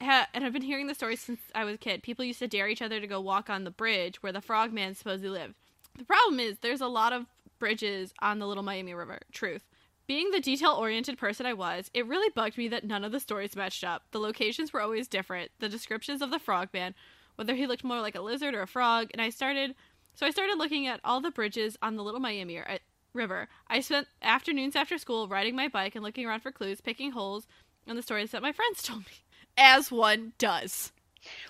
[0.00, 2.02] ha- and I've been hearing the story since I was a kid.
[2.02, 4.94] People used to dare each other to go walk on the bridge where the frogman
[4.94, 5.54] supposedly lived.
[5.96, 7.26] The problem is there's a lot of
[7.58, 9.20] bridges on the Little Miami River.
[9.32, 9.62] Truth.
[10.06, 13.20] Being the detail oriented person I was, it really bugged me that none of the
[13.20, 14.02] stories matched up.
[14.10, 15.50] The locations were always different.
[15.60, 16.94] The descriptions of the frogman,
[17.36, 19.74] whether he looked more like a lizard or a frog, and I started
[20.14, 22.78] so I started looking at all the bridges on the Little Miami uh,
[23.12, 23.48] River.
[23.68, 27.48] I spent afternoons after school riding my bike and looking around for clues, picking holes
[27.86, 29.23] in the stories that my friends told me.
[29.56, 30.92] As one does.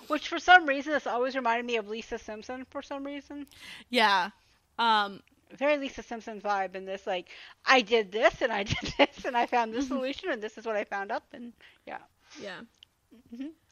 [0.08, 3.46] Which for some reason this always reminded me of Lisa Simpson for some reason.
[3.90, 4.30] Yeah.
[4.78, 5.20] Um
[5.56, 7.28] Very Lisa Simpson vibe in this like
[7.64, 10.66] I did this and I did this and I found this solution and this is
[10.66, 11.52] what I found up and
[11.86, 11.98] yeah.
[12.40, 12.60] yeah.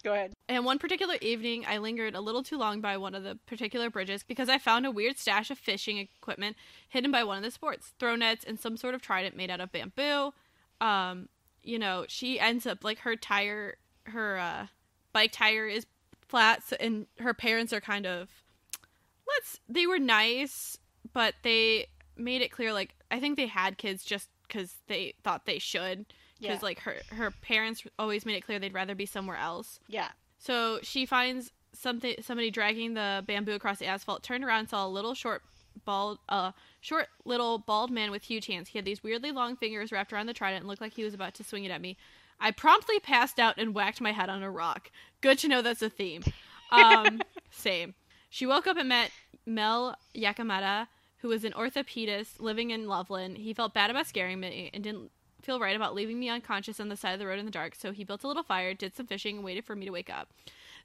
[0.02, 0.32] Go ahead.
[0.48, 3.88] And one particular evening, I lingered a little too long by one of the particular
[3.88, 6.56] bridges because I found a weird stash of fishing equipment
[6.88, 9.60] hidden by one of the sports throw nets and some sort of trident made out
[9.60, 10.32] of bamboo.
[10.80, 11.28] Um,
[11.62, 14.66] you know, she ends up like her tire, her uh,
[15.12, 15.86] bike tire is
[16.28, 18.28] flat, so, and her parents are kind of
[19.28, 19.60] let's.
[19.68, 20.78] They were nice,
[21.12, 25.46] but they made it clear like I think they had kids just because they thought
[25.46, 26.06] they should.
[26.40, 26.58] Because Yeah.
[26.62, 29.78] like her her parents always made it clear they'd rather be somewhere else.
[29.88, 30.08] Yeah.
[30.38, 34.86] So she finds something somebody dragging the bamboo across the asphalt, turned around and saw
[34.86, 35.42] a little short
[35.86, 36.52] bald uh
[36.82, 38.68] short little bald man with huge hands.
[38.68, 41.14] He had these weirdly long fingers wrapped around the trident and looked like he was
[41.14, 41.96] about to swing it at me.
[42.42, 44.90] I promptly passed out and whacked my head on a rock.
[45.20, 46.24] Good to know that's a theme.
[46.70, 47.94] Um same.
[48.28, 49.12] She woke up and met
[49.46, 50.88] Mel Yakamata,
[51.18, 53.38] who was an orthopedist living in Loveland.
[53.38, 55.10] He felt bad about scaring me and didn't
[55.42, 57.74] feel right about leaving me unconscious on the side of the road in the dark,
[57.74, 60.10] so he built a little fire, did some fishing, and waited for me to wake
[60.10, 60.28] up.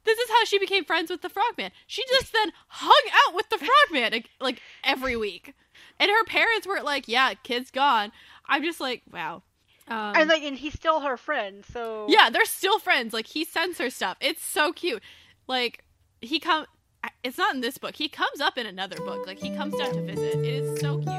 [0.04, 1.72] This is how she became friends with the frogman.
[1.86, 5.54] She just then hung out with the frogman like, like every week.
[6.00, 8.12] And her parents were like, "Yeah, kid's gone."
[8.48, 9.44] I'm just like, "Wow."
[9.90, 13.14] Um, and like and he's still her friend, so yeah, they're still friends.
[13.14, 14.18] Like he sends her stuff.
[14.20, 15.02] It's so cute.
[15.48, 15.84] Like
[16.22, 16.66] he come.
[17.24, 17.96] It's not in this book.
[17.96, 19.26] He comes up in another book.
[19.26, 20.40] Like he comes down to visit.
[20.40, 21.14] It is so cute.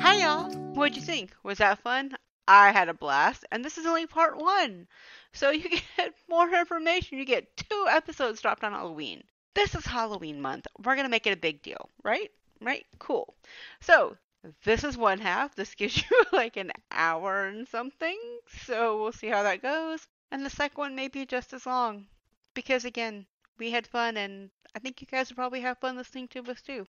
[0.00, 0.50] Hi y'all.
[0.74, 1.34] What'd you think?
[1.42, 2.16] Was that fun?
[2.48, 4.86] I had a blast, and this is only part one.
[5.32, 7.18] So you get more information.
[7.18, 9.22] You get two episodes dropped on Halloween.
[9.54, 10.66] This is Halloween month.
[10.78, 12.30] We're going to make it a big deal, right?
[12.60, 12.86] Right?
[12.98, 13.34] Cool.
[13.80, 14.16] So
[14.62, 15.54] this is one half.
[15.54, 18.18] This gives you like an hour and something.
[18.64, 20.06] So we'll see how that goes.
[20.30, 22.06] And the second one may be just as long.
[22.54, 23.26] Because again,
[23.58, 26.60] we had fun and I think you guys will probably have fun listening to us
[26.60, 26.86] too.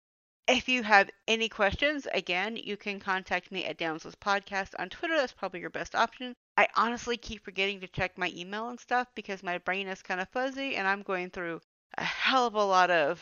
[0.48, 5.16] If you have any questions, again, you can contact me at Damsels Podcast on Twitter.
[5.16, 6.36] That's probably your best option.
[6.58, 10.20] I honestly keep forgetting to check my email and stuff because my brain is kind
[10.20, 11.62] of fuzzy and I'm going through
[11.98, 13.22] a hell of a lot of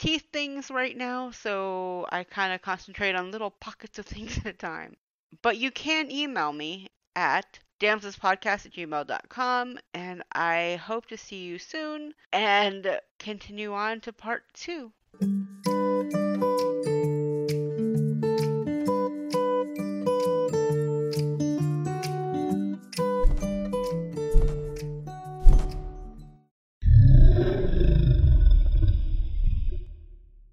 [0.00, 4.46] teeth things right now, so I kind of concentrate on little pockets of things at
[4.46, 4.96] a time.
[5.42, 11.58] But you can email me at damselspodcast at gmail.com, and I hope to see you
[11.58, 14.92] soon and continue on to part two.